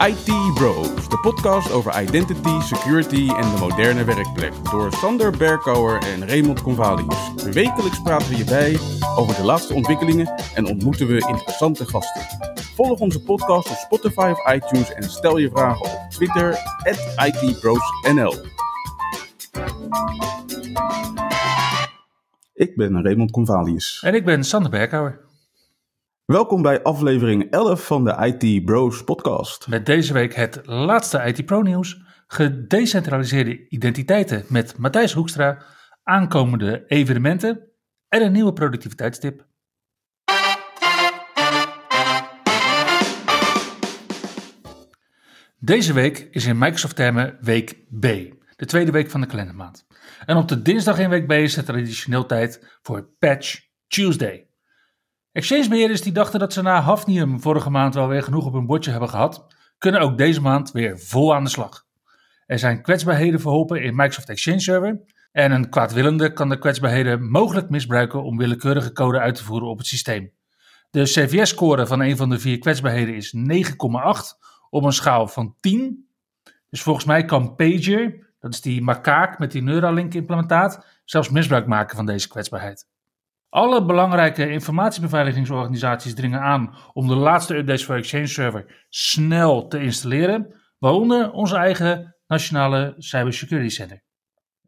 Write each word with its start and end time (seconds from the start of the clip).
IT 0.00 0.54
Bros, 0.54 1.08
de 1.08 1.18
podcast 1.20 1.72
over 1.72 2.02
identity, 2.02 2.60
security 2.60 3.28
en 3.28 3.54
de 3.54 3.56
moderne 3.60 4.04
werkplek. 4.04 4.52
Door 4.70 4.92
Sander 4.92 5.36
Berkouwer 5.36 6.02
en 6.02 6.28
Raymond 6.28 6.62
Convalius. 6.62 7.32
Wekelijks 7.52 8.02
praten 8.02 8.28
we 8.28 8.36
je 8.36 8.44
bij 8.44 8.78
over 9.18 9.36
de 9.36 9.44
laatste 9.44 9.74
ontwikkelingen 9.74 10.34
en 10.54 10.66
ontmoeten 10.66 11.06
we 11.06 11.26
interessante 11.28 11.86
gasten. 11.86 12.22
Volg 12.74 13.00
onze 13.00 13.22
podcast 13.22 13.70
op 13.70 13.76
Spotify 13.76 14.32
of 14.32 14.54
iTunes 14.54 14.92
en 14.92 15.02
stel 15.02 15.36
je 15.36 15.50
vragen 15.50 15.84
op 15.84 16.10
Twitter, 16.10 16.58
ITBrosNL. 17.24 18.34
Ik 22.54 22.76
ben 22.76 23.02
Raymond 23.02 23.30
Convalius. 23.30 24.02
En 24.02 24.14
ik 24.14 24.24
ben 24.24 24.44
Sander 24.44 24.70
Berkouwer. 24.70 25.25
Welkom 26.26 26.62
bij 26.62 26.82
aflevering 26.82 27.50
11 27.50 27.86
van 27.86 28.04
de 28.04 28.36
IT 28.40 28.64
Bros 28.64 29.04
podcast. 29.04 29.68
Met 29.68 29.86
deze 29.86 30.12
week 30.12 30.34
het 30.34 30.60
laatste 30.64 31.18
IT 31.18 31.44
Pro 31.44 31.62
nieuws, 31.62 32.02
gedecentraliseerde 32.26 33.68
identiteiten 33.68 34.44
met 34.48 34.78
Matthijs 34.78 35.12
Hoekstra, 35.12 35.62
aankomende 36.02 36.84
evenementen 36.86 37.68
en 38.08 38.22
een 38.22 38.32
nieuwe 38.32 38.52
productiviteitstip. 38.52 39.46
Deze 45.58 45.92
week 45.92 46.28
is 46.30 46.46
in 46.46 46.58
Microsoft 46.58 46.96
termen 46.96 47.38
week 47.40 47.72
B, 48.00 48.02
de 48.56 48.66
tweede 48.66 48.90
week 48.90 49.10
van 49.10 49.20
de 49.20 49.26
kalendermaand. 49.26 49.86
En 50.24 50.36
op 50.36 50.48
de 50.48 50.62
dinsdag 50.62 50.98
in 50.98 51.10
week 51.10 51.26
B 51.26 51.32
is 51.32 51.56
het 51.56 51.66
traditioneel 51.66 52.26
tijd 52.26 52.78
voor 52.82 53.08
Patch 53.18 53.60
Tuesday. 53.86 54.45
Exchangebeheerders 55.36 56.02
die 56.02 56.12
dachten 56.12 56.40
dat 56.40 56.52
ze 56.52 56.62
na 56.62 56.80
Hafnium 56.80 57.40
vorige 57.40 57.70
maand 57.70 57.94
wel 57.94 58.08
weer 58.08 58.22
genoeg 58.22 58.44
op 58.46 58.52
hun 58.52 58.66
bordje 58.66 58.90
hebben 58.90 59.08
gehad, 59.08 59.46
kunnen 59.78 60.00
ook 60.00 60.18
deze 60.18 60.40
maand 60.40 60.72
weer 60.72 60.98
vol 60.98 61.34
aan 61.34 61.44
de 61.44 61.50
slag. 61.50 61.84
Er 62.46 62.58
zijn 62.58 62.82
kwetsbaarheden 62.82 63.40
verholpen 63.40 63.82
in 63.82 63.94
Microsoft 63.96 64.28
Exchange 64.28 64.60
Server 64.60 65.00
en 65.32 65.52
een 65.52 65.70
kwaadwillende 65.70 66.32
kan 66.32 66.48
de 66.48 66.58
kwetsbaarheden 66.58 67.30
mogelijk 67.30 67.70
misbruiken 67.70 68.22
om 68.22 68.36
willekeurige 68.36 68.92
code 68.92 69.18
uit 69.18 69.34
te 69.34 69.44
voeren 69.44 69.68
op 69.68 69.78
het 69.78 69.86
systeem. 69.86 70.32
De 70.90 71.02
CVS-score 71.02 71.86
van 71.86 72.00
een 72.00 72.16
van 72.16 72.30
de 72.30 72.38
vier 72.38 72.58
kwetsbaarheden 72.58 73.14
is 73.14 73.34
9,8 73.36 73.40
op 74.70 74.84
een 74.84 74.92
schaal 74.92 75.28
van 75.28 75.54
10. 75.60 76.08
Dus 76.70 76.82
volgens 76.82 77.04
mij 77.04 77.24
kan 77.24 77.54
Pager, 77.54 78.34
dat 78.40 78.52
is 78.52 78.60
die 78.60 78.82
makaak 78.82 79.38
met 79.38 79.52
die 79.52 79.62
Neuralink 79.62 80.14
implementaat, 80.14 80.86
zelfs 81.04 81.30
misbruik 81.30 81.66
maken 81.66 81.96
van 81.96 82.06
deze 82.06 82.28
kwetsbaarheid. 82.28 82.94
Alle 83.48 83.84
belangrijke 83.84 84.50
informatiebeveiligingsorganisaties 84.50 86.14
dringen 86.14 86.40
aan 86.40 86.74
om 86.92 87.08
de 87.08 87.14
laatste 87.14 87.56
updates 87.56 87.84
voor 87.84 87.94
Exchange 87.94 88.26
Server 88.26 88.86
snel 88.88 89.66
te 89.68 89.80
installeren, 89.80 90.54
waaronder 90.78 91.30
onze 91.30 91.56
eigen 91.56 92.16
nationale 92.26 92.94
Cybersecurity 92.98 93.68
Center. 93.68 94.04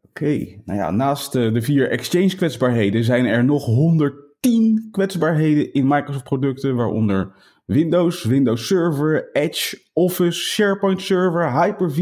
Oké, 0.01 0.61
nou 0.65 0.79
ja, 0.79 0.91
naast 0.91 1.35
eh, 1.35 1.53
de 1.53 1.61
vier 1.61 1.89
Exchange 1.89 2.35
kwetsbaarheden 2.35 3.03
zijn 3.03 3.25
er 3.25 3.43
nog 3.45 3.65
110 3.65 4.87
kwetsbaarheden 4.91 5.73
in 5.73 5.87
Microsoft 5.87 6.23
producten, 6.23 6.75
waaronder 6.75 7.35
Windows, 7.65 8.23
Windows 8.23 8.67
Server, 8.67 9.29
Edge, 9.31 9.77
Office, 9.93 10.39
SharePoint 10.39 11.01
Server, 11.01 11.61
Hyper-V, 11.61 11.99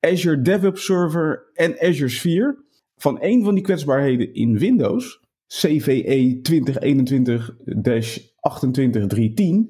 Azure 0.00 0.42
DevOps 0.42 0.84
Server 0.84 1.50
en 1.54 1.78
Azure 1.80 2.08
Sphere. 2.08 2.62
Van 2.96 3.20
één 3.20 3.44
van 3.44 3.54
die 3.54 3.62
kwetsbaarheden 3.62 4.34
in 4.34 4.58
Windows 4.58 5.23
CVE 5.46 6.40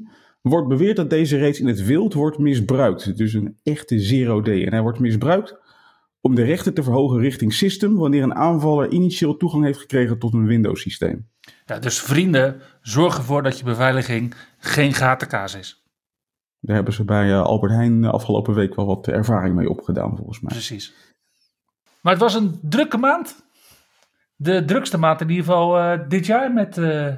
2021-28310 0.04 0.12
wordt 0.40 0.68
beweerd 0.68 0.96
dat 0.96 1.10
deze 1.10 1.36
reeds 1.36 1.60
in 1.60 1.66
het 1.66 1.84
wild 1.84 2.14
wordt 2.14 2.38
misbruikt. 2.38 3.16
Dus 3.16 3.32
een 3.32 3.58
echte 3.62 3.98
zero 3.98 4.40
day. 4.40 4.64
En 4.64 4.72
hij 4.72 4.82
wordt 4.82 4.98
misbruikt 4.98 5.56
om 6.20 6.34
de 6.34 6.42
rechten 6.42 6.74
te 6.74 6.82
verhogen 6.82 7.20
richting 7.20 7.52
system 7.52 7.96
wanneer 7.96 8.22
een 8.22 8.34
aanvaller 8.34 8.90
initieel 8.90 9.36
toegang 9.36 9.64
heeft 9.64 9.78
gekregen 9.78 10.18
tot 10.18 10.34
een 10.34 10.46
Windows 10.46 10.80
systeem. 10.80 11.28
Ja, 11.66 11.78
dus 11.78 12.00
vrienden, 12.00 12.60
zorg 12.80 13.16
ervoor 13.16 13.42
dat 13.42 13.58
je 13.58 13.64
beveiliging 13.64 14.34
geen 14.58 14.92
gatenkaas 14.92 15.54
is. 15.54 15.84
Daar 16.60 16.76
hebben 16.76 16.94
ze 16.94 17.04
bij 17.04 17.30
eh, 17.30 17.42
Albert 17.42 17.72
Heijn 17.72 18.04
afgelopen 18.04 18.54
week 18.54 18.74
wel 18.74 18.86
wat 18.86 19.08
ervaring 19.08 19.54
mee 19.54 19.70
opgedaan, 19.70 20.16
volgens 20.16 20.40
mij. 20.40 20.52
Precies. 20.52 20.94
Maar 22.00 22.12
het 22.12 22.22
was 22.22 22.34
een 22.34 22.58
drukke 22.62 22.96
maand 22.96 23.44
de 24.44 24.64
drukste 24.64 24.98
maand 24.98 25.20
in 25.20 25.28
ieder 25.28 25.44
geval 25.44 25.78
uh, 25.78 25.98
dit 26.08 26.26
jaar 26.26 26.52
met, 26.52 26.76
uh, 26.76 27.14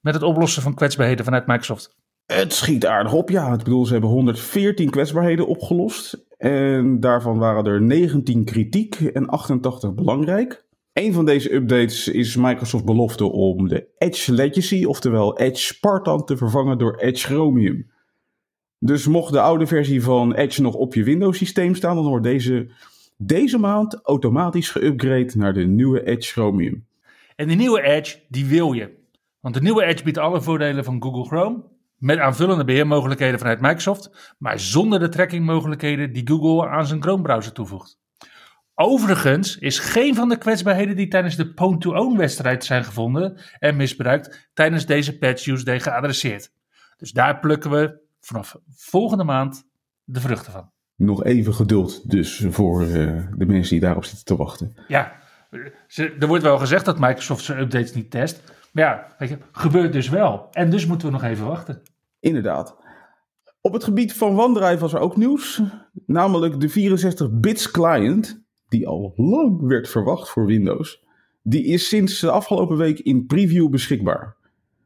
met 0.00 0.14
het 0.14 0.22
oplossen 0.22 0.62
van 0.62 0.74
kwetsbaarheden 0.74 1.24
vanuit 1.24 1.46
Microsoft. 1.46 1.98
Het 2.26 2.52
schiet 2.52 2.86
aardig 2.86 3.12
op, 3.12 3.30
ja. 3.30 3.52
Ik 3.52 3.58
bedoel, 3.58 3.86
ze 3.86 3.92
hebben 3.92 4.10
114 4.10 4.90
kwetsbaarheden 4.90 5.46
opgelost. 5.46 6.26
En 6.36 7.00
daarvan 7.00 7.38
waren 7.38 7.64
er 7.64 7.82
19 7.82 8.44
kritiek 8.44 8.94
en 8.94 9.26
88 9.26 9.94
belangrijk. 9.94 10.64
Een 10.92 11.12
van 11.12 11.24
deze 11.24 11.54
updates 11.54 12.08
is 12.08 12.36
Microsoft 12.36 12.84
belofte 12.84 13.24
om 13.24 13.68
de 13.68 13.88
Edge 13.98 14.32
Legacy, 14.32 14.84
oftewel 14.84 15.38
Edge 15.38 15.62
Spartan, 15.62 16.24
te 16.24 16.36
vervangen 16.36 16.78
door 16.78 16.96
Edge 16.96 17.26
Chromium. 17.26 17.90
Dus 18.78 19.06
mocht 19.06 19.32
de 19.32 19.40
oude 19.40 19.66
versie 19.66 20.02
van 20.02 20.34
Edge 20.34 20.62
nog 20.62 20.74
op 20.74 20.94
je 20.94 21.04
Windows 21.04 21.38
systeem 21.38 21.74
staan, 21.74 21.94
dan 21.94 22.06
wordt 22.06 22.24
deze 22.24 22.70
deze 23.22 23.58
maand 23.58 24.00
automatisch 24.02 24.70
geüpgrade 24.70 25.36
naar 25.36 25.52
de 25.52 25.64
nieuwe 25.64 26.04
Edge 26.06 26.30
Chromium. 26.32 26.86
En 27.36 27.48
die 27.48 27.56
nieuwe 27.56 27.82
Edge, 27.82 28.18
die 28.28 28.46
wil 28.46 28.72
je. 28.72 28.98
Want 29.40 29.54
de 29.54 29.60
nieuwe 29.60 29.84
Edge 29.84 30.04
biedt 30.04 30.18
alle 30.18 30.40
voordelen 30.40 30.84
van 30.84 31.02
Google 31.02 31.24
Chrome, 31.24 31.62
met 31.96 32.18
aanvullende 32.18 32.64
beheermogelijkheden 32.64 33.38
vanuit 33.38 33.60
Microsoft, 33.60 34.34
maar 34.38 34.60
zonder 34.60 34.98
de 34.98 35.08
trackingmogelijkheden 35.08 36.12
die 36.12 36.28
Google 36.28 36.68
aan 36.68 36.86
zijn 36.86 37.02
Chrome 37.02 37.22
browser 37.22 37.52
toevoegt. 37.52 37.98
Overigens 38.74 39.58
is 39.58 39.78
geen 39.78 40.14
van 40.14 40.28
de 40.28 40.38
kwetsbaarheden 40.38 40.96
die 40.96 41.08
tijdens 41.08 41.36
de 41.36 41.52
Pwn-to-Own 41.52 42.16
wedstrijd 42.16 42.64
zijn 42.64 42.84
gevonden 42.84 43.40
en 43.58 43.76
misbruikt 43.76 44.50
tijdens 44.54 44.86
deze 44.86 45.18
patch 45.18 45.42
Tuesday 45.42 45.80
geadresseerd. 45.80 46.52
Dus 46.96 47.12
daar 47.12 47.40
plukken 47.40 47.70
we 47.70 48.00
vanaf 48.20 48.56
volgende 48.68 49.24
maand 49.24 49.68
de 50.04 50.20
vruchten 50.20 50.52
van 50.52 50.70
nog 51.00 51.24
even 51.24 51.54
geduld 51.54 52.10
dus 52.10 52.46
voor 52.48 52.82
uh, 52.82 53.22
de 53.36 53.46
mensen 53.46 53.70
die 53.70 53.80
daarop 53.80 54.04
zitten 54.04 54.24
te 54.24 54.36
wachten. 54.36 54.74
Ja, 54.88 55.12
ze, 55.86 56.14
er 56.18 56.26
wordt 56.26 56.42
wel 56.42 56.58
gezegd 56.58 56.84
dat 56.84 56.98
Microsoft 56.98 57.44
zijn 57.44 57.60
updates 57.60 57.94
niet 57.94 58.10
test. 58.10 58.42
Maar 58.72 58.84
ja, 58.84 59.14
weet 59.18 59.28
je, 59.28 59.38
gebeurt 59.52 59.92
dus 59.92 60.08
wel. 60.08 60.48
En 60.50 60.70
dus 60.70 60.86
moeten 60.86 61.06
we 61.06 61.12
nog 61.12 61.22
even 61.22 61.46
wachten. 61.46 61.82
Inderdaad. 62.20 62.76
Op 63.60 63.72
het 63.72 63.84
gebied 63.84 64.12
van 64.12 64.40
OneDrive 64.40 64.78
was 64.78 64.92
er 64.92 65.00
ook 65.00 65.16
nieuws. 65.16 65.62
Namelijk 66.06 66.60
de 66.60 66.70
64-bits 66.70 67.70
client, 67.70 68.42
die 68.68 68.88
al 68.88 69.12
lang 69.16 69.66
werd 69.66 69.88
verwacht 69.88 70.28
voor 70.28 70.46
Windows. 70.46 71.04
Die 71.42 71.64
is 71.64 71.88
sinds 71.88 72.20
de 72.20 72.30
afgelopen 72.30 72.76
week 72.76 72.98
in 72.98 73.26
preview 73.26 73.68
beschikbaar. 73.68 74.36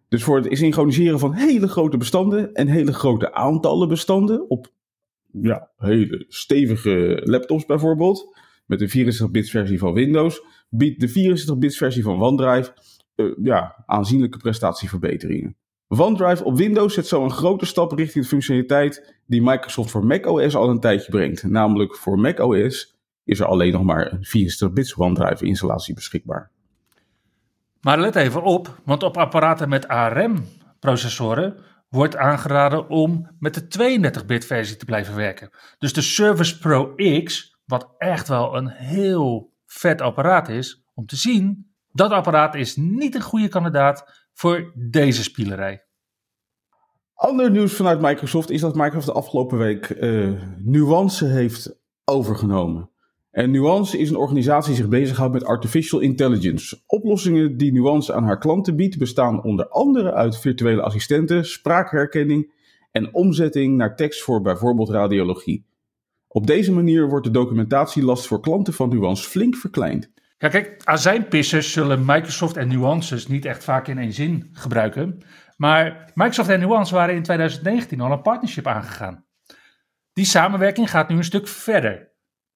Dus 0.08 0.22
voor 0.22 0.36
het 0.36 0.58
synchroniseren 0.58 1.18
van 1.18 1.32
hele 1.32 1.68
grote 1.68 1.96
bestanden 1.96 2.54
en 2.54 2.68
hele 2.68 2.92
grote 2.92 3.34
aantallen 3.34 3.88
bestanden 3.88 4.50
op 4.50 4.72
ja, 5.40 5.70
hele 5.76 6.24
stevige 6.28 7.20
laptops 7.24 7.66
bijvoorbeeld, 7.66 8.38
met 8.66 8.80
een 8.80 9.14
64-bits 9.14 9.50
versie 9.50 9.78
van 9.78 9.92
Windows, 9.92 10.42
biedt 10.68 11.00
de 11.00 11.08
64-bits 11.08 11.76
versie 11.76 12.02
van 12.02 12.22
OneDrive 12.22 12.72
uh, 13.16 13.34
ja, 13.42 13.82
aanzienlijke 13.86 14.38
prestatieverbeteringen. 14.38 15.56
OneDrive 15.88 16.44
op 16.44 16.56
Windows 16.56 16.94
zet 16.94 17.06
zo 17.06 17.24
een 17.24 17.30
grote 17.30 17.66
stap 17.66 17.92
richting 17.92 18.24
de 18.24 18.30
functionaliteit 18.30 19.20
die 19.26 19.42
Microsoft 19.42 19.90
voor 19.90 20.06
macOS 20.06 20.56
al 20.56 20.68
een 20.68 20.80
tijdje 20.80 21.10
brengt. 21.10 21.42
Namelijk 21.42 21.96
voor 21.96 22.18
macOS 22.18 22.96
is 23.24 23.40
er 23.40 23.46
alleen 23.46 23.72
nog 23.72 23.82
maar 23.82 24.12
een 24.12 24.26
64-bits 24.26 24.96
OneDrive 24.96 25.46
installatie 25.46 25.94
beschikbaar. 25.94 26.50
Maar 27.80 28.00
let 28.00 28.16
even 28.16 28.42
op, 28.42 28.80
want 28.84 29.02
op 29.02 29.16
apparaten 29.16 29.68
met 29.68 29.88
ARM-processoren 29.88 31.56
wordt 31.94 32.16
aangeraden 32.16 32.88
om 32.88 33.30
met 33.38 33.54
de 33.54 34.00
32-bit 34.22 34.46
versie 34.46 34.76
te 34.76 34.84
blijven 34.84 35.14
werken. 35.14 35.50
Dus 35.78 35.92
de 35.92 36.02
Surface 36.02 36.58
Pro 36.58 36.94
X, 37.24 37.56
wat 37.64 37.94
echt 37.98 38.28
wel 38.28 38.56
een 38.56 38.68
heel 38.68 39.52
vet 39.66 40.00
apparaat 40.00 40.48
is 40.48 40.84
om 40.94 41.06
te 41.06 41.16
zien, 41.16 41.74
dat 41.90 42.10
apparaat 42.10 42.54
is 42.54 42.76
niet 42.76 43.14
een 43.14 43.22
goede 43.22 43.48
kandidaat 43.48 44.28
voor 44.32 44.72
deze 44.74 45.22
spielerij. 45.22 45.86
Ander 47.14 47.50
nieuws 47.50 47.72
vanuit 47.74 48.00
Microsoft 48.00 48.50
is 48.50 48.60
dat 48.60 48.74
Microsoft 48.74 49.06
de 49.06 49.12
afgelopen 49.12 49.58
week 49.58 49.88
uh, 49.88 50.42
Nuance 50.58 51.26
heeft 51.26 51.80
overgenomen. 52.04 52.90
En 53.34 53.50
Nuance 53.50 53.98
is 53.98 54.10
een 54.10 54.16
organisatie 54.16 54.72
die 54.72 54.82
zich 54.82 54.90
bezighoudt 54.90 55.32
met 55.32 55.44
artificial 55.44 56.00
intelligence. 56.00 56.82
Oplossingen 56.86 57.56
die 57.56 57.72
Nuance 57.72 58.12
aan 58.12 58.24
haar 58.24 58.38
klanten 58.38 58.76
biedt 58.76 58.98
bestaan 58.98 59.42
onder 59.42 59.68
andere 59.68 60.12
uit 60.12 60.38
virtuele 60.38 60.82
assistenten, 60.82 61.44
spraakherkenning 61.44 62.52
en 62.90 63.14
omzetting 63.14 63.76
naar 63.76 63.96
tekst 63.96 64.22
voor 64.22 64.40
bijvoorbeeld 64.40 64.90
radiologie. 64.90 65.66
Op 66.28 66.46
deze 66.46 66.72
manier 66.72 67.08
wordt 67.08 67.26
de 67.26 67.32
documentatielast 67.32 68.26
voor 68.26 68.40
klanten 68.40 68.72
van 68.72 68.88
Nuance 68.88 69.28
flink 69.28 69.56
verkleind. 69.56 70.12
Ja, 70.38 70.48
kijk, 70.48 70.80
azijnpissers 70.84 71.72
zullen 71.72 72.04
Microsoft 72.04 72.56
en 72.56 72.68
Nuances 72.68 73.26
niet 73.26 73.44
echt 73.44 73.64
vaak 73.64 73.88
in 73.88 73.98
één 73.98 74.12
zin 74.12 74.48
gebruiken. 74.52 75.18
Maar 75.56 76.10
Microsoft 76.14 76.48
en 76.48 76.60
Nuance 76.60 76.94
waren 76.94 77.14
in 77.14 77.22
2019 77.22 78.00
al 78.00 78.12
een 78.12 78.22
partnership 78.22 78.66
aangegaan. 78.66 79.24
Die 80.12 80.24
samenwerking 80.24 80.90
gaat 80.90 81.08
nu 81.08 81.16
een 81.16 81.24
stuk 81.24 81.48
verder. 81.48 82.12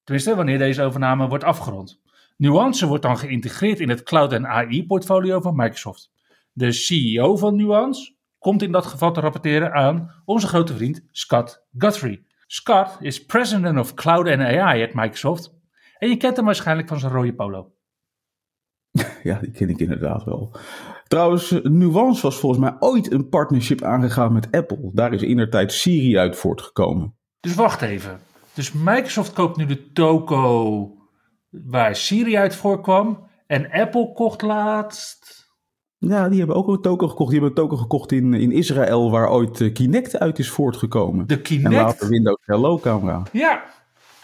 Tenminste, 0.09 0.37
wanneer 0.37 0.59
deze 0.59 0.83
overname 0.83 1.29
wordt 1.29 1.45
afgerond. 1.45 2.01
Nuance 2.37 2.87
wordt 2.87 3.03
dan 3.03 3.19
geïntegreerd 3.19 3.81
in 3.81 3.89
het 3.89 4.03
cloud- 4.03 4.33
en 4.33 4.47
AI-portfolio 4.47 5.41
van 5.41 5.57
Microsoft. 5.57 6.11
De 6.53 6.73
CEO 6.73 7.37
van 7.37 7.57
Nuance 7.57 8.15
komt 8.39 8.63
in 8.63 8.73
dat 8.73 8.87
geval 8.87 9.13
te 9.13 9.21
rapporteren 9.21 9.73
aan 9.73 10.23
onze 10.25 10.47
grote 10.47 10.77
vriend 10.77 11.05
Scott 11.11 11.67
Guthrie. 11.79 12.27
Scott 12.47 12.97
is 13.01 13.25
president 13.25 13.79
of 13.79 13.95
cloud 13.95 14.29
and 14.29 14.41
AI 14.41 14.83
at 14.83 14.95
Microsoft 14.95 15.55
en 15.99 16.09
je 16.09 16.17
kent 16.17 16.37
hem 16.37 16.45
waarschijnlijk 16.45 16.89
van 16.89 16.99
zijn 16.99 17.13
rode 17.13 17.35
polo. 17.35 17.73
Ja, 19.23 19.39
die 19.39 19.51
ken 19.51 19.69
ik 19.69 19.79
inderdaad 19.79 20.25
wel. 20.25 20.57
Trouwens, 21.09 21.51
Nuance 21.63 22.23
was 22.23 22.39
volgens 22.39 22.61
mij 22.61 22.77
ooit 22.79 23.13
een 23.13 23.29
partnership 23.29 23.83
aangegaan 23.83 24.33
met 24.33 24.51
Apple. 24.51 24.91
Daar 24.93 25.13
is 25.13 25.23
inderdaad 25.23 25.73
Siri 25.73 26.19
uit 26.19 26.37
voortgekomen. 26.37 27.15
Dus 27.41 27.55
wacht 27.55 27.83
even. 27.83 28.28
Dus 28.59 28.73
Microsoft 28.73 29.33
koopt 29.33 29.57
nu 29.57 29.67
de 29.67 29.93
toko 29.93 30.93
waar 31.51 31.97
Siri 31.97 32.37
uit 32.37 32.57
voorkwam. 32.57 33.27
En 33.47 33.71
Apple 33.71 34.13
kocht 34.13 34.43
laatst. 34.43 35.53
Ja, 35.99 36.29
die 36.29 36.39
hebben 36.39 36.57
ook 36.57 36.69
een 36.69 36.81
token 36.81 37.09
gekocht. 37.09 37.31
Die 37.31 37.41
hebben 37.41 37.57
een 37.59 37.65
token 37.65 37.83
gekocht 37.83 38.13
in, 38.13 38.35
in 38.35 38.53
Israël, 38.53 39.11
waar 39.11 39.31
ooit 39.31 39.73
Kinect 39.73 40.19
uit 40.19 40.39
is 40.39 40.51
voortgekomen. 40.51 41.27
De 41.27 41.35
En 41.35 41.43
Kinect. 41.43 41.75
later 41.75 42.09
Windows 42.09 42.39
Hello 42.45 42.79
camera. 42.79 43.23
Ja. 43.33 43.65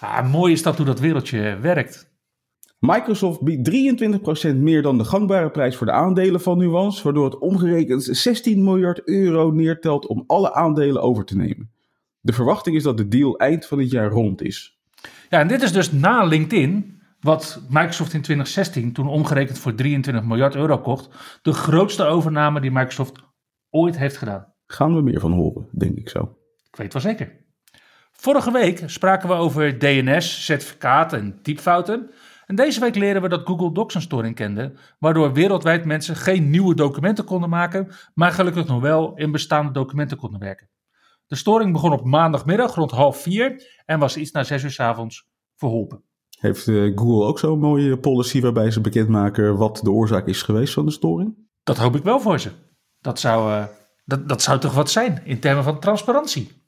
Ah, 0.00 0.30
mooi 0.30 0.52
is 0.52 0.62
dat 0.62 0.76
hoe 0.76 0.86
dat 0.86 1.00
wereldje 1.00 1.58
werkt. 1.60 2.12
Microsoft 2.78 3.42
biedt 3.42 3.70
23% 4.52 4.56
meer 4.56 4.82
dan 4.82 4.98
de 4.98 5.04
gangbare 5.04 5.50
prijs 5.50 5.76
voor 5.76 5.86
de 5.86 5.92
aandelen 5.92 6.40
van 6.40 6.58
Nuance, 6.58 7.02
waardoor 7.02 7.24
het 7.24 7.38
omgerekend 7.38 8.02
16 8.02 8.64
miljard 8.64 9.08
euro 9.08 9.50
neertelt 9.50 10.06
om 10.06 10.24
alle 10.26 10.54
aandelen 10.54 11.02
over 11.02 11.24
te 11.24 11.36
nemen. 11.36 11.73
De 12.24 12.32
verwachting 12.32 12.76
is 12.76 12.82
dat 12.82 12.96
de 12.96 13.08
deal 13.08 13.38
eind 13.38 13.66
van 13.66 13.78
het 13.78 13.90
jaar 13.90 14.10
rond 14.10 14.42
is. 14.42 14.78
Ja, 15.28 15.40
en 15.40 15.48
dit 15.48 15.62
is 15.62 15.72
dus 15.72 15.92
na 15.92 16.22
LinkedIn, 16.22 17.02
wat 17.20 17.62
Microsoft 17.68 18.12
in 18.12 18.22
2016, 18.22 18.92
toen 18.92 19.08
omgerekend 19.08 19.58
voor 19.58 19.74
23 19.74 20.24
miljard 20.24 20.54
euro 20.54 20.78
kocht, 20.78 21.38
de 21.42 21.52
grootste 21.52 22.04
overname 22.04 22.60
die 22.60 22.70
Microsoft 22.70 23.12
ooit 23.70 23.98
heeft 23.98 24.16
gedaan. 24.16 24.52
Gaan 24.66 24.94
we 24.94 25.02
meer 25.02 25.20
van 25.20 25.32
horen, 25.32 25.68
denk 25.70 25.96
ik 25.96 26.08
zo. 26.08 26.36
Ik 26.70 26.76
weet 26.76 26.92
wel 26.92 27.02
zeker. 27.02 27.32
Vorige 28.12 28.52
week 28.52 28.82
spraken 28.86 29.28
we 29.28 29.34
over 29.34 29.78
DNS, 29.78 30.44
certificaten 30.44 31.18
en 31.18 31.42
typfouten. 31.42 32.10
En 32.46 32.54
deze 32.54 32.80
week 32.80 32.94
leren 32.94 33.22
we 33.22 33.28
dat 33.28 33.46
Google 33.46 33.72
Docs 33.72 33.94
een 33.94 34.00
storing 34.00 34.34
kende, 34.34 34.72
waardoor 34.98 35.32
wereldwijd 35.32 35.84
mensen 35.84 36.16
geen 36.16 36.50
nieuwe 36.50 36.74
documenten 36.74 37.24
konden 37.24 37.50
maken, 37.50 37.88
maar 38.14 38.32
gelukkig 38.32 38.66
nog 38.66 38.80
wel 38.80 39.14
in 39.16 39.32
bestaande 39.32 39.72
documenten 39.72 40.16
konden 40.16 40.40
werken. 40.40 40.68
De 41.26 41.36
storing 41.36 41.72
begon 41.72 41.92
op 41.92 42.04
maandagmiddag 42.04 42.74
rond 42.74 42.90
half 42.90 43.22
vier 43.22 43.66
en 43.84 43.98
was 43.98 44.16
iets 44.16 44.30
na 44.30 44.44
zes 44.44 44.62
uur 44.62 44.70
's 44.70 44.80
avonds 44.80 45.28
verholpen. 45.56 46.02
Heeft 46.38 46.68
eh, 46.68 46.92
Google 46.94 47.26
ook 47.26 47.38
zo'n 47.38 47.58
mooie 47.58 47.98
policy 47.98 48.40
waarbij 48.40 48.70
ze 48.70 48.80
bekendmaken 48.80 49.56
wat 49.56 49.80
de 49.82 49.90
oorzaak 49.90 50.26
is 50.26 50.42
geweest 50.42 50.74
van 50.74 50.84
de 50.84 50.92
storing? 50.92 51.34
Dat 51.62 51.76
hoop 51.76 51.96
ik 51.96 52.02
wel 52.02 52.20
voor 52.20 52.40
ze. 52.40 52.50
Dat 53.00 53.20
zou, 53.20 53.52
eh, 53.52 53.64
dat, 54.04 54.28
dat 54.28 54.42
zou 54.42 54.58
toch 54.58 54.74
wat 54.74 54.90
zijn 54.90 55.22
in 55.24 55.40
termen 55.40 55.64
van 55.64 55.80
transparantie. 55.80 56.62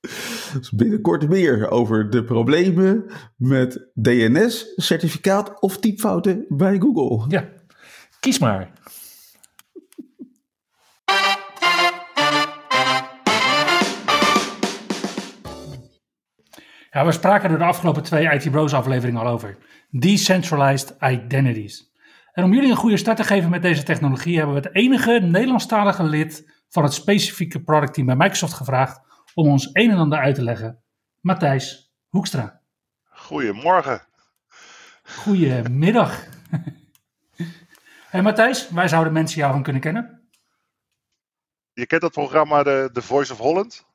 Dus 0.58 0.70
binnenkort 0.70 1.28
meer 1.28 1.70
over 1.70 2.10
de 2.10 2.24
problemen 2.24 3.10
met 3.36 3.90
DNS, 3.94 4.72
certificaat 4.76 5.60
of 5.60 5.78
typfouten 5.78 6.44
bij 6.48 6.78
Google. 6.78 7.24
Ja, 7.28 7.48
kies 8.20 8.38
maar. 8.38 8.72
Ja, 16.98 17.04
we 17.04 17.12
spraken 17.12 17.50
er 17.50 17.58
de 17.58 17.64
afgelopen 17.64 18.02
twee 18.02 18.32
IT 18.32 18.50
Bros 18.50 18.74
afleveringen 18.74 19.20
al 19.20 19.32
over. 19.32 19.58
Decentralized 19.90 20.96
Identities. 21.00 21.92
En 22.32 22.44
om 22.44 22.54
jullie 22.54 22.70
een 22.70 22.76
goede 22.76 22.96
start 22.96 23.16
te 23.16 23.24
geven 23.24 23.50
met 23.50 23.62
deze 23.62 23.82
technologie 23.82 24.36
hebben 24.36 24.54
we 24.54 24.60
het 24.60 24.74
enige 24.74 25.10
Nederlandstalige 25.10 26.02
lid 26.02 26.52
van 26.68 26.82
het 26.82 26.92
specifieke 26.92 27.62
productteam 27.62 28.06
bij 28.06 28.16
Microsoft 28.16 28.52
gevraagd 28.52 29.00
om 29.34 29.48
ons 29.48 29.70
een 29.72 29.90
en 29.90 29.96
ander 29.96 30.18
uit 30.18 30.34
te 30.34 30.42
leggen. 30.42 30.82
Matthijs 31.20 31.94
Hoekstra. 32.08 32.60
Goedemorgen. 33.04 34.00
Goedemiddag. 35.02 36.24
Hey 38.10 38.22
Matthijs, 38.22 38.70
waar 38.70 38.88
zouden 38.88 39.12
mensen 39.12 39.38
jou 39.38 39.52
van 39.52 39.62
kunnen 39.62 39.82
kennen? 39.82 40.28
Je 41.72 41.86
kent 41.86 42.00
dat 42.00 42.12
programma 42.12 42.62
de, 42.62 42.90
The 42.92 43.02
Voice 43.02 43.32
of 43.32 43.38
Holland? 43.38 43.87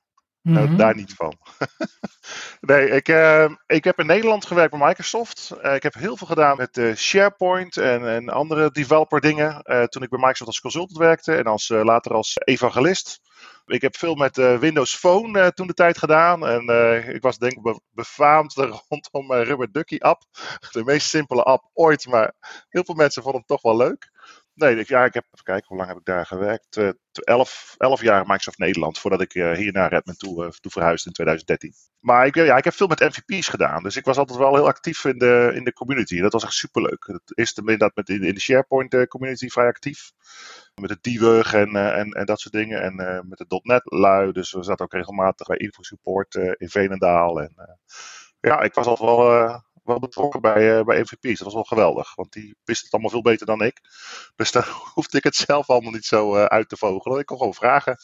Nou, 0.52 0.66
Mhm. 0.68 0.76
daar 0.76 0.96
niet 0.96 1.14
van. 1.14 1.38
nee, 2.62 2.90
ik, 2.90 3.08
eh, 3.08 3.52
ik 3.66 3.84
heb 3.84 4.00
in 4.00 4.06
Nederland 4.06 4.46
gewerkt 4.46 4.72
bij 4.78 4.88
Microsoft. 4.88 5.50
Eh, 5.62 5.76
ik 5.76 5.84
heb 5.84 5.94
heel 5.94 6.18
veel 6.18 6.28
gedaan 6.28 6.58
met 6.58 6.78
eh, 6.78 6.96
SharePoint 6.96 7.78
en, 7.78 8.08
en 8.08 8.30
andere 8.30 8.72
developer 8.72 9.22
dingen. 9.22 9.62
eh, 9.62 9.84
toen 9.84 10.04
ik 10.04 10.10
bij 10.10 10.20
Microsoft 10.20 10.48
als 10.50 10.60
consultant 10.62 10.98
werkte 10.98 11.36
en 11.36 11.44
als, 11.44 11.68
later 11.70 12.14
als 12.14 12.34
evangelist. 12.44 13.20
Ik 13.66 13.82
heb 13.82 13.98
veel 13.98 14.16
met 14.16 14.36
Windows 14.38 14.96
Phone 14.96 15.54
toen 15.54 15.68
de 15.68 15.74
tijd 15.74 15.98
gedaan. 15.98 16.48
En 16.48 16.62
ik 17.16 17.22
was 17.22 17.38
denk 17.38 17.54
ik 17.54 17.62
be- 17.62 17.80
befaamd 17.92 18.54
rondom 18.90 19.28
mijn 19.28 19.44
Rubber 19.44 19.72
Ducky 19.72 19.98
app. 20.00 20.22
De 20.72 20.84
meest 20.84 21.10
simpele 21.10 21.44
app 21.44 21.70
ooit, 21.74 22.08
maar 22.08 22.34
heel 22.70 22.84
veel 22.86 22.96
mensen 22.96 23.22
vonden 23.24 23.44
hem 23.48 23.58
toch 23.58 23.62
wel 23.62 23.78
leuk. 23.88 24.12
Nee, 24.56 24.76
ik, 24.76 24.88
ja, 24.88 25.06
ik 25.06 25.14
heb, 25.14 25.24
even 25.32 25.46
kijken, 25.46 25.68
hoe 25.68 25.78
lang 25.78 25.90
heb 25.90 25.98
ik 25.98 26.06
daar 26.06 26.26
gewerkt? 26.26 26.72
T- 27.12 27.24
elf, 27.26 27.76
elf 27.78 28.02
jaar 28.02 28.22
Microsoft 28.26 28.58
Nederland, 28.58 29.00
voordat 29.00 29.22
ik 29.22 29.34
eh, 29.34 29.52
hier 29.52 29.72
naar 29.72 29.90
Redmond 29.90 30.20
toe, 30.20 30.46
eh, 30.46 30.52
toe 30.52 30.72
verhuisde 30.72 31.08
in 31.08 31.14
2013. 31.14 31.74
Maar 32.00 32.26
ik, 32.26 32.36
ja, 32.36 32.58
ik 32.58 32.64
heb 32.64 32.74
veel 32.74 32.88
met 32.88 33.00
MVP's 33.00 33.48
gedaan, 33.48 33.84
dus 33.84 33.96
ik 33.96 34.06
was 34.06 34.18
altijd 34.18 34.38
wel 34.38 34.56
heel 34.56 34.68
actief 34.68 35.06
in 35.06 35.18
de, 35.18 35.52
in 35.56 35.64
de 35.64 35.74
community. 35.74 36.22
Dat 36.22 36.34
was 36.34 36.44
echt 36.44 36.54
superleuk. 36.54 37.06
Het 37.08 37.38
eerste 37.38 37.60
inderdaad 37.60 37.96
met 37.96 38.10
in, 38.10 38.22
de 38.34 38.40
SharePoint 38.40 39.08
community 39.08 39.48
vrij 39.48 39.68
actief. 39.68 40.12
Met 40.82 40.90
het 40.90 41.04
debug 41.04 41.54
en, 41.54 41.76
en, 41.76 42.12
en 42.12 42.26
dat 42.26 42.40
soort 42.40 42.54
dingen. 42.54 42.82
En 42.82 42.96
met 43.28 43.38
de 43.38 43.60
.NET 43.64 43.82
lui, 43.84 44.32
dus 44.32 44.52
we 44.52 44.64
zaten 44.64 44.86
ook 44.86 44.94
regelmatig 44.94 45.48
bij 45.48 45.58
InfoSupport 45.58 46.36
eh 46.36 46.52
in 46.58 46.70
Veenendaal. 46.70 47.42
En, 47.42 47.54
ja, 48.40 48.62
ik 48.62 48.74
was 48.74 48.86
altijd 48.88 49.10
wel, 49.10 49.62
wel 49.84 50.00
betrokken 50.00 50.42
bij, 50.42 50.78
eh, 50.78 50.84
bij 50.86 51.00
MVP's. 51.00 51.38
Dat 51.38 51.44
was 51.44 51.54
wel 51.54 51.64
geweldig, 51.64 52.16
want 52.16 52.32
die 52.32 52.56
wisten 52.64 52.86
het 52.86 52.94
allemaal 52.94 53.12
veel 53.12 53.32
beter 53.32 53.46
dan 53.46 53.62
ik. 53.62 53.82
Dus 54.36 54.52
daar 54.52 54.68
hoefde 54.94 55.18
ik 55.18 55.24
het 55.24 55.36
zelf 55.36 55.70
allemaal 55.70 55.92
niet 55.92 56.06
zo 56.06 56.36
eh, 56.36 56.46
uit 56.46 56.70
te 56.70 56.78
vogelen. 56.78 57.20
Ik 57.20 57.26
kon 57.26 57.38
gewoon 57.38 57.54
vragen. 57.54 57.98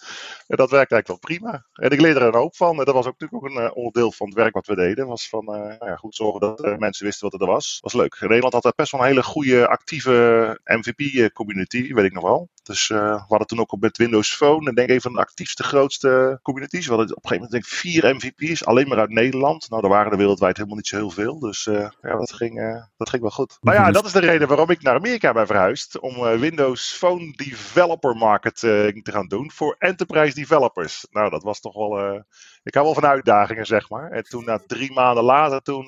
En 0.47 0.57
dat 0.57 0.69
werkte 0.69 0.93
eigenlijk 0.93 1.07
wel 1.07 1.17
prima. 1.17 1.65
En 1.73 1.89
ik 1.89 2.01
leerde 2.01 2.19
er 2.19 2.27
een 2.27 2.33
hoop 2.33 2.55
van. 2.55 2.79
En 2.79 2.85
dat 2.85 2.93
was 2.93 3.05
ook 3.05 3.19
natuurlijk 3.19 3.43
ook 3.43 3.49
een 3.51 3.69
eh, 3.69 3.75
onderdeel 3.75 4.11
van 4.11 4.27
het 4.27 4.35
werk 4.35 4.53
wat 4.53 4.67
we 4.67 4.75
deden. 4.75 5.07
Was 5.07 5.30
van 5.30 5.45
nou 5.45 5.75
ja, 5.80 5.95
goed 5.95 6.15
zorgen 6.15 6.39
dat 6.39 6.80
mensen 6.80 7.06
wisten 7.06 7.30
wat 7.30 7.42
er 7.42 7.47
was. 7.47 7.77
was 7.81 7.94
leuk. 7.94 8.19
Nederland 8.19 8.54
had 8.54 8.75
best 8.75 8.92
wel 8.92 9.01
een 9.01 9.07
hele 9.07 9.23
goede, 9.23 9.68
actieve 9.68 10.59
MVP-community, 10.63 11.94
weet 11.94 12.06
ik 12.06 12.13
nog 12.13 12.23
wel. 12.23 12.49
Dus 12.69 12.90
eh, 12.90 13.14
we 13.14 13.26
hadden 13.28 13.47
toen 13.47 13.59
ook 13.59 13.76
met 13.80 13.97
Windows 13.97 14.35
Phone, 14.35 14.69
en 14.69 14.76
denk 14.76 14.90
ik 14.90 14.95
een 14.95 15.02
van 15.02 15.14
de 15.14 15.19
actiefste, 15.19 15.64
grootste 15.64 16.40
communities. 16.42 16.88
We 16.88 16.94
hadden 16.94 17.16
op 17.16 17.23
een 17.23 17.30
gegeven 17.30 17.49
moment 17.49 17.52
denk 17.52 17.64
ik 17.64 17.80
vier 17.80 18.16
MVP's, 18.16 18.64
alleen 18.64 18.88
maar 18.88 18.97
uit 18.97 19.09
Nederland. 19.09 19.69
Nou, 19.69 19.83
er 19.83 19.90
waren 19.90 20.11
er 20.11 20.18
wereldwijd 20.18 20.56
helemaal 20.56 20.78
niet 20.78 20.88
zo 20.88 20.95
heel 20.95 21.09
veel. 21.09 21.40
Dus 21.40 21.68
eh, 21.68 21.90
ja, 22.02 22.18
dat 22.18 22.33
ging, 22.33 22.59
eh, 22.59 22.83
dat 22.97 23.09
ging 23.09 23.21
wel 23.21 23.31
goed. 23.31 23.57
Nou 23.61 23.78
ja, 23.78 23.92
dat 23.92 24.06
is 24.06 24.11
de 24.11 24.19
reden 24.19 24.47
waarom 24.47 24.69
ik 24.69 24.81
naar 24.81 24.95
Amerika 24.95 25.33
ben 25.33 25.47
verhuisd. 25.47 25.99
Om 25.99 26.16
eh, 26.16 26.40
Windows 26.40 26.94
Phone 26.94 27.33
Developer 27.35 28.16
Marketing 28.16 29.04
te 29.04 29.11
gaan 29.11 29.28
doen 29.28 29.52
voor 29.52 29.76
enterprise 29.80 30.35
developers. 30.35 31.07
Nou, 31.11 31.30
dat 31.30 31.44
was 31.44 31.59
toch 31.59 31.76
wel... 31.76 31.99
eh, 31.99 32.21
ik 32.64 32.73
hou 32.73 32.85
wel 32.85 32.95
van 32.95 33.06
uitdagingen, 33.06 33.66
zeg 33.66 33.90
maar. 33.90 34.11
En 34.11 34.23
toen, 34.23 34.45
na 34.45 34.59
drie 34.68 34.94
maanden 34.94 35.23
later, 35.23 35.61
toen... 35.61 35.88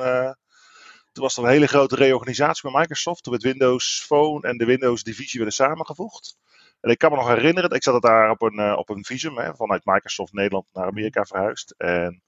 toen 1.11 1.23
was 1.23 1.37
er 1.37 1.43
een 1.43 1.49
hele 1.49 1.67
grote 1.67 1.95
reorganisatie 1.95 2.71
bij 2.71 2.79
Microsoft. 2.79 3.23
Toen 3.23 3.31
werd 3.31 3.43
Windows 3.43 4.03
Phone 4.05 4.47
en 4.47 4.57
de 4.57 4.65
Windows 4.65 5.03
Divisie 5.03 5.39
werden 5.39 5.55
samengevoegd. 5.55 6.35
En 6.81 6.89
ik 6.89 6.97
kan 6.97 7.11
me 7.11 7.17
nog 7.17 7.27
herinneren, 7.27 7.69
ik 7.69 7.83
zat 7.83 8.01
daar 8.01 8.29
op 8.29 8.41
een, 8.41 8.59
eh, 8.59 8.77
op 8.77 8.89
een 8.89 9.05
visum 9.05 9.37
hè, 9.37 9.55
vanuit 9.55 9.85
Microsoft 9.85 10.33
Nederland 10.33 10.65
naar 10.73 10.85
Amerika 10.85 11.23
verhuisd. 11.23 11.73
En 11.77 12.23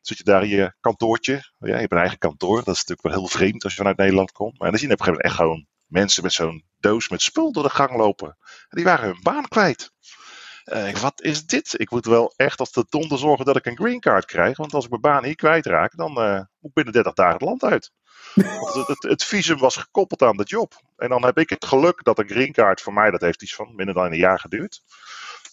zit 0.00 0.18
je 0.18 0.24
daar 0.24 0.42
in 0.42 0.48
je 0.48 0.74
kantoortje. 0.80 1.32
Ja, 1.58 1.66
je 1.66 1.72
hebt 1.72 1.92
een 1.92 1.98
eigen 1.98 2.18
kantoor. 2.18 2.56
Dat 2.56 2.74
is 2.74 2.84
natuurlijk 2.84 3.02
wel 3.02 3.12
heel 3.12 3.28
vreemd 3.28 3.64
als 3.64 3.72
je 3.72 3.78
vanuit 3.78 3.96
Nederland 3.96 4.32
komt. 4.32 4.58
Maar 4.58 4.70
dan 4.70 4.78
zie 4.78 4.88
je 4.88 4.94
op 4.94 5.00
een 5.00 5.06
gegeven 5.06 5.28
moment 5.28 5.40
echt 5.40 5.50
gewoon 5.50 5.66
mensen 5.86 6.22
met 6.22 6.32
zo'n 6.32 6.64
doos 6.78 7.08
met 7.08 7.22
spul 7.22 7.52
door 7.52 7.62
de 7.62 7.70
gang 7.70 7.96
lopen. 7.96 8.36
En 8.68 8.76
die 8.76 8.84
waren 8.84 9.06
hun 9.06 9.22
baan 9.22 9.48
kwijt. 9.48 9.92
Eh, 10.68 10.94
wat 10.94 11.22
is 11.22 11.46
dit? 11.46 11.74
Ik 11.76 11.90
moet 11.90 12.06
wel 12.06 12.32
echt 12.36 12.60
als 12.60 12.72
de 12.72 12.86
donder 12.88 13.18
zorgen 13.18 13.44
dat 13.44 13.56
ik 13.56 13.66
een 13.66 13.76
green 13.76 14.00
card 14.00 14.24
krijg. 14.24 14.56
Want 14.56 14.74
als 14.74 14.84
ik 14.84 14.90
mijn 14.90 15.02
baan 15.02 15.24
hier 15.24 15.34
kwijtraak, 15.34 15.96
dan 15.96 16.20
eh, 16.20 16.34
moet 16.34 16.46
ik 16.70 16.72
binnen 16.72 16.92
30 16.92 17.12
dagen 17.12 17.32
het 17.32 17.42
land 17.42 17.64
uit. 17.64 17.90
Want 18.34 18.74
het, 18.74 18.86
het, 18.86 19.02
het 19.02 19.24
visum 19.24 19.58
was 19.58 19.76
gekoppeld 19.76 20.22
aan 20.22 20.36
de 20.36 20.44
job. 20.44 20.80
En 20.96 21.08
dan 21.08 21.24
heb 21.24 21.38
ik 21.38 21.50
het 21.50 21.64
geluk 21.64 22.04
dat 22.04 22.18
een 22.18 22.28
green 22.28 22.52
card 22.52 22.80
voor 22.80 22.92
mij, 22.92 23.10
dat 23.10 23.20
heeft 23.20 23.42
iets 23.42 23.54
van 23.54 23.74
minder 23.74 23.94
dan 23.94 24.04
een 24.04 24.18
jaar 24.18 24.38
geduurd. 24.38 24.82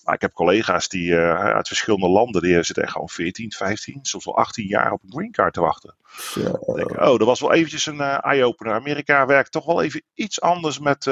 Maar 0.04 0.16
ik 0.16 0.22
heb 0.22 0.34
collega's 0.34 0.88
die 0.90 1.16
eh, 1.16 1.54
uit 1.54 1.68
verschillende 1.68 2.10
landen, 2.10 2.42
die 2.42 2.64
zitten 2.64 2.84
echt 2.84 2.92
gewoon 2.92 3.10
14, 3.10 3.52
15, 3.52 4.00
soms 4.02 4.26
wel 4.26 4.38
18 4.38 4.68
jaar 4.68 4.92
op 4.92 5.04
een 5.04 5.12
green 5.12 5.32
card 5.32 5.54
te 5.54 5.62
wachten. 5.62 5.96
Denk, 6.76 6.92
oh, 6.92 7.18
dat 7.18 7.24
was 7.24 7.40
wel 7.40 7.54
eventjes 7.54 7.86
een 7.86 8.02
eye-opener. 8.02 8.74
Amerika 8.74 9.26
werkt 9.26 9.52
toch 9.52 9.66
wel 9.66 9.82
even 9.82 10.04
iets 10.14 10.42
anders 10.42 10.80
met, 10.80 11.06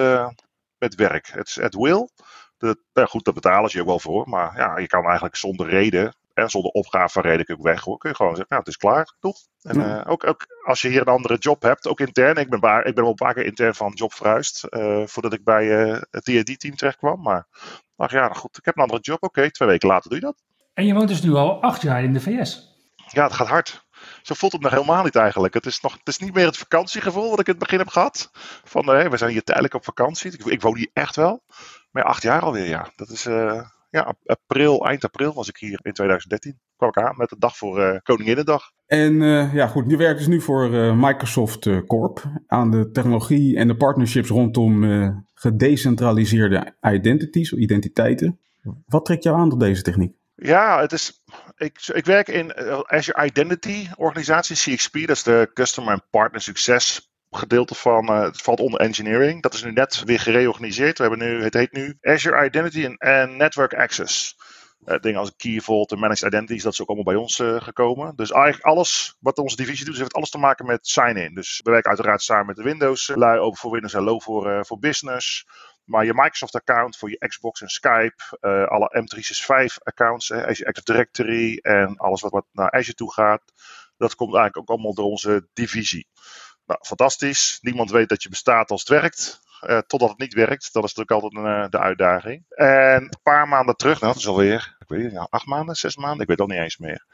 met 0.78 0.96
werk. 0.96 1.28
Het 1.28 1.48
is 1.48 1.60
at 1.60 1.74
will. 1.74 2.10
De, 2.64 2.78
nou 2.94 3.08
goed, 3.08 3.26
daar 3.26 3.34
betalen 3.34 3.70
ze 3.70 3.76
je 3.76 3.82
ook 3.84 3.90
wel 3.90 4.00
voor. 4.00 4.30
Maar 4.30 4.58
ja, 4.58 4.78
je 4.78 4.88
kan 4.88 5.04
eigenlijk 5.06 5.36
zonder 5.36 5.70
reden 5.70 6.16
En 6.34 6.50
zonder 6.50 6.72
opgave 6.72 7.22
reden 7.22 7.40
ik 7.40 7.52
ook 7.52 7.62
weg. 7.66 7.84
Hoor. 7.84 7.98
Kun 7.98 8.10
je 8.10 8.16
gewoon 8.16 8.36
zeggen, 8.36 8.50
nou, 8.56 8.62
het 8.66 8.72
is 8.74 8.78
klaar, 8.80 9.14
toch? 9.20 9.38
En 9.62 9.80
Ja. 9.80 10.04
eh, 10.04 10.12
ook, 10.12 10.28
ook 10.28 10.46
als 10.66 10.82
je 10.82 10.88
hier 10.90 11.00
een 11.02 11.06
andere 11.14 11.38
job 11.38 11.62
hebt, 11.62 11.88
ook 11.88 12.00
intern. 12.00 12.36
Ik 12.38 12.50
ben, 12.50 12.60
ba- 12.60 12.84
ik 12.84 12.94
ben 12.94 13.04
wel 13.04 13.10
een 13.10 13.16
paar 13.16 13.34
keer 13.34 13.46
intern 13.46 13.76
van 13.76 13.92
job 13.94 14.14
verhuisd. 14.14 14.64
eh, 14.64 15.02
voordat 15.06 15.34
ik 15.34 15.44
bij 15.44 15.84
eh, 15.92 16.02
het 16.12 16.24
D&D-team 16.24 16.76
terecht 16.76 16.98
kwam. 16.98 17.22
Maar 17.22 17.48
ach 17.96 18.12
ja, 18.12 18.20
nou 18.20 18.36
goed, 18.36 18.58
ik 18.58 18.66
heb 18.66 18.76
een 18.78 18.84
andere 18.84 19.00
job. 19.02 19.24
Oké, 19.24 19.52
twee 19.52 19.68
weken 19.70 19.88
later 19.88 20.10
doe 20.10 20.20
je 20.20 20.26
dat. 20.26 20.36
En 20.74 20.86
je 20.86 20.94
woont 20.94 21.08
dus 21.08 21.22
nu 21.22 21.34
al 21.34 21.62
acht 21.62 21.82
jaar 21.82 22.04
in 22.04 22.14
de 22.14 22.22
VS. 22.22 22.76
Ja, 23.08 23.24
het 23.24 23.34
gaat 23.34 23.48
hard. 23.48 23.86
Zo 24.22 24.34
voelt 24.34 24.52
het 24.52 24.62
nog 24.62 24.72
helemaal 24.72 25.04
niet 25.04 25.16
eigenlijk. 25.16 25.54
Het 25.54 25.66
is, 25.66 25.80
nog, 25.82 25.94
het 25.94 26.08
is 26.08 26.18
niet 26.18 26.34
meer 26.34 26.46
het 26.46 26.58
vakantiegevoel 26.58 27.30
wat 27.30 27.40
ik 27.40 27.46
in 27.48 27.52
het 27.54 27.62
begin 27.64 27.78
heb 27.80 27.88
gehad. 27.88 28.30
Van, 28.64 28.94
eh, 28.94 29.10
we 29.10 29.18
zijn 29.18 29.32
hier 29.32 29.44
tijdelijk 29.44 29.74
op 29.74 29.84
vakantie. 29.84 30.32
Ik, 30.32 30.46
ik 30.46 30.62
woon 30.62 30.78
hier 30.78 30.90
echt 30.94 31.16
wel. 31.16 31.44
Maar 31.94 32.04
ja, 32.04 32.10
acht 32.10 32.22
jaar 32.24 32.42
alweer, 32.42 32.68
ja. 32.68 32.92
Dat 32.96 33.10
is, 33.10 33.26
eh, 33.26 33.62
ja, 33.90 34.02
ap- 34.02 34.30
april, 34.30 34.86
eind 34.86 35.04
april 35.04 35.34
was 35.34 35.48
ik 35.50 35.58
hier 35.58 35.80
in 35.84 35.94
2013. 35.94 36.60
Kwam 36.78 36.90
ik 36.90 36.98
aan 36.98 37.18
met 37.18 37.30
de 37.30 37.36
dag 37.40 37.58
voor 37.58 37.82
eh 37.82 38.00
Koninginnedag. 38.04 38.72
En 38.86 39.22
eh, 39.22 39.54
ja, 39.54 39.68
goed, 39.68 39.90
je 39.90 39.98
werkt 39.98 40.18
dus 40.18 40.28
nu 40.28 40.42
voor 40.42 40.70
Microsoft 40.96 41.86
Corp 41.88 42.24
aan 42.48 42.72
de 42.72 42.92
technologie 42.92 43.58
en 43.58 43.68
de 43.68 43.76
partnerships 43.78 44.30
rondom 44.30 44.84
gedecentraliseerde 45.34 46.76
identities, 46.82 47.54
identiteiten. 47.54 48.40
Wat 48.86 49.06
trekt 49.06 49.24
jou 49.24 49.38
aan 49.38 49.50
tot 49.50 49.60
deze 49.60 49.82
techniek? 49.82 50.16
Ja, 50.36 50.80
het 50.80 50.92
is, 50.92 51.24
ik, 51.58 51.80
ik 51.94 52.06
werk 52.06 52.28
in 52.28 52.54
Azure 52.86 53.26
Identity 53.26 53.88
organisatie, 53.96 54.56
CXP. 54.56 54.94
Dat 54.94 55.10
is 55.10 55.24
de 55.24 55.52
Customer 55.54 55.94
en 55.94 56.04
Partner 56.10 56.42
Success 56.42 57.13
gedeelte 57.40 57.76
van, 57.76 58.08
eh, 58.08 58.22
het 58.22 58.42
valt 58.42 58.60
onder 58.60 58.80
engineering. 58.80 59.42
Dat 59.42 59.54
is 59.54 59.64
nu 59.64 59.72
net 59.72 60.04
weer 60.06 60.20
gereorganiseerd. 60.20 60.98
We 60.98 61.04
hebben 61.08 61.28
nu, 61.28 61.44
het 61.44 61.54
heet 61.54 61.72
nu 61.72 61.98
Azure 62.02 62.46
Identity 62.46 62.84
en, 62.84 62.98
en 62.98 63.38
Network 63.38 63.74
Access. 63.74 64.36
Eh, 64.86 65.00
dingen 65.00 65.20
als 65.20 65.36
Key 65.36 65.60
Vault 65.60 65.92
en 65.92 66.00
Managed 66.00 66.28
Identities, 66.28 66.64
dat 66.64 66.74
is 66.74 66.82
ook 66.82 66.88
allemaal 66.88 67.14
bij 67.14 67.22
ons 67.22 67.40
eh, 67.40 67.62
gekomen. 67.62 68.16
Dus 68.16 68.32
eigenlijk 68.32 68.66
alles 68.66 69.16
wat 69.20 69.38
onze 69.38 69.56
divisie 69.56 69.86
doet, 69.86 69.98
heeft 69.98 70.14
alles 70.14 70.30
te 70.30 70.38
maken 70.38 70.66
met 70.66 70.88
sign-in. 70.88 71.34
Dus 71.34 71.60
we 71.64 71.72
werken 71.72 71.90
uiteraard 71.90 72.22
samen 72.22 72.46
met 72.46 72.56
de 72.56 72.64
Windows-lui, 72.64 73.40
ook 73.40 73.58
voor 73.58 73.72
Windows 73.72 73.94
Hello 73.94 74.20
voor, 74.20 74.52
eh, 74.52 74.64
voor 74.64 74.80
business. 74.80 75.46
Maar 75.84 76.06
je 76.06 76.14
Microsoft-account 76.14 76.98
voor 76.98 77.10
je 77.10 77.28
Xbox 77.28 77.62
en 77.62 77.68
Skype, 77.68 78.38
alle 78.70 78.90
M365-accounts, 78.92 80.30
eh, 80.30 80.38
Azure 80.38 80.68
Active 80.68 80.92
Directory 80.92 81.58
en 81.62 81.98
alles 81.98 82.22
wat, 82.22 82.32
wat 82.32 82.46
naar 82.52 82.72
Azure 82.72 82.96
toe 82.96 83.14
gaat, 83.14 83.42
dat 83.98 84.16
komt 84.16 84.36
eigenlijk 84.36 84.58
ook 84.58 84.70
allemaal 84.70 84.94
door 84.94 85.06
onze 85.06 85.48
divisie. 85.54 86.08
Nou, 86.66 86.80
fantastisch. 86.86 87.58
Niemand 87.62 87.92
weet 87.92 88.10
dat 88.10 88.24
je 88.24 88.30
bestaat 88.30 88.72
als 88.72 88.80
het 88.80 88.90
werkt. 88.90 89.42
eh, 89.64 89.78
totdat 89.78 90.10
het 90.10 90.18
niet 90.18 90.34
werkt. 90.34 90.74
Dat 90.74 90.84
is 90.84 90.94
natuurlijk 90.94 91.12
altijd 91.24 91.46
een, 91.46 91.64
eh, 91.64 91.70
de 91.70 91.80
uitdaging. 91.80 92.46
En 92.50 93.02
een 93.04 93.20
paar 93.24 93.48
maanden 93.48 93.76
terug, 93.76 94.00
nou, 94.02 94.14
dat 94.14 94.22
is 94.22 94.28
alweer, 94.28 94.76
ik 94.80 94.88
weet 94.88 95.04
niet, 95.04 95.12
ja, 95.12 95.28
acht 95.30 95.46
maanden, 95.46 95.76
zes 95.76 95.96
maanden, 95.96 96.22
ik 96.22 96.28
weet 96.28 96.40
al 96.40 96.48
niet 96.48 96.60
eens 96.60 96.78
meer. 96.78 97.06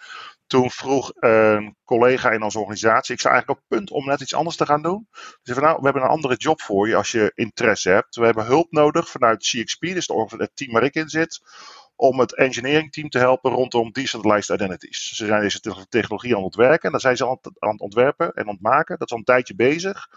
Toen 0.47 0.71
vroeg 0.71 1.11
een 1.15 1.75
collega 1.85 2.31
in 2.31 2.43
onze 2.43 2.59
organisatie, 2.59 3.13
ik 3.13 3.19
sta 3.19 3.29
eigenlijk 3.29 3.59
op 3.59 3.65
punt 3.67 3.91
om 3.91 4.05
net 4.05 4.21
iets 4.21 4.33
anders 4.33 4.55
te 4.55 4.65
gaan 4.65 4.81
doen. 4.81 5.07
Die 5.11 5.21
zei 5.41 5.59
van, 5.59 5.67
nou, 5.67 5.77
we 5.77 5.83
hebben 5.83 6.03
een 6.03 6.09
andere 6.09 6.35
job 6.35 6.61
voor 6.61 6.87
je 6.87 6.95
als 6.95 7.11
je 7.11 7.31
interesse 7.35 7.89
hebt. 7.89 8.15
We 8.15 8.25
hebben 8.25 8.45
hulp 8.45 8.71
nodig 8.71 9.09
vanuit 9.09 9.47
CXP, 9.47 9.81
dus 9.81 10.07
het 10.07 10.51
team 10.53 10.71
waar 10.71 10.83
ik 10.83 10.95
in 10.95 11.09
zit, 11.09 11.39
om 11.99 12.19
het 12.19 12.35
engineering 12.35 12.91
team 12.91 13.09
te 13.09 13.17
helpen 13.17 13.51
rondom 13.51 13.91
decentralized 13.91 14.55
identities. 14.55 15.15
Ze 15.15 15.25
zijn 15.25 15.41
deze 15.41 15.59
te- 15.59 15.85
technologie 15.89 16.35
aan 16.35 16.43
het 16.43 16.45
ontwerpen 16.45 16.91
en 16.91 16.99
zijn 16.99 17.17
ze 17.17 17.25
aan 17.25 17.37
het, 17.41 17.51
aan 17.59 17.71
het 17.71 17.81
ontwerpen 17.81 18.33
en 18.33 18.47
ontmaken. 18.47 18.97
Dat 18.97 19.07
is 19.07 19.13
al 19.13 19.17
een 19.17 19.23
tijdje 19.23 19.55
bezig. 19.55 20.07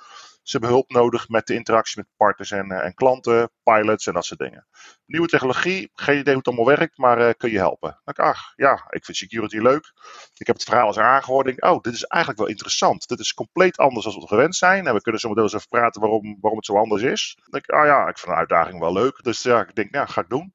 Ze 0.43 0.51
hebben 0.57 0.71
hulp 0.71 0.91
nodig 0.91 1.29
met 1.29 1.47
de 1.47 1.55
interactie 1.55 2.01
met 2.01 2.09
partners 2.17 2.51
en, 2.51 2.71
eh, 2.71 2.85
en 2.85 2.95
klanten, 2.95 3.51
pilots 3.63 4.07
en 4.07 4.13
dat 4.13 4.25
soort 4.25 4.41
dingen. 4.41 4.67
Nieuwe 5.07 5.29
technologie, 5.29 5.91
geen 5.95 6.19
idee 6.19 6.35
hoe 6.35 6.43
het 6.45 6.47
allemaal 6.47 6.77
werkt, 6.77 6.99
maar 6.99 7.19
eh, 7.19 7.35
kun 7.37 7.51
je 7.51 7.59
helpen? 7.59 8.01
Dan 8.05 8.15
ik, 8.15 8.19
ach 8.19 8.53
ja, 8.57 8.87
ik 8.89 9.05
vind 9.05 9.17
security 9.17 9.59
leuk. 9.59 9.93
Ik 10.35 10.47
heb 10.47 10.57
het 10.57 10.65
verhaal 10.65 10.87
eens 10.87 10.99
aangehoord. 10.99 11.63
Oh, 11.63 11.81
dit 11.81 11.95
is 11.95 12.05
eigenlijk 12.05 12.43
wel 12.43 12.51
interessant. 12.51 13.09
Dit 13.09 13.19
is 13.19 13.35
compleet 13.35 13.77
anders 13.77 14.05
dan 14.05 14.21
we 14.21 14.27
gewend 14.27 14.57
zijn. 14.57 14.87
En 14.87 14.95
we 14.95 15.01
kunnen 15.01 15.21
zo 15.21 15.29
meteen 15.29 15.43
eens 15.43 15.53
even 15.53 15.69
praten 15.69 16.01
waarom, 16.01 16.39
waarom 16.41 16.59
het 16.59 16.67
zo 16.67 16.77
anders 16.77 17.03
is. 17.03 17.33
Dan 17.37 17.51
denk 17.51 17.65
ik, 17.65 17.75
ah 17.75 17.87
ja, 17.87 18.09
ik 18.09 18.19
vind 18.19 18.33
de 18.33 18.39
uitdaging 18.39 18.79
wel 18.79 18.93
leuk. 18.93 19.23
Dus 19.23 19.43
ja, 19.43 19.61
ik 19.61 19.75
denk, 19.75 19.95
ja, 19.95 20.07
ga 20.07 20.21
ik 20.21 20.29
doen. 20.29 20.55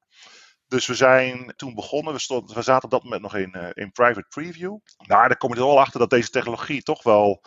Dus 0.68 0.86
we 0.86 0.94
zijn 0.94 1.52
toen 1.56 1.74
begonnen. 1.74 2.12
We, 2.12 2.18
stonden, 2.18 2.54
we 2.54 2.62
zaten 2.62 2.84
op 2.84 2.90
dat 2.90 3.02
moment 3.02 3.22
nog 3.22 3.36
in, 3.36 3.52
eh, 3.52 3.68
in 3.72 3.92
private 3.92 4.26
preview. 4.28 4.78
Nou, 4.96 5.28
daar 5.28 5.36
kom 5.36 5.54
je 5.54 5.60
er 5.60 5.66
wel 5.66 5.80
achter 5.80 6.00
dat 6.00 6.10
deze 6.10 6.30
technologie 6.30 6.82
toch 6.82 7.02
wel 7.02 7.44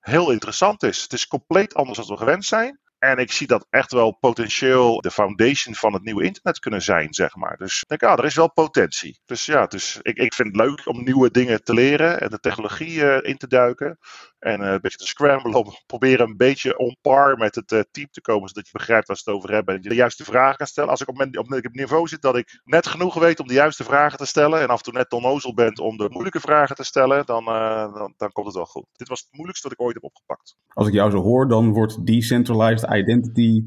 heel 0.00 0.30
interessant 0.30 0.82
is. 0.82 1.02
Het 1.02 1.12
is 1.12 1.26
compleet 1.26 1.74
anders 1.74 1.98
dan 1.98 2.06
we 2.06 2.16
gewend 2.16 2.44
zijn. 2.44 2.82
En 2.98 3.18
ik 3.18 3.32
zie 3.32 3.46
dat 3.46 3.66
echt 3.70 3.92
wel 3.92 4.12
potentieel 4.12 5.00
de 5.00 5.10
foundation 5.10 5.74
van 5.74 5.92
het 5.92 6.02
nieuwe 6.02 6.24
internet 6.24 6.58
kunnen 6.58 6.82
zijn, 6.82 7.14
zeg 7.14 7.36
maar. 7.36 7.56
Dus 7.56 7.80
ik 7.80 7.88
denk, 7.88 8.02
ah, 8.02 8.18
er 8.18 8.24
is 8.24 8.34
wel 8.34 8.52
potentie. 8.52 9.20
Dus 9.24 9.46
ja, 9.46 9.66
dus 9.66 9.98
ik, 10.02 10.16
ik 10.16 10.34
vind 10.34 10.48
het 10.48 10.66
leuk 10.66 10.86
om 10.86 11.04
nieuwe 11.04 11.30
dingen 11.30 11.64
te 11.64 11.74
leren 11.74 12.20
en 12.20 12.30
de 12.30 12.38
technologie 12.38 13.06
eh, 13.06 13.30
in 13.30 13.36
te 13.36 13.46
duiken. 13.46 13.98
En 14.44 14.60
eh, 14.60 14.72
een 14.72 14.80
beetje 14.80 14.98
te 14.98 15.06
scramblen 15.06 15.54
om 15.54 15.72
proberen 15.86 16.28
een 16.28 16.36
beetje 16.36 16.78
on 16.78 16.96
par 17.00 17.36
met 17.36 17.54
het 17.54 17.72
eh, 17.72 17.80
team 17.90 18.08
te 18.10 18.20
komen, 18.20 18.48
zodat 18.48 18.66
je 18.66 18.72
begrijpt 18.72 19.06
waar 19.06 19.16
ze 19.16 19.22
het 19.26 19.34
over 19.34 19.52
hebben 19.52 19.74
en 19.74 19.82
je 19.82 19.88
de 19.88 19.94
juiste 19.94 20.24
vragen 20.24 20.56
kan 20.56 20.66
stellen. 20.66 20.90
Als 20.90 21.00
ik 21.00 21.08
op, 21.08 21.16
mijn, 21.16 21.38
op, 21.38 21.48
het 21.48 21.74
niveau 21.74 22.08
zit 22.08 22.22
dat 22.22 22.36
ik 22.36 22.60
net 22.64 22.86
genoeg 22.86 23.14
weet 23.14 23.40
om 23.40 23.46
de 23.46 23.54
juiste 23.54 23.84
vragen 23.84 24.18
te 24.18 24.26
stellen 24.26 24.60
en 24.60 24.68
af 24.68 24.76
en 24.76 24.82
toe 24.82 24.92
net 24.92 25.12
onnozel 25.12 25.54
bent 25.54 25.78
om 25.78 25.96
de 25.96 26.08
moeilijke 26.10 26.40
vragen 26.40 26.76
te 26.76 26.84
stellen, 26.84 27.26
dan, 27.26 27.46
eh, 27.46 27.94
dan, 27.94 28.14
dan 28.16 28.32
komt 28.32 28.46
het 28.46 28.54
wel 28.54 28.64
goed. 28.64 28.86
Dit 28.92 29.08
was 29.08 29.20
het 29.20 29.28
moeilijkste 29.32 29.68
dat 29.68 29.78
ik 29.78 29.84
ooit 29.84 29.94
heb 29.94 30.04
opgepakt. 30.04 30.56
Als 30.68 30.86
ik 30.86 30.92
jou 30.92 31.10
zo 31.10 31.22
hoor, 31.22 31.48
dan 31.48 31.72
wordt 31.72 32.06
decentralized 32.06 32.90
identity 32.90 33.64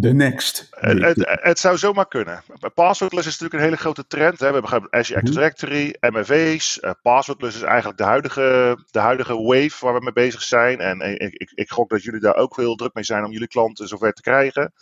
the 0.00 0.12
next. 0.12 0.66
Het, 0.70 1.02
het, 1.02 1.38
het 1.42 1.58
zou 1.58 1.78
zomaar 1.78 2.08
kunnen. 2.08 2.42
Passwordless 2.74 3.26
is 3.26 3.32
natuurlijk 3.32 3.54
een 3.54 3.68
hele 3.68 3.76
grote 3.80 4.06
trend. 4.06 4.40
Hè. 4.40 4.46
We 4.52 4.52
hebben 4.68 4.92
Azure 4.92 5.18
Active 5.18 5.20
Mhm. 5.20 5.30
Directory, 5.32 5.96
MFA's. 6.00 6.80
eh, 6.80 6.90
passwordless 7.02 7.56
is 7.56 7.62
eigenlijk 7.62 7.98
de 7.98 8.04
huidige, 8.04 8.78
de 8.90 8.98
huidige 8.98 9.34
wave 9.42 9.76
waar 9.84 9.94
we 9.94 10.00
mee 10.00 10.12
bezig 10.12 10.42
zijn. 10.42 10.80
En 10.80 11.00
eh, 11.00 11.12
ik, 11.12 11.34
ik, 11.34 11.50
ik 11.54 11.70
gok 11.70 11.88
dat 11.90 12.02
jullie 12.02 12.20
daar 12.20 12.36
ook 12.36 12.56
heel 12.56 12.74
druk 12.74 12.94
mee 12.94 13.04
zijn 13.04 13.24
om 13.24 13.32
jullie 13.32 13.48
klanten 13.48 13.88
zover 13.88 14.12
te 14.12 14.22
krijgen. 14.22 14.72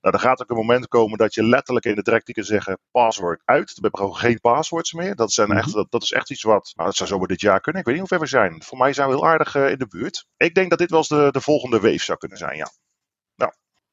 Nou, 0.00 0.14
er 0.14 0.20
gaat 0.20 0.42
ook 0.42 0.50
een 0.50 0.56
moment 0.56 0.88
komen 0.88 1.18
dat 1.18 1.34
je 1.34 1.44
letterlijk 1.44 1.86
in 1.86 1.94
de 1.94 2.02
directie 2.02 2.34
kan 2.34 2.44
zeggen 2.44 2.78
password 2.90 3.42
uit. 3.44 3.68
We 3.74 3.78
hebben 3.80 4.00
gewoon 4.00 4.16
geen 4.16 4.40
passwords 4.40 4.92
meer. 4.92 5.14
Dat, 5.14 5.32
zijn 5.32 5.50
echt, 5.50 5.66
Mhm. 5.66 5.76
dat, 5.76 5.86
dat 5.90 6.02
is 6.02 6.12
echt 6.12 6.30
iets 6.30 6.42
wat, 6.42 6.72
nou, 6.74 6.88
dat 6.88 6.96
zou 6.96 7.08
zomaar 7.08 7.26
dit 7.26 7.40
jaar 7.40 7.60
kunnen. 7.60 7.80
Ik 7.80 7.86
weet 7.88 7.98
niet 8.00 8.08
hoe 8.08 8.18
ver 8.18 8.26
we 8.26 8.32
zijn. 8.32 8.62
Voor 8.62 8.78
mij 8.78 8.92
zijn 8.92 9.08
we 9.08 9.14
heel 9.14 9.26
aardig 9.26 9.54
eh, 9.54 9.70
in 9.70 9.78
de 9.78 9.86
buurt. 9.86 10.26
Ik 10.36 10.54
denk 10.54 10.70
dat 10.70 10.78
dit 10.78 10.90
wel 10.90 10.98
eens 10.98 11.08
de, 11.08 11.28
de 11.30 11.40
volgende 11.40 11.80
wave 11.80 11.98
zou 12.04 12.18
kunnen 12.18 12.38
zijn, 12.38 12.56
ja. 12.56 12.70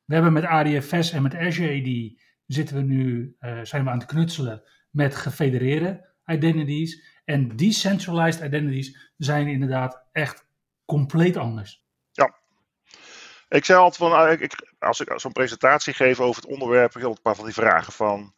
We 0.07 0.13
hebben 0.13 0.33
met 0.33 0.45
ADFS 0.45 1.11
en 1.11 1.21
met 1.21 1.35
Azure 1.35 1.79
AD 1.79 2.21
zitten 2.45 2.75
we 2.75 2.81
nu, 2.81 3.35
eh, 3.39 3.59
zijn 3.63 3.83
we 3.83 3.89
aan 3.89 3.97
het 3.97 4.07
knutselen 4.07 4.63
met 4.89 5.15
gefedereerde 5.15 6.13
identities. 6.25 7.21
En 7.25 7.55
decentralized 7.55 8.45
identities 8.45 9.13
zijn 9.17 9.47
inderdaad 9.47 10.03
echt 10.11 10.47
compleet 10.85 11.37
anders. 11.37 11.85
Ik 13.49 13.65
zei 13.65 13.79
altijd 13.79 13.97
van, 13.97 14.19
ah, 14.19 14.31
ik, 14.31 14.73
als 14.79 14.99
ik 14.99 15.19
zo'n 15.19 15.31
presentatie 15.31 15.93
geef 15.93 16.19
over 16.19 16.41
het 16.41 16.51
onderwerp, 16.51 16.93
heb 16.93 17.03
ik 17.03 17.09
een 17.09 17.21
paar 17.21 17.35
van 17.35 17.45
die 17.45 17.53
vragen 17.53 17.93
van. 17.93 18.33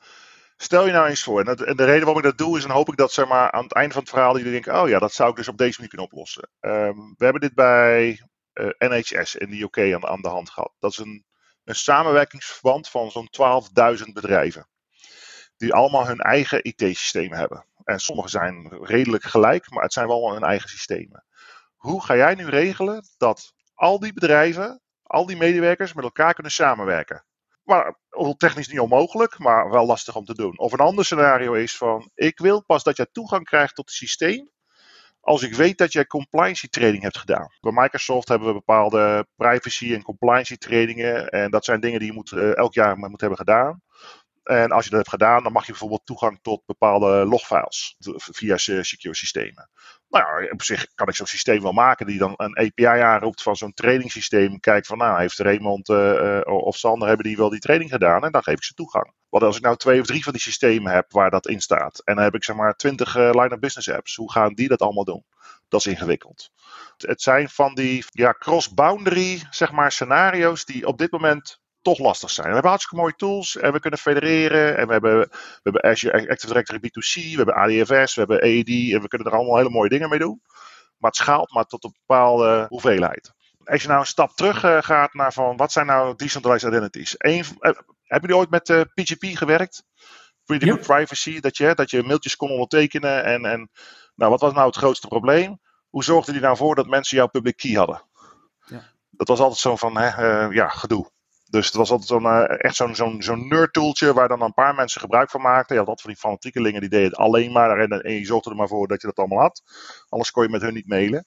Stel 0.57 0.85
je 0.85 0.91
nou 0.91 1.09
eens 1.09 1.23
voor, 1.23 1.43
en 1.43 1.75
de 1.75 1.85
reden 1.85 2.05
waarom 2.05 2.17
ik 2.17 2.23
dat 2.23 2.37
doe 2.37 2.57
is, 2.57 2.63
dan 2.63 2.71
hoop 2.71 2.89
ik 2.89 2.97
dat 2.97 3.11
zeg 3.11 3.27
maar, 3.27 3.51
aan 3.51 3.63
het 3.63 3.73
einde 3.73 3.93
van 3.93 4.01
het 4.01 4.11
verhaal 4.11 4.37
jullie 4.37 4.51
denken, 4.51 4.81
oh 4.81 4.89
ja, 4.89 4.99
dat 4.99 5.13
zou 5.13 5.29
ik 5.29 5.35
dus 5.35 5.47
op 5.47 5.57
deze 5.57 5.73
manier 5.75 5.89
kunnen 5.89 6.07
oplossen. 6.07 6.49
Ehm, 6.59 6.97
we 6.97 7.23
hebben 7.23 7.41
dit 7.41 7.53
bij 7.53 8.21
eh, 8.53 8.67
NHS 8.77 9.35
in 9.35 9.49
de 9.49 9.61
UK 9.61 9.93
aan, 9.93 10.07
aan 10.07 10.21
de 10.21 10.27
hand 10.27 10.49
gehad. 10.49 10.73
Dat 10.79 10.91
is 10.91 10.97
een, 10.97 11.25
een 11.69 11.75
samenwerkingsverband 11.75 12.89
van 12.89 13.11
zo'n 13.11 13.29
12.000 13.97 14.03
bedrijven. 14.13 14.67
Die 15.57 15.73
allemaal 15.73 16.07
hun 16.07 16.19
eigen 16.19 16.63
IT-systeem 16.63 17.33
hebben. 17.33 17.65
En 17.83 17.99
sommige 17.99 18.29
zijn 18.29 18.67
redelijk 18.81 19.23
gelijk, 19.23 19.69
maar 19.69 19.83
het 19.83 19.93
zijn 19.93 20.07
wel 20.07 20.33
hun 20.33 20.43
eigen 20.43 20.69
systemen. 20.69 21.25
Hoe 21.75 22.03
ga 22.03 22.15
jij 22.15 22.35
nu 22.35 22.45
regelen 22.49 23.03
dat 23.17 23.53
al 23.73 23.99
die 23.99 24.13
bedrijven 24.13 24.81
al 25.03 25.25
die 25.25 25.37
medewerkers 25.37 25.93
met 25.93 26.03
elkaar 26.03 26.33
kunnen 26.33 26.51
samenwerken. 26.51 27.25
Maar 27.63 27.97
technisch 28.37 28.67
niet 28.67 28.79
onmogelijk, 28.79 29.37
maar 29.37 29.69
wel 29.69 29.85
lastig 29.85 30.15
om 30.15 30.25
te 30.25 30.35
doen. 30.35 30.59
Of 30.59 30.71
een 30.71 30.79
ander 30.79 31.05
scenario 31.05 31.53
is 31.53 31.77
van, 31.77 32.09
ik 32.15 32.39
wil 32.39 32.63
pas 32.63 32.83
dat 32.83 32.97
jij 32.97 33.07
toegang 33.11 33.43
krijgt 33.43 33.75
tot 33.75 33.85
het 33.85 33.95
systeem 33.95 34.49
als 35.29 35.43
ik 35.43 35.53
weet 35.53 35.77
dat 35.77 35.93
jij 35.93 36.05
compliancy 36.05 36.67
training 36.67 37.03
hebt 37.03 37.17
gedaan. 37.17 37.47
Bij 37.59 37.71
Microsoft 37.71 38.27
hebben 38.27 38.47
we 38.47 38.53
bepaalde 38.53 39.27
privacy 39.35 39.93
en 39.93 40.01
compliancy 40.01 40.57
trainingen 40.57 41.29
en 41.29 41.51
dat 41.51 41.65
zijn 41.65 41.79
dingen 41.79 41.99
die 41.99 42.07
je 42.07 42.13
moet, 42.13 42.31
eh, 42.31 42.55
elk 42.55 42.73
jaar 42.73 42.97
moet 42.97 43.19
hebben 43.21 43.37
gedaan. 43.37 43.81
En 44.43 44.71
als 44.71 44.83
je 44.83 44.89
dat 44.89 44.99
hebt 44.99 45.09
gedaan, 45.11 45.43
dan 45.43 45.51
mag 45.51 45.65
je 45.65 45.71
bijvoorbeeld 45.71 46.05
toegang 46.05 46.39
tot 46.41 46.65
bepaalde 46.65 47.25
logfiles 47.25 47.95
via 48.31 48.57
se- 48.57 48.83
secure 48.83 49.15
systemen. 49.15 49.69
Nou 50.09 50.43
ja, 50.43 50.51
op 50.51 50.61
zich 50.61 50.85
kan 50.95 51.07
ik 51.07 51.15
zo'n 51.15 51.25
systeem 51.25 51.61
wel 51.61 51.71
maken 51.71 52.05
die 52.05 52.17
dan 52.17 52.33
een 52.35 52.57
API 52.57 52.85
aanroept 52.85 53.43
van 53.43 53.55
zo'n 53.55 53.73
trainingssysteem. 53.73 54.59
Kijkt 54.59 54.87
van, 54.87 54.97
nou, 54.97 55.19
heeft 55.19 55.37
Raymond 55.39 55.89
eh, 55.89 56.37
eh, 56.37 56.45
of 56.45 56.77
Sander 56.77 57.07
hebben 57.07 57.25
die 57.25 57.37
wel 57.37 57.49
die 57.49 57.59
training 57.59 57.89
gedaan? 57.91 58.23
En 58.23 58.31
dan 58.31 58.43
geef 58.43 58.55
ik 58.55 58.63
ze 58.63 58.73
toegang. 58.73 59.13
Want 59.29 59.43
als 59.43 59.57
ik 59.57 59.63
nou 59.63 59.75
twee 59.75 59.99
of 59.99 60.05
drie 60.05 60.23
van 60.23 60.33
die 60.33 60.41
systemen 60.41 60.91
heb 60.91 61.11
waar 61.11 61.29
dat 61.29 61.47
in 61.47 61.61
staat. 61.61 61.99
En 61.99 62.15
dan 62.15 62.23
heb 62.23 62.35
ik 62.35 62.43
zeg 62.43 62.55
maar 62.55 62.75
twintig 62.75 63.15
eh, 63.15 63.29
line 63.31 63.53
of 63.53 63.59
business 63.59 63.89
apps. 63.89 64.15
Hoe 64.15 64.31
gaan 64.31 64.53
die 64.53 64.67
dat 64.67 64.81
allemaal 64.81 65.03
doen? 65.03 65.25
Dat 65.67 65.79
is 65.79 65.85
ingewikkeld. 65.85 66.51
Het 66.97 67.21
zijn 67.21 67.49
van 67.49 67.75
die 67.75 68.05
ja, 68.09 68.33
cross-boundary 68.33 69.41
zeg 69.49 69.71
maar, 69.71 69.91
scenario's 69.91 70.65
die 70.65 70.87
op 70.87 70.97
dit 70.97 71.11
moment 71.11 71.59
toch 71.81 71.99
lastig 71.99 72.29
zijn. 72.29 72.47
We 72.47 72.53
hebben 72.53 72.71
hartstikke 72.71 73.01
mooie 73.03 73.15
tools 73.15 73.57
en 73.57 73.73
we 73.73 73.79
kunnen 73.79 73.99
federeren. 73.99 74.77
En 74.77 74.87
we 74.87 74.91
hebben, 74.91 75.19
we 75.19 75.59
hebben 75.63 75.83
Azure 75.83 76.29
Active 76.29 76.47
Directory 76.47 76.79
B2C, 76.79 77.13
we 77.13 77.35
hebben 77.35 77.55
ADFS, 77.55 78.15
we 78.15 78.19
hebben 78.21 78.41
AED 78.41 78.93
en 78.93 79.01
we 79.01 79.07
kunnen 79.07 79.27
er 79.27 79.33
allemaal 79.33 79.57
hele 79.57 79.69
mooie 79.69 79.89
dingen 79.89 80.09
mee 80.09 80.19
doen. 80.19 80.41
Maar 80.97 81.11
het 81.11 81.19
schaalt 81.19 81.53
maar 81.53 81.65
tot 81.65 81.83
een 81.83 81.95
bepaalde 82.05 82.65
hoeveelheid. 82.69 83.33
Als 83.63 83.81
je 83.81 83.87
nou 83.87 83.99
een 83.99 84.05
stap 84.05 84.31
terug 84.31 84.63
uh, 84.63 84.77
gaat 84.81 85.13
naar 85.13 85.33
van 85.33 85.57
wat 85.57 85.71
zijn 85.71 85.85
nou 85.85 86.15
decentralized 86.15 86.69
identities? 86.69 87.15
Eén, 87.17 87.45
uh, 87.59 87.71
hebben 88.09 88.29
jullie 88.29 88.35
ooit 88.47 88.65
met 88.67 88.93
PGP 88.93 89.37
gewerkt? 89.37 89.83
Pretty 90.45 90.65
Ja. 90.65 90.71
good 90.73 90.85
privacy, 90.85 91.39
dat 91.39 91.57
je, 91.57 91.75
dat 91.75 91.89
je 91.89 92.03
mailtjes 92.03 92.35
kon 92.35 92.49
ondertekenen. 92.51 93.23
En, 93.23 93.45
en 93.45 93.69
nou, 94.15 94.31
wat 94.31 94.41
was 94.41 94.53
nou 94.53 94.67
het 94.67 94.75
grootste 94.75 95.07
probleem? 95.07 95.59
Hoe 95.89 96.03
zorgde 96.03 96.31
die 96.31 96.41
nou 96.41 96.57
voor 96.57 96.75
dat 96.75 96.87
mensen 96.87 97.17
jouw 97.17 97.27
public 97.27 97.57
key 97.57 97.71
hadden? 97.71 98.01
Ja. 98.65 98.83
Dat 99.09 99.27
was 99.27 99.39
altijd 99.39 99.59
zo 99.59 99.75
van, 99.75 99.97
hè, 99.97 100.07
eh, 100.07 100.53
ja, 100.55 100.67
gedoe. 100.67 101.11
Dus 101.49 101.65
het 101.65 101.75
was 101.75 101.89
altijd 101.91 102.09
zo'n, 102.09 102.25
eh, 102.25 102.63
echt 102.63 102.75
zo'n 102.75 102.95
zo'n 102.95 103.21
zo'n 103.21 103.47
nerd-tooltje 103.47 104.13
waar 104.13 104.27
dan 104.27 104.41
een 104.41 104.53
paar 104.53 104.75
mensen 104.75 105.01
gebruik 105.01 105.29
van 105.29 105.41
maakten. 105.41 105.75
Je 105.75 105.79
had 105.81 105.89
altijd 105.89 106.01
van 106.01 106.09
die 106.11 106.19
fanatiekelingen 106.19 106.81
die 106.81 106.89
deden 106.89 107.09
het 107.09 107.15
alleen 107.17 107.51
maar. 107.51 107.79
En, 107.79 107.89
en 107.89 108.13
je 108.13 108.25
zorgde 108.25 108.49
er 108.49 108.55
maar 108.55 108.67
voor 108.67 108.87
dat 108.87 109.01
je 109.01 109.07
dat 109.07 109.17
allemaal 109.17 109.39
had. 109.39 109.61
Anders 110.09 110.31
kon 110.31 110.43
je 110.43 110.49
met 110.49 110.61
hun 110.61 110.73
niet 110.73 110.87
mailen. 110.87 111.25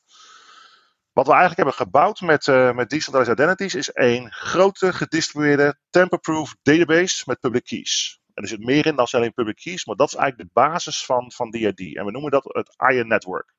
Wat 1.12 1.26
we 1.26 1.32
eigenlijk 1.32 1.56
hebben 1.56 1.86
gebouwd 1.86 2.20
met, 2.20 2.48
eh, 2.48 2.72
met 2.72 2.90
Decentralized 2.90 3.38
Identities 3.38 3.74
is 3.74 3.90
een 3.92 4.32
grote 4.32 4.92
gedistribueerde 4.92 5.78
tamper-proof 5.90 6.54
database 6.62 7.22
met 7.26 7.40
public 7.40 7.64
keys. 7.64 8.20
En 8.34 8.42
er 8.42 8.48
zit 8.48 8.64
meer 8.64 8.86
in 8.86 8.96
dan 8.96 9.06
alleen 9.10 9.32
public 9.32 9.56
keys, 9.56 9.84
maar 9.84 9.96
dat 9.96 10.08
is 10.08 10.14
eigenlijk 10.14 10.48
de 10.48 10.60
basis 10.60 11.04
van, 11.04 11.32
van 11.32 11.50
DID. 11.50 11.96
En 11.96 12.04
we 12.04 12.10
noemen 12.10 12.30
dat 12.30 12.44
het 12.44 12.74
IAN 12.92 13.08
Network. 13.08 13.54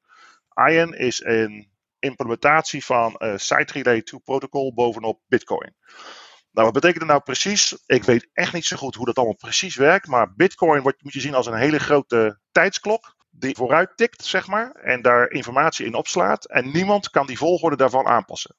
IAN 0.70 0.94
is 0.94 1.24
een 1.24 1.72
implementatie 2.00 2.86
van 2.86 3.16
eh, 3.16 3.38
Site 3.38 3.74
Relay 3.74 4.02
2 4.02 4.20
Protocol 4.20 4.74
bovenop 4.74 5.22
Bitcoin. 5.28 5.76
Nou, 6.52 6.66
wat 6.66 6.74
betekent 6.74 7.00
het 7.00 7.10
nou 7.10 7.22
precies? 7.22 7.84
Ik 7.86 8.04
weet 8.04 8.30
echt 8.34 8.54
niet 8.54 8.66
zo 8.66 8.78
goed 8.78 8.96
hoe 8.96 9.06
dat 9.06 9.16
allemaal 9.18 9.36
precies 9.36 9.76
werkt, 9.76 10.08
maar 10.08 10.34
Bitcoin 10.36 10.82
wordt, 10.82 11.04
moet 11.04 11.14
je 11.14 11.20
zien 11.20 11.34
als 11.34 11.46
een 11.46 11.58
hele 11.58 11.80
grote 11.80 12.40
tijdsklok 12.52 13.16
die 13.36 13.56
vooruit 13.56 13.98
tikt, 13.98 14.26
zeg 14.26 14.48
maar, 14.48 14.72
en 14.72 15.02
daar 15.02 15.30
informatie 15.30 15.86
in 15.86 15.94
opslaat. 15.94 16.46
En 16.46 16.72
niemand 16.72 17.10
kan 17.10 17.28
die 17.28 17.38
volgorde 17.38 17.76
daarvan 17.76 18.06
aanpassen. 18.06 18.56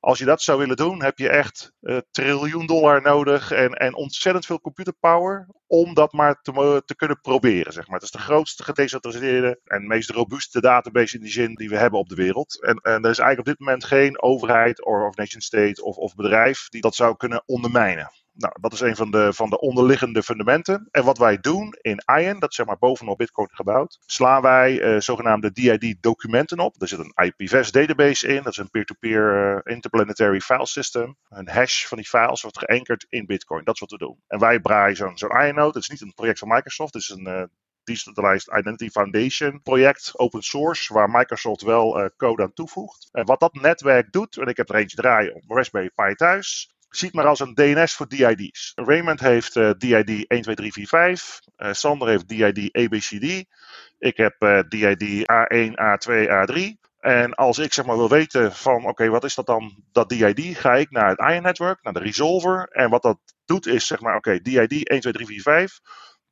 Als 0.00 0.18
je 0.18 0.24
dat 0.24 0.42
zou 0.42 0.58
willen 0.58 0.76
doen, 0.76 1.02
heb 1.02 1.18
je 1.18 1.28
echt 1.28 1.72
uh, 1.80 1.98
triljoen 2.10 2.66
dollar 2.66 3.02
nodig 3.02 3.50
en, 3.50 3.72
en 3.72 3.94
ontzettend 3.94 4.46
veel 4.46 4.60
computerpower 4.60 5.48
om 5.66 5.94
dat 5.94 6.12
maar 6.12 6.40
te, 6.42 6.82
te, 6.84 6.96
kunnen 6.96 7.20
proberen. 7.20 7.72
Zeg 7.72 7.86
maar. 7.86 7.94
Het 7.94 8.04
is 8.04 8.10
de 8.10 8.18
grootste 8.18 8.64
gedecentraliseerde 8.64 9.60
en 9.64 9.86
meest 9.86 10.10
robuuste 10.10 10.60
database 10.60 11.16
in 11.16 11.22
die 11.22 11.32
zin 11.32 11.54
die 11.54 11.68
we 11.68 11.76
hebben 11.76 11.98
op 11.98 12.08
de 12.08 12.14
wereld. 12.14 12.62
En, 12.62 12.76
en 12.76 13.04
er 13.04 13.10
is 13.10 13.18
eigenlijk 13.18 13.38
op 13.38 13.44
dit 13.44 13.58
moment 13.58 13.84
geen 13.84 14.22
overheid 14.22 14.84
of, 14.84 15.02
of 15.02 15.16
nation 15.16 15.40
state 15.40 15.84
of, 15.84 15.96
of 15.96 16.14
bedrijf 16.14 16.68
die 16.68 16.80
dat 16.80 16.94
zou 16.94 17.16
kunnen 17.16 17.42
ondermijnen. 17.46 18.10
Nou, 18.34 18.54
dat 18.60 18.72
is 18.72 18.80
een 18.80 18.96
van 18.96 19.10
de, 19.10 19.32
van 19.32 19.50
de 19.50 19.60
onderliggende 19.60 20.22
fundamenten. 20.22 20.88
En 20.90 21.04
wat 21.04 21.18
wij 21.18 21.38
doen 21.40 21.74
in 21.80 22.02
IAN, 22.18 22.38
dat 22.38 22.50
is 22.50 22.56
zeg 22.56 22.66
maar 22.66 22.78
bovenop 22.78 23.18
Bitcoin 23.18 23.48
gebouwd, 23.50 23.98
slaan 24.06 24.42
wij 24.42 24.80
uh, 24.80 25.00
zogenaamde 25.00 25.52
DID-documenten 25.52 26.58
op. 26.58 26.82
Er 26.82 26.88
zit 26.88 26.98
een 26.98 27.32
IPFS 27.36 27.72
database 27.72 28.26
in, 28.26 28.42
dat 28.42 28.52
is 28.52 28.56
een 28.56 28.70
peer-to-peer 28.70 29.54
uh, 29.54 29.74
interplanetary 29.74 30.40
file 30.40 30.66
system. 30.66 31.16
Een 31.28 31.48
hash 31.48 31.86
van 31.86 31.98
die 31.98 32.06
files 32.06 32.42
wordt 32.42 32.58
geankerd 32.58 33.06
in 33.08 33.26
Bitcoin. 33.26 33.64
Dat 33.64 33.74
is 33.74 33.80
wat 33.80 33.90
we 33.90 33.98
doen. 33.98 34.22
En 34.26 34.38
wij 34.38 34.60
braaien 34.60 34.96
zo'n 34.96 35.18
zo'n 35.18 35.30
IAN-node. 35.30 35.78
Het 35.78 35.82
is 35.82 35.88
niet 35.88 36.00
een 36.00 36.14
project 36.14 36.38
van 36.38 36.48
Microsoft, 36.48 36.94
het 36.94 37.02
is 37.02 37.08
een 37.08 37.28
uh, 37.28 37.42
Decentralized 37.84 38.58
Identity 38.58 38.90
Foundation 38.90 39.62
project, 39.62 40.18
open 40.18 40.42
source, 40.42 40.94
waar 40.94 41.10
Microsoft 41.10 41.62
wel 41.62 42.10
code 42.16 42.42
aan 42.42 42.52
toevoegt. 42.52 43.08
En 43.12 43.24
wat 43.24 43.40
dat 43.40 43.54
netwerk 43.54 44.12
doet, 44.12 44.36
en 44.36 44.46
ik 44.46 44.56
heb 44.56 44.68
er 44.68 44.74
eentje 44.74 44.96
draaien 44.96 45.34
op 45.34 45.42
Raspberry 45.48 45.90
Pi 45.94 46.14
thuis, 46.14 46.72
ziet 46.96 47.12
maar 47.12 47.26
als 47.26 47.40
een 47.40 47.54
DNS 47.54 47.94
voor 47.94 48.08
DID's. 48.08 48.72
Raymond 48.74 49.20
heeft 49.20 49.56
uh, 49.56 49.70
DID 49.78 50.06
12345, 50.06 51.40
uh, 51.56 51.72
Sander 51.72 52.08
heeft 52.08 52.28
DID 52.28 52.72
ABCD, 52.72 53.44
ik 53.98 54.16
heb 54.16 54.64
DID 54.68 55.24
A1, 55.32 55.72
A2, 55.72 56.28
A3. 56.28 56.80
En 57.02 57.34
als 57.34 57.58
ik 57.58 57.72
zeg 57.72 57.84
maar 57.84 57.96
wil 57.96 58.08
weten 58.08 58.52
van 58.52 58.84
oké, 58.86 59.08
wat 59.08 59.24
is 59.24 59.34
dat 59.34 59.46
dan, 59.46 59.82
dat 59.92 60.08
DID, 60.08 60.58
ga 60.58 60.74
ik 60.74 60.90
naar 60.90 61.08
het 61.08 61.18
IAN 61.18 61.42
network, 61.42 61.82
naar 61.82 61.92
de 61.92 61.98
resolver. 61.98 62.68
En 62.70 62.90
wat 62.90 63.02
dat 63.02 63.18
doet 63.44 63.66
is 63.66 63.86
zeg 63.86 64.00
maar 64.00 64.16
oké, 64.16 64.40
DID 64.40 64.68
12345. 64.68 65.80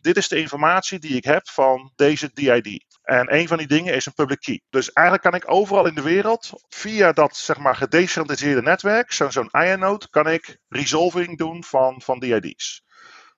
Dit 0.01 0.17
is 0.17 0.29
de 0.29 0.39
informatie 0.39 0.99
die 0.99 1.17
ik 1.17 1.25
heb 1.25 1.49
van 1.49 1.93
deze 1.97 2.31
DID. 2.35 2.85
En 3.03 3.35
een 3.35 3.49
van 3.49 3.59
die 3.59 3.67
dingen 3.67 3.95
is 3.95 4.07
een 4.07 4.15
public 4.15 4.41
key. 4.41 4.63
Dus 4.71 4.93
eigenlijk 4.93 5.31
kan 5.31 5.41
ik 5.41 5.51
overal 5.51 5.87
in 5.87 5.95
de 5.95 6.03
wereld, 6.03 6.53
via 6.69 7.13
dat 7.13 7.37
zeg 7.37 7.59
maar 7.59 7.77
gedecentraliseerde 7.77 8.63
netwerk, 8.63 9.13
zo'n 9.13 9.33
zo'n 9.33 9.51
IAN-node, 9.53 10.09
kan 10.11 10.27
ik 10.27 10.59
resolving 10.69 11.39
doen 11.39 11.65
van, 11.65 12.01
van 12.03 12.19
DID's. 12.19 12.85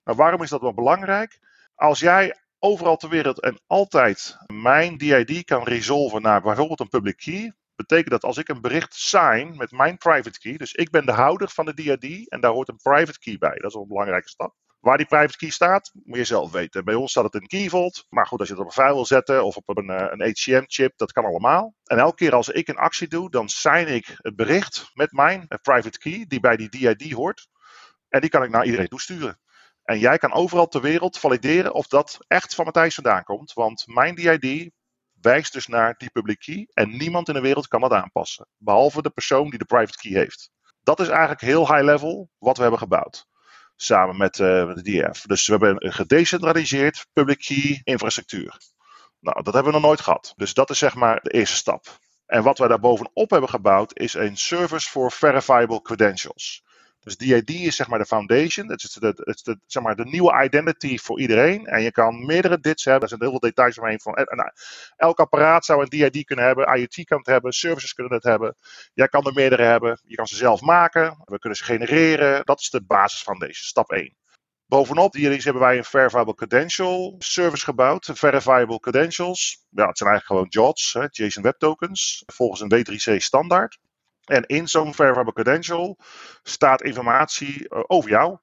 Nou, 0.04 0.16
waarom 0.16 0.42
is 0.42 0.50
dat 0.50 0.60
wel 0.60 0.74
belangrijk? 0.74 1.38
Als 1.74 2.00
jij 2.00 2.36
overal 2.58 2.96
ter 2.96 3.08
wereld 3.08 3.40
en 3.40 3.60
altijd 3.66 4.36
mijn 4.46 4.98
DID 4.98 5.44
kan 5.44 5.62
resolven 5.62 6.22
naar 6.22 6.42
bijvoorbeeld 6.42 6.80
een 6.80 6.88
public 6.88 7.16
key, 7.16 7.52
betekent 7.76 8.10
dat 8.10 8.24
als 8.24 8.36
ik 8.36 8.48
een 8.48 8.60
bericht 8.60 8.94
sign 8.94 9.54
met 9.56 9.70
mijn 9.70 9.98
private 9.98 10.38
key, 10.38 10.56
dus 10.56 10.72
ik 10.72 10.90
ben 10.90 11.06
de 11.06 11.12
houder 11.12 11.48
van 11.48 11.64
de 11.64 11.74
DID 11.74 12.28
en 12.28 12.40
daar 12.40 12.52
hoort 12.52 12.68
een 12.68 12.80
private 12.82 13.18
key 13.18 13.38
bij. 13.38 13.56
Dat 13.56 13.70
is 13.70 13.74
een 13.74 13.88
belangrijke 13.88 14.28
stap. 14.28 14.54
Waar 14.82 14.96
die 14.96 15.06
private 15.06 15.36
key 15.36 15.50
staat, 15.50 15.90
moet 16.04 16.18
je 16.18 16.24
zelf 16.24 16.52
weten. 16.52 16.84
Bij 16.84 16.94
ons 16.94 17.10
staat 17.10 17.24
het 17.24 17.34
in 17.34 17.46
Key 17.46 17.68
Vault. 17.68 18.06
Maar 18.08 18.26
goed, 18.26 18.38
als 18.38 18.48
je 18.48 18.54
het 18.54 18.62
op 18.62 18.68
een 18.68 18.82
file 18.82 18.94
wil 18.94 19.06
zetten 19.06 19.44
of 19.44 19.56
op 19.56 19.78
een, 19.78 19.88
een 19.88 20.20
HCM-chip, 20.20 20.92
dat 20.96 21.12
kan 21.12 21.24
allemaal. 21.24 21.74
En 21.84 21.98
elke 21.98 22.14
keer 22.14 22.34
als 22.34 22.48
ik 22.48 22.68
een 22.68 22.76
actie 22.76 23.08
doe, 23.08 23.30
dan 23.30 23.48
sign 23.48 23.86
ik 23.86 24.14
het 24.16 24.36
bericht 24.36 24.90
met 24.94 25.12
mijn 25.12 25.48
private 25.62 25.98
key, 25.98 26.24
die 26.28 26.40
bij 26.40 26.56
die 26.56 26.68
DID 26.68 27.12
hoort. 27.12 27.48
En 28.08 28.20
die 28.20 28.30
kan 28.30 28.42
ik 28.42 28.50
naar 28.50 28.64
iedereen 28.64 28.88
toesturen. 28.88 29.38
En 29.82 29.98
jij 29.98 30.18
kan 30.18 30.32
overal 30.32 30.68
ter 30.68 30.80
wereld 30.80 31.18
valideren 31.18 31.74
of 31.74 31.86
dat 31.86 32.18
echt 32.26 32.54
van 32.54 32.64
Matthijs 32.64 32.94
vandaan 32.94 33.24
komt. 33.24 33.52
Want 33.52 33.86
mijn 33.86 34.14
DID 34.14 34.70
wijst 35.20 35.52
dus 35.52 35.66
naar 35.66 35.94
die 35.98 36.10
public 36.10 36.38
key. 36.38 36.68
En 36.72 36.96
niemand 36.96 37.28
in 37.28 37.34
de 37.34 37.40
wereld 37.40 37.68
kan 37.68 37.80
dat 37.80 37.92
aanpassen. 37.92 38.48
Behalve 38.56 39.02
de 39.02 39.10
persoon 39.10 39.50
die 39.50 39.58
de 39.58 39.64
private 39.64 39.98
key 39.98 40.12
heeft. 40.12 40.50
Dat 40.82 41.00
is 41.00 41.08
eigenlijk 41.08 41.40
heel 41.40 41.66
high 41.66 41.84
level 41.84 42.30
wat 42.38 42.56
we 42.56 42.62
hebben 42.62 42.80
gebouwd 42.80 43.30
samen 43.84 44.16
met, 44.16 44.38
met 44.38 44.84
de 44.84 45.10
DF. 45.10 45.20
Dus 45.20 45.46
we 45.46 45.52
hebben 45.52 45.86
een 45.86 45.92
gedecentraliseerd 45.92 47.06
public 47.12 47.38
key 47.38 47.80
infrastructuur. 47.84 48.56
Nou, 49.20 49.42
dat 49.42 49.54
hebben 49.54 49.72
we 49.72 49.78
nog 49.78 49.86
nooit 49.86 50.00
gehad. 50.00 50.32
Dus 50.36 50.54
dat 50.54 50.70
is 50.70 50.78
zeg 50.78 50.94
maar 50.94 51.20
de 51.22 51.30
eerste 51.30 51.56
stap. 51.56 51.98
En 52.26 52.42
wat 52.42 52.58
wij 52.58 52.68
daar 52.68 52.80
bovenop 52.80 53.30
hebben 53.30 53.48
gebouwd 53.48 53.98
is 53.98 54.14
een 54.14 54.36
service 54.36 54.90
voor 54.90 55.12
verifiable 55.12 55.82
credentials. 55.82 56.64
Dus 57.04 57.16
DID 57.16 57.50
is 57.50 57.76
zeg 57.76 57.88
maar 57.88 57.98
de 57.98 58.06
foundation. 58.06 58.68
Het 58.68 58.82
is, 58.82 58.92
de, 58.92 59.06
het 59.06 59.46
is 59.46 59.54
zeg 59.66 59.82
maar 59.82 59.96
de 59.96 60.04
nieuwe 60.04 60.44
identity 60.44 60.98
voor 60.98 61.20
iedereen. 61.20 61.66
En 61.66 61.82
je 61.82 61.92
kan 61.92 62.26
meerdere 62.26 62.60
DIDs 62.60 62.84
hebben. 62.84 63.02
Er 63.02 63.08
zijn 63.08 63.20
heel 63.20 63.30
veel 63.30 63.48
details 63.48 63.78
omheen. 63.78 64.00
Van, 64.00 64.14
en, 64.14 64.24
en, 64.24 64.52
elk 64.96 65.20
apparaat 65.20 65.64
zou 65.64 65.82
een 65.82 65.88
DID 65.88 66.24
kunnen 66.24 66.44
hebben. 66.44 66.76
IoT 66.76 67.04
kan 67.04 67.18
het 67.18 67.26
hebben. 67.26 67.52
Services 67.52 67.94
kunnen 67.94 68.12
het 68.12 68.22
hebben. 68.22 68.56
Jij 68.94 69.08
kan 69.08 69.26
er 69.26 69.32
meerdere 69.32 69.62
hebben. 69.62 70.00
Je 70.04 70.14
kan 70.14 70.26
ze 70.26 70.36
zelf 70.36 70.60
maken. 70.60 71.22
We 71.24 71.38
kunnen 71.38 71.58
ze 71.58 71.64
genereren. 71.64 72.44
Dat 72.44 72.60
is 72.60 72.70
de 72.70 72.82
basis 72.82 73.24
deze. 73.38 73.64
Stap 73.64 73.90
1. 73.90 74.16
Bovenop 74.66 75.12
DID's 75.12 75.44
hebben 75.44 75.62
wij 75.62 75.76
een 75.76 75.84
Verifiable 75.84 76.34
Credential 76.34 77.14
service 77.18 77.64
gebouwd. 77.64 78.10
Verifiable 78.12 78.80
Credentials. 78.80 79.64
Ja, 79.68 79.86
het 79.86 79.98
zijn 79.98 80.10
eigenlijk 80.10 80.50
gewoon 80.50 80.68
JWTs, 80.68 80.92
hè, 80.92 81.06
JSON 81.10 81.42
Web 81.42 81.58
Tokens. 81.58 82.22
Volgens 82.26 82.60
een 82.60 82.68
W3C 82.68 83.16
standaard. 83.16 83.78
En 84.24 84.46
in 84.46 84.68
zo'n 84.68 84.94
Verifiable 84.94 85.32
Credential 85.32 85.98
staat 86.42 86.82
informatie 86.82 87.68
uh, 87.68 87.82
over 87.86 88.10
jou. 88.10 88.38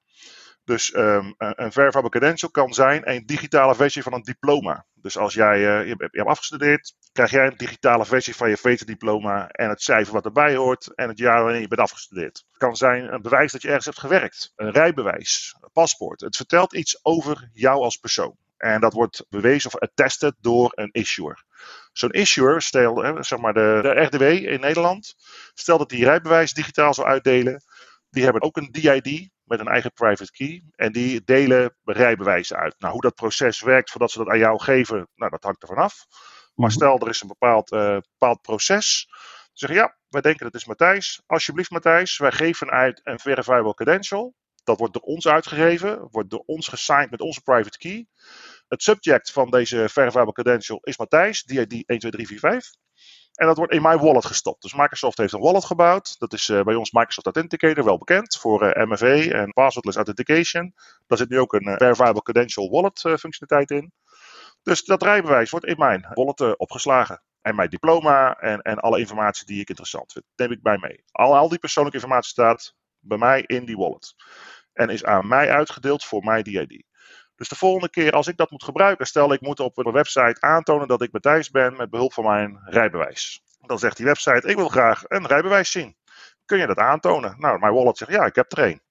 Dus 0.64 0.94
um, 0.94 1.34
een 1.36 1.72
Verifiable 1.72 2.10
Credential 2.10 2.50
kan 2.50 2.72
zijn 2.72 3.10
een 3.10 3.26
digitale 3.26 3.74
versie 3.74 4.02
van 4.02 4.12
een 4.12 4.22
diploma. 4.22 4.86
Dus 4.94 5.16
als 5.16 5.34
jij 5.34 5.58
uh, 5.58 5.86
je, 5.88 5.94
hebt 5.98 6.28
afgestudeerd, 6.28 6.94
krijg 7.12 7.30
jij 7.30 7.46
een 7.46 7.56
digitale 7.56 8.04
versie 8.04 8.36
van 8.36 8.48
je 8.48 8.56
VT-diploma 8.56 9.48
en 9.48 9.68
het 9.68 9.82
cijfer 9.82 10.12
wat 10.12 10.24
erbij 10.24 10.56
hoort 10.56 10.94
en 10.94 11.08
het 11.08 11.18
jaar 11.18 11.42
waarin 11.42 11.60
je 11.60 11.68
bent 11.68 11.80
afgestudeerd. 11.80 12.44
Het 12.48 12.58
kan 12.58 12.76
zijn 12.76 13.12
een 13.12 13.22
bewijs 13.22 13.52
dat 13.52 13.62
je 13.62 13.68
ergens 13.68 13.86
hebt 13.86 13.98
gewerkt, 13.98 14.52
een 14.56 14.70
rijbewijs, 14.70 15.56
een 15.60 15.70
paspoort. 15.72 16.20
Het 16.20 16.36
vertelt 16.36 16.74
iets 16.74 16.98
over 17.02 17.48
jou 17.52 17.82
als 17.82 17.96
persoon. 17.96 18.36
En 18.60 18.80
dat 18.80 18.92
wordt 18.92 19.24
bewezen 19.28 19.72
of 19.72 19.80
attested 19.80 20.34
door 20.40 20.72
een 20.74 20.88
issuer. 20.92 21.44
Zo'n 21.92 22.10
issuer, 22.10 22.62
stel, 22.62 23.24
zeg 23.24 23.38
maar 23.38 23.54
de, 23.54 23.78
de 23.82 24.00
RDW 24.00 24.22
in 24.22 24.60
Nederland, 24.60 25.14
stel 25.54 25.78
dat 25.78 25.88
die 25.88 26.04
rijbewijs 26.04 26.52
digitaal 26.52 26.94
zou 26.94 27.06
uitdelen. 27.06 27.62
Die 28.10 28.22
hebben 28.22 28.42
ook 28.42 28.56
een 28.56 28.68
DID 28.70 29.30
met 29.44 29.60
een 29.60 29.68
eigen 29.68 29.92
private 29.92 30.30
key. 30.30 30.62
En 30.76 30.92
die 30.92 31.24
delen 31.24 31.76
rijbewijzen 31.84 32.56
uit. 32.56 32.74
Nou, 32.78 32.92
hoe 32.92 33.02
dat 33.02 33.14
proces 33.14 33.60
werkt 33.60 33.90
voordat 33.90 34.10
ze 34.10 34.18
dat 34.18 34.28
aan 34.28 34.38
jou 34.38 34.60
geven, 34.60 35.08
nou, 35.14 35.30
dat 35.30 35.42
hangt 35.42 35.62
ervan 35.62 35.84
af. 35.84 36.06
Maar 36.54 36.70
stel, 36.70 36.98
er 36.98 37.08
is 37.08 37.20
een 37.20 37.28
bepaald, 37.28 37.72
uh, 37.72 37.96
bepaald 38.18 38.42
proces. 38.42 39.08
Zeg 39.52 39.72
ja, 39.72 39.96
wij 40.08 40.20
denken 40.20 40.44
dat 40.44 40.54
is 40.54 40.64
Matthijs. 40.66 41.22
Alsjeblieft, 41.26 41.70
Matthijs, 41.70 42.18
wij 42.18 42.32
geven 42.32 42.70
uit 42.70 43.00
een 43.04 43.18
verifiable 43.18 43.74
credential. 43.74 44.34
Dat 44.64 44.78
wordt 44.78 44.92
door 44.92 45.02
ons 45.02 45.28
uitgegeven, 45.28 46.08
wordt 46.10 46.30
door 46.30 46.42
ons 46.46 46.68
gesigned 46.68 47.10
met 47.10 47.20
onze 47.20 47.40
private 47.40 47.78
key. 47.78 48.06
Het 48.70 48.82
subject 48.82 49.32
van 49.32 49.50
deze 49.50 49.88
verifiable 49.88 50.32
credential 50.32 50.78
is 50.82 50.98
Matthijs, 50.98 51.42
DID 51.42 51.68
12345. 51.68 52.72
En 53.34 53.46
dat 53.46 53.56
wordt 53.56 53.72
in 53.72 53.82
mijn 53.82 53.98
wallet 53.98 54.24
gestopt. 54.24 54.62
Dus 54.62 54.74
Microsoft 54.74 55.18
heeft 55.18 55.32
een 55.32 55.40
wallet 55.40 55.64
gebouwd. 55.64 56.18
Dat 56.18 56.32
is 56.32 56.46
bij 56.46 56.74
ons 56.74 56.90
Microsoft 56.90 57.26
Authenticator, 57.26 57.84
wel 57.84 57.98
bekend 57.98 58.36
voor 58.36 58.86
MFA 58.88 59.16
en 59.16 59.52
passwordless 59.52 59.96
authentication. 59.96 60.74
Daar 61.06 61.18
zit 61.18 61.28
nu 61.28 61.38
ook 61.38 61.52
een 61.52 61.76
verifiable 61.78 62.22
credential 62.22 62.70
wallet 62.70 63.00
functionaliteit 63.00 63.70
in. 63.70 63.92
Dus 64.62 64.84
dat 64.84 65.02
rijbewijs 65.02 65.50
wordt 65.50 65.66
in 65.66 65.78
mijn 65.78 66.06
wallet 66.14 66.56
opgeslagen. 66.58 67.22
En 67.42 67.54
mijn 67.54 67.70
diploma 67.70 68.34
en, 68.38 68.60
en 68.60 68.78
alle 68.78 68.98
informatie 68.98 69.46
die 69.46 69.60
ik 69.60 69.68
interessant 69.68 70.12
vind, 70.12 70.24
neem 70.36 70.52
ik 70.52 70.62
bij 70.62 70.78
mee. 70.80 71.04
Al, 71.10 71.36
al 71.36 71.48
die 71.48 71.58
persoonlijke 71.58 71.98
informatie 71.98 72.30
staat 72.30 72.74
bij 72.98 73.18
mij 73.18 73.44
in 73.46 73.64
die 73.64 73.76
wallet. 73.76 74.14
En 74.72 74.88
is 74.88 75.04
aan 75.04 75.28
mij 75.28 75.50
uitgedeeld 75.50 76.04
voor 76.04 76.24
mijn 76.24 76.42
DID. 76.42 76.88
Dus 77.40 77.48
de 77.48 77.56
volgende 77.56 77.90
keer 77.90 78.12
als 78.12 78.26
ik 78.26 78.36
dat 78.36 78.50
moet 78.50 78.64
gebruiken, 78.64 79.06
stel 79.06 79.32
ik 79.32 79.40
moet 79.40 79.60
op 79.60 79.78
een 79.78 79.92
website 79.92 80.40
aantonen 80.40 80.88
dat 80.88 81.02
ik 81.02 81.12
Matthijs 81.12 81.50
ben 81.50 81.76
met 81.76 81.90
behulp 81.90 82.12
van 82.12 82.24
mijn 82.24 82.60
rijbewijs. 82.64 83.42
Dan 83.60 83.78
zegt 83.78 83.96
die 83.96 84.06
website, 84.06 84.48
ik 84.48 84.56
wil 84.56 84.68
graag 84.68 85.02
een 85.06 85.26
rijbewijs 85.26 85.70
zien. 85.70 85.96
Kun 86.44 86.58
je 86.58 86.66
dat 86.66 86.78
aantonen? 86.78 87.34
Nou, 87.38 87.58
mijn 87.58 87.72
wallet 87.72 87.96
zegt, 87.96 88.10
ja, 88.10 88.24
ik 88.24 88.34
heb 88.34 88.52
er 88.52 88.64
een. 88.64 88.82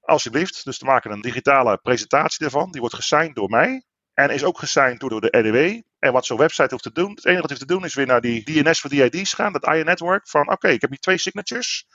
Alsjeblieft, 0.00 0.64
dus 0.64 0.78
we 0.78 0.86
maken 0.86 1.10
een 1.10 1.20
digitale 1.20 1.76
presentatie 1.76 2.44
ervan. 2.44 2.70
Die 2.70 2.80
wordt 2.80 2.96
gesigned 2.96 3.34
door 3.34 3.48
mij. 3.48 3.82
En 4.14 4.30
is 4.30 4.44
ook 4.44 4.58
gesigned 4.58 5.00
door 5.00 5.20
de 5.20 5.38
RDW. 5.38 5.80
En 5.98 6.12
wat 6.12 6.26
zo'n 6.26 6.38
website 6.38 6.68
hoeft 6.70 6.82
te 6.82 6.92
doen, 6.92 7.10
het 7.10 7.24
enige 7.24 7.40
wat 7.40 7.50
hij 7.50 7.58
hoeft 7.58 7.70
te 7.70 7.74
doen 7.76 7.84
is 7.84 7.94
weer 7.94 8.06
naar 8.06 8.20
die 8.20 8.44
DNS 8.44 8.80
voor 8.80 8.90
DID's 8.90 9.32
gaan, 9.32 9.52
dat 9.52 9.66
IO 9.66 9.82
network. 9.82 10.28
Van 10.28 10.50
oké, 10.50 10.68
ik 10.68 10.80
heb 10.80 10.90
hier 10.90 10.98
twee 10.98 11.18
signatures 11.18 11.86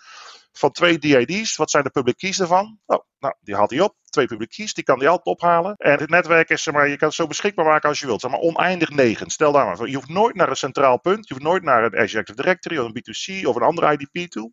van 0.53 0.71
twee 0.71 0.99
DID's. 0.99 1.55
Wat 1.55 1.71
zijn 1.71 1.83
de 1.83 1.89
public 1.89 2.17
keys 2.17 2.37
daarvan? 2.37 2.79
Oh, 2.85 3.03
nou, 3.19 3.35
die 3.39 3.55
haalt 3.55 3.69
hij 3.69 3.79
op. 3.79 3.95
Twee 4.09 4.25
public 4.25 4.49
keys, 4.49 4.73
die 4.73 4.83
kan 4.83 4.99
hij 4.99 5.07
altijd 5.07 5.35
ophalen. 5.35 5.75
En 5.77 5.99
het 5.99 6.09
netwerk 6.09 6.49
is, 6.49 6.63
zeg 6.63 6.73
maar, 6.73 6.87
je 6.87 6.97
kan 6.97 7.07
het 7.07 7.17
zo 7.17 7.27
beschikbaar 7.27 7.65
maken 7.65 7.89
als 7.89 7.99
je 7.99 8.05
wilt. 8.05 8.21
Zeg 8.21 8.31
maar 8.31 8.39
oneindig 8.39 8.89
negen. 8.89 9.29
Stel 9.29 9.51
daar 9.51 9.65
maar. 9.65 9.87
Je 9.87 9.95
hoeft 9.95 10.09
nooit 10.09 10.35
naar 10.35 10.49
een 10.49 10.55
centraal 10.55 10.99
punt. 10.99 11.27
Je 11.27 11.33
hoeft 11.33 11.45
nooit 11.45 11.63
naar 11.63 11.83
een 11.83 11.97
Azure 11.97 12.19
Active 12.19 12.41
Directory 12.41 12.77
of 12.77 12.85
een 12.85 13.01
B2C 13.01 13.47
of 13.47 13.55
een 13.55 13.61
andere 13.61 13.91
IDP 13.91 14.31
toe. 14.31 14.51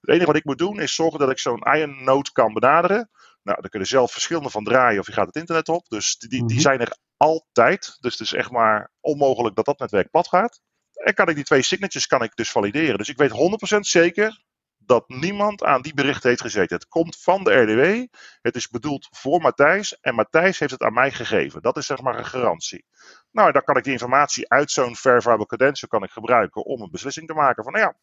Het 0.00 0.10
enige 0.10 0.26
wat 0.26 0.36
ik 0.36 0.44
moet 0.44 0.58
doen 0.58 0.80
is 0.80 0.94
zorgen 0.94 1.18
dat 1.18 1.30
ik 1.30 1.38
zo'n 1.38 1.62
Ion 1.76 2.04
node 2.04 2.32
kan 2.32 2.52
benaderen. 2.52 3.10
Nou, 3.42 3.60
daar 3.60 3.70
kun 3.70 3.80
je 3.80 3.86
zelf 3.86 4.12
verschillende 4.12 4.50
van 4.50 4.64
draaien 4.64 5.00
of 5.00 5.06
je 5.06 5.12
gaat 5.12 5.26
het 5.26 5.36
internet 5.36 5.68
op. 5.68 5.88
Dus 5.88 6.16
die, 6.16 6.28
die 6.28 6.42
mhm. 6.42 6.58
zijn 6.58 6.80
er 6.80 6.96
altijd. 7.16 7.96
Dus 8.00 8.12
het 8.12 8.20
is 8.20 8.32
echt 8.32 8.50
maar 8.50 8.90
onmogelijk 9.00 9.56
dat 9.56 9.64
dat 9.64 9.78
netwerk 9.78 10.10
plat 10.10 10.28
gaat. 10.28 10.60
En 10.92 11.14
kan 11.14 11.28
ik 11.28 11.34
die 11.34 11.44
twee 11.44 11.62
signatures 11.62 12.06
kan 12.06 12.22
ik 12.22 12.36
dus 12.36 12.50
valideren. 12.50 12.98
Dus 12.98 13.08
ik 13.08 13.16
weet 13.16 13.76
100% 13.76 13.78
zeker 13.78 14.42
dat 14.86 15.08
niemand 15.08 15.64
aan 15.64 15.82
die 15.82 15.94
bericht 15.94 16.22
heeft 16.22 16.40
gezeten. 16.40 16.76
Het 16.76 16.88
komt 16.88 17.20
van 17.20 17.44
de 17.44 17.54
RDW. 17.54 18.06
Het 18.40 18.56
is 18.56 18.68
bedoeld 18.68 19.08
voor 19.10 19.40
Matthijs. 19.40 20.00
En 20.00 20.14
Matthijs 20.14 20.58
heeft 20.58 20.72
het 20.72 20.82
aan 20.82 20.92
mij 20.92 21.10
gegeven. 21.10 21.62
Dat 21.62 21.76
is 21.76 21.86
zeg 21.86 22.00
maar 22.00 22.18
een 22.18 22.26
garantie. 22.26 22.84
Nou, 23.30 23.52
dan 23.52 23.62
kan 23.62 23.76
ik 23.76 23.84
die 23.84 23.92
informatie 23.92 24.48
uit 24.48 24.70
zo'n 24.70 24.96
verifiable 24.96 25.46
credential 25.46 25.88
kan 25.88 26.02
ik 26.02 26.10
gebruiken 26.10 26.64
om 26.64 26.82
een 26.82 26.90
beslissing 26.90 27.26
te 27.26 27.34
maken. 27.34 27.64
Van 27.64 27.72
nou 27.72 27.84
ja, 27.84 27.96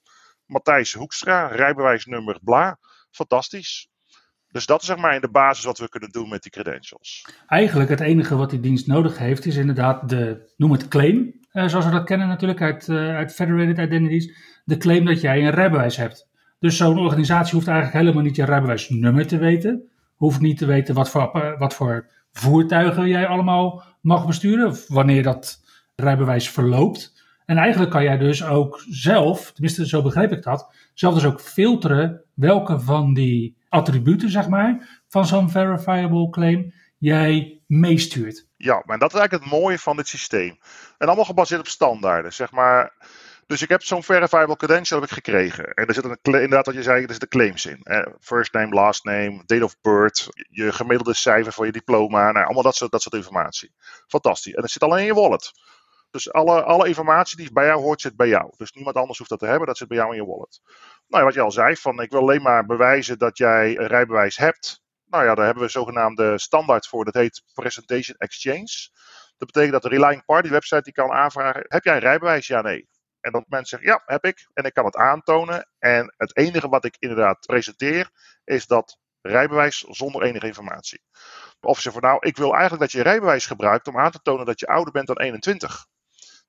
Matthijs 0.46 0.94
Hoekstra, 0.94 1.48
rijbewijsnummer 1.48 2.40
bla. 2.44 2.80
Fantastisch. 3.12 3.90
Dus 4.52 4.66
dat 4.66 4.82
is 4.82 4.88
zeg 4.88 4.98
maar 4.98 5.16
in 5.16 5.22
de 5.22 5.30
basis 5.30 5.66
wat 5.66 5.78
we 5.78 5.90
kunnen 5.90 6.10
doen 6.10 6.30
met 6.30 6.42
die 6.42 6.52
credentials. 6.52 7.26
Eigenlijk 7.48 7.90
het 7.90 8.00
enige 8.00 8.36
wat 8.36 8.50
die 8.50 8.60
dienst 8.60 8.88
nodig 8.88 9.18
heeft 9.18 9.46
is 9.46 9.56
inderdaad 9.56 10.10
de, 10.10 10.52
noem 10.58 10.72
het 10.72 10.88
claim, 10.88 11.40
eh, 11.52 11.68
zoals 11.68 11.86
we 11.86 11.92
dat 11.92 12.04
kennen 12.04 12.28
natuurlijk 12.28 12.62
uit, 12.62 12.88
uh, 12.88 13.16
uit 13.16 13.34
Federated 13.34 13.78
Identities, 13.78 14.34
de 14.66 14.78
claim 14.78 15.06
dat 15.06 15.22
jij 15.22 15.44
een 15.44 15.52
rijbewijs 15.52 15.98
hebt. 15.98 16.28
Dus 16.60 16.78
zo'n 16.78 17.00
organisatie 17.00 17.54
hoeft 17.54 17.68
eigenlijk 17.68 17.98
helemaal 17.98 18.24
niet 18.24 18.36
je 18.36 18.46
rijbewijsnummer 18.46 19.28
te 19.28 19.38
weten, 19.38 19.90
hoeft 20.16 20.40
niet 20.40 20.58
te 20.58 20.66
weten 20.66 20.96
wat 20.96 21.10
voor, 21.10 21.32
eh, 21.32 21.60
wat 21.60 21.74
voor 21.74 22.10
voertuigen 22.32 23.08
jij 23.08 23.28
allemaal 23.28 23.84
mag 24.02 24.26
besturen, 24.26 24.68
of 24.68 24.88
wanneer 24.88 25.24
dat 25.24 25.62
rijbewijs 25.96 26.50
verloopt. 26.50 27.18
En 27.46 27.58
eigenlijk 27.58 27.92
kan 27.92 28.04
jij 28.04 28.18
dus 28.18 28.46
ook 28.46 28.84
zelf, 28.90 29.52
tenminste 29.52 29.88
zo 29.88 30.02
begreep 30.02 30.32
ik 30.32 30.44
dat, 30.44 30.74
zelf 30.94 31.14
dus 31.14 31.26
ook 31.26 31.42
filteren 31.42 32.22
welke 32.34 32.80
van 32.80 33.14
die 33.14 33.58
attributen, 33.70 34.30
zeg 34.30 34.48
maar, 34.48 35.02
van 35.08 35.26
zo'n 35.26 35.50
verifiable 35.50 36.30
claim 36.30 36.74
jij 36.98 37.62
meestuurt. 37.68 38.48
Ja, 38.58 38.84
maar 38.86 39.00
dat 39.00 39.14
is 39.14 39.20
eigenlijk 39.20 39.44
het 39.44 39.62
mooie 39.62 39.80
van 39.80 39.96
dit 39.96 40.08
systeem. 40.08 40.58
En 40.98 41.08
allemaal 41.08 41.26
gebaseerd 41.26 41.60
op 41.60 41.68
standaarden, 41.68 42.34
zeg 42.34 42.52
maar. 42.52 42.94
Dus 43.46 43.62
ik 43.62 43.70
heb 43.70 43.82
zo'n 43.82 44.04
verifiable 44.04 44.56
credential 44.56 45.00
heb 45.00 45.10
ik 45.10 45.16
gekregen. 45.16 45.74
En 45.74 45.88
er 45.88 45.94
zit 45.94 46.04
een, 46.04 46.18
inderdaad 46.22 46.66
wat 46.66 46.76
je 46.76 46.84
zei, 46.84 47.04
er 47.04 47.12
zitten 47.12 47.30
claims 47.30 47.66
in. 47.66 47.86
First 48.20 48.54
name, 48.54 48.74
last 48.74 49.04
name, 49.04 49.44
date 49.46 49.64
of 49.64 49.76
birth, 49.82 50.28
je 50.50 50.72
gemiddelde 50.72 51.14
cijfer 51.14 51.54
voor 51.54 51.66
je 51.66 51.72
diploma. 51.72 52.32
Nou, 52.32 52.46
allemaal 52.46 52.64
dat 52.64 52.76
soort, 52.76 52.92
dat 52.92 53.02
soort 53.02 53.16
informatie. 53.16 53.74
Fantastisch. 54.08 54.54
En 54.54 54.62
dat 54.62 54.72
zit 54.72 54.84
alleen 54.84 55.00
in 55.00 55.06
je 55.06 55.14
wallet. 55.14 55.52
Dus 56.12 56.32
alle, 56.32 56.64
alle 56.64 56.88
informatie 56.88 57.38
die 57.38 57.52
bij 57.54 57.66
jou 57.66 57.82
hoort, 57.82 58.02
zit 58.02 58.16
bij 58.16 58.28
jou. 58.28 58.54
Dus 58.58 58.72
niemand 58.72 58.96
anders 58.96 59.18
hoeft 59.18 59.30
dat 59.30 59.40
te 59.40 59.46
hebben, 59.46 59.68
dat 59.68 59.78
zit 59.78 59.88
bij 59.88 59.98
jou 59.98 60.12
in 60.12 60.22
je 60.22 60.28
wallet. 60.28 60.62
Nou, 61.08 61.24
wat 61.24 61.34
je 61.34 61.42
al 61.42 61.52
zei, 61.52 61.76
van 61.76 62.02
ik 62.02 62.12
wil 62.12 62.20
alleen 62.20 62.42
maar 62.42 62.66
bewijzen 62.66 63.18
dat 63.18 63.38
jij 63.38 63.78
een 63.78 63.88
rijbewijs 63.88 64.38
hebt. 64.38 64.82
Nou 65.06 65.24
ja, 65.26 65.36
daar 65.36 65.46
hebben 65.46 65.64
we 65.64 65.70
een 65.70 65.80
zogenaamde 65.80 66.40
standaard 66.40 66.88
voor, 66.88 67.06
dat 67.06 67.14
heet 67.14 67.44
Presentation 67.54 68.18
Exchange. 68.18 68.90
Dat 69.38 69.52
betekent 69.52 69.72
dat 69.72 69.82
de 69.82 69.98
Relying 69.98 70.26
Party 70.26 70.50
website 70.50 70.82
die 70.82 70.94
kan 70.94 71.12
aanvragen, 71.12 71.66
heb 71.68 71.84
jij 71.84 71.94
een 71.94 72.00
rijbewijs? 72.00 72.48
Ja, 72.48 72.62
nee. 72.62 72.88
En 73.22 73.32
dat 73.32 73.46
mensen 73.48 73.80
zeggen, 73.80 73.90
ja, 73.90 74.14
heb 74.14 74.26
ik. 74.26 74.50
En 74.54 74.64
ik 74.64 74.74
kan 74.74 74.86
het 74.86 74.96
aantonen. 74.96 75.70
En 75.80 76.14
het 76.18 76.38
enige 76.38 76.70
wat 76.70 76.86
ik 76.86 76.96
inderdaad 77.00 77.46
presenteer, 77.46 78.10
is 78.44 78.66
dat 78.66 78.98
rijbewijs 79.22 79.78
zonder 79.78 80.24
enige 80.24 80.46
informatie. 80.46 81.04
Of 81.60 81.80
ze 81.80 81.92
van 81.92 82.02
nou, 82.02 82.18
ik 82.28 82.38
wil 82.38 82.52
eigenlijk 82.52 82.82
dat 82.82 82.92
je 82.92 83.02
rijbewijs 83.02 83.46
gebruikt 83.46 83.88
om 83.88 84.00
aan 84.00 84.12
te 84.12 84.22
tonen 84.22 84.46
dat 84.46 84.60
je 84.60 84.68
ouder 84.68 84.94
bent 84.94 85.08
dan 85.08 85.20
21. 85.20 85.86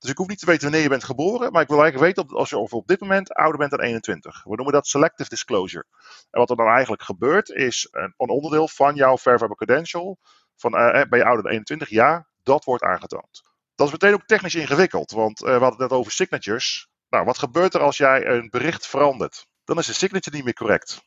Dus 0.00 0.10
ik 0.10 0.16
hoef 0.16 0.28
niet 0.28 0.38
te 0.38 0.46
weten 0.46 0.62
wanneer 0.62 0.82
je 0.82 0.88
bent 0.88 1.04
geboren, 1.04 1.52
maar 1.52 1.62
ik 1.62 1.68
wil 1.68 1.82
eigenlijk 1.82 2.16
weten 2.16 2.36
als 2.36 2.50
je 2.50 2.56
op 2.56 2.86
dit 2.86 3.00
moment 3.00 3.32
ouder 3.32 3.58
bent 3.58 3.70
dan 3.70 3.80
21. 3.80 4.44
We 4.44 4.54
noemen 4.54 4.72
dat 4.72 4.86
selective 4.86 5.28
disclosure. 5.28 5.84
En 6.30 6.40
wat 6.40 6.50
er 6.50 6.56
dan 6.56 6.66
eigenlijk 6.66 7.02
gebeurt, 7.02 7.50
is 7.50 7.88
een, 7.90 8.14
onderdeel 8.16 8.68
van 8.68 8.94
jouw 8.94 9.18
Verifiable 9.18 9.56
Credential. 9.56 10.18
Van 10.56 10.74
uh, 10.74 11.02
ben 11.08 11.18
je 11.18 11.24
ouder 11.24 11.42
dan 11.42 11.52
21? 11.52 11.88
Ja, 11.88 12.26
dat 12.42 12.64
wordt 12.64 12.82
aangetoond. 12.82 13.42
Dat 13.74 13.86
is 13.86 13.92
meteen 13.92 14.14
ook 14.14 14.26
technisch 14.26 14.54
ingewikkeld, 14.54 15.10
want 15.10 15.40
uh, 15.40 15.46
we 15.46 15.50
hadden 15.50 15.70
het 15.70 15.78
net 15.78 15.92
over 15.92 16.12
signatures. 16.12 16.88
Nou, 17.08 17.24
wat 17.24 17.38
gebeurt 17.38 17.74
er 17.74 17.80
als 17.80 17.96
jij 17.96 18.26
een 18.26 18.50
bericht 18.50 18.86
verandert? 18.86 19.46
Dan 19.64 19.78
is 19.78 19.86
de 19.86 19.92
signature 19.92 20.36
niet 20.36 20.44
meer 20.44 20.54
correct. 20.54 21.00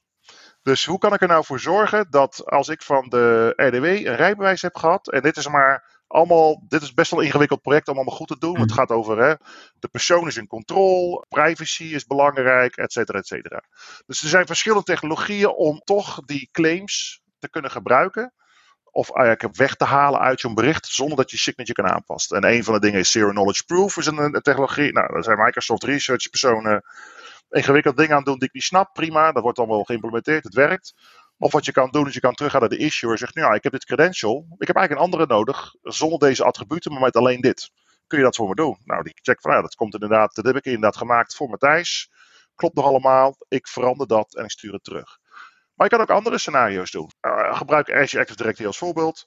Dus 0.63 0.85
hoe 0.85 0.97
kan 0.97 1.13
ik 1.13 1.21
er 1.21 1.27
nou 1.27 1.45
voor 1.45 1.59
zorgen 1.59 2.07
dat 2.09 2.45
als 2.45 2.67
ik 2.67 2.81
van 2.81 3.09
de 3.09 3.53
RDW 3.55 3.83
een 3.83 4.15
rijbewijs 4.15 4.61
heb 4.61 4.75
gehad, 4.75 5.11
en 5.11 5.21
dit 5.21 5.37
is 5.37 5.47
maar 5.47 5.92
allemaal, 6.13 6.63
dit 6.67 6.81
is 6.81 6.93
best 6.93 7.11
wel 7.11 7.19
een 7.19 7.25
ingewikkeld 7.25 7.61
project 7.61 7.87
om 7.87 7.95
allemaal 7.95 8.15
goed 8.15 8.27
te 8.27 8.37
doen. 8.37 8.59
Het 8.59 8.69
mm. 8.69 8.75
gaat 8.75 8.89
over 8.89 9.17
hè, 9.17 9.33
de 9.79 9.87
persoon 9.87 10.27
is 10.27 10.37
in 10.37 10.47
controle, 10.47 11.25
privacy 11.29 11.83
is 11.83 12.05
belangrijk, 12.05 12.75
et 12.75 12.91
cetera, 12.91 13.17
et 13.17 13.27
cetera. 13.27 13.63
Dus 14.05 14.21
er 14.21 14.29
zijn 14.29 14.45
verschillende 14.45 14.83
technologieën 14.83 15.49
om 15.49 15.79
toch 15.79 16.19
die 16.25 16.49
claims 16.51 17.21
te 17.39 17.49
kunnen 17.49 17.71
gebruiken. 17.71 18.33
Of 18.91 19.11
eigenlijk 19.11 19.55
weg 19.55 19.75
te 19.75 19.85
halen 19.85 20.19
uit 20.19 20.39
zo'n 20.39 20.53
bericht 20.53 20.85
zonder 20.85 21.17
dat 21.17 21.31
je 21.31 21.37
signature 21.37 21.81
kan 21.81 21.91
aanpassen. 21.91 22.37
En 22.37 22.53
een 22.53 22.63
van 22.63 22.73
de 22.73 22.79
dingen 22.79 22.99
is 22.99 23.11
Zero 23.11 23.29
Knowledge 23.29 23.63
Proof, 23.63 23.97
is 23.97 24.05
een, 24.05 24.31
technologie. 24.41 24.91
Nou, 24.91 25.13
daar 25.13 25.23
zijn 25.23 25.37
Microsoft 25.37 25.83
Research 25.83 26.29
personen 26.29 26.83
ingewikkeld 27.49 27.97
dingen 27.97 28.15
aan 28.15 28.23
doen 28.23 28.37
die 28.37 28.47
ik 28.47 28.53
niet 28.53 28.63
snap. 28.63 28.93
Prima, 28.93 29.31
dat 29.31 29.43
wordt 29.43 29.57
dan 29.57 29.67
wel 29.67 29.83
geïmplementeerd, 29.83 30.43
het 30.43 30.53
werkt. 30.53 30.93
Of 31.37 31.51
wat 31.51 31.65
je 31.65 31.71
kan 31.71 31.89
doen, 31.91 32.07
is 32.07 32.13
je 32.13 32.19
kan 32.19 32.33
teruggaan 32.33 32.59
naar 32.59 32.69
de 32.69 32.77
issuer 32.77 33.11
en 33.11 33.17
zegt, 33.17 33.35
nou 33.35 33.47
ja, 33.47 33.53
ik 33.53 33.63
heb 33.63 33.71
dit 33.71 33.85
credential, 33.85 34.45
ik 34.57 34.67
heb 34.67 34.75
eigenlijk 34.75 34.91
een 34.91 35.11
andere 35.11 35.33
nodig, 35.35 35.75
zonder 35.81 36.19
deze 36.19 36.43
attributen, 36.43 36.91
maar 36.91 37.01
met 37.01 37.15
alleen 37.15 37.41
dit. 37.41 37.71
Kun 38.07 38.17
je 38.17 38.23
dat 38.23 38.35
voor 38.35 38.47
me 38.47 38.55
doen? 38.55 38.77
Nou, 38.83 39.03
die 39.03 39.13
checkt 39.21 39.41
van, 39.41 39.51
ja, 39.51 39.61
dat 39.61 39.75
komt 39.75 39.93
inderdaad, 39.93 40.35
dat 40.35 40.45
heb 40.45 40.55
ik 40.55 40.65
inderdaad 40.65 40.97
gemaakt 40.97 41.35
voor 41.35 41.49
Matthijs. 41.49 42.11
Klopt 42.55 42.75
nog 42.75 42.85
allemaal, 42.85 43.35
ik 43.47 43.67
verander 43.67 44.07
dat 44.07 44.35
en 44.35 44.43
ik 44.43 44.51
stuur 44.51 44.73
het 44.73 44.83
terug. 44.83 45.17
Maar 45.73 45.89
je 45.89 45.95
kan 45.97 46.01
ook 46.01 46.17
andere 46.17 46.37
scenario's 46.37 46.91
doen. 46.91 47.11
Uh, 47.21 47.57
gebruik 47.57 47.91
Azure 47.91 48.21
Active 48.21 48.37
Directory 48.37 48.67
als 48.67 48.77
voorbeeld. 48.77 49.23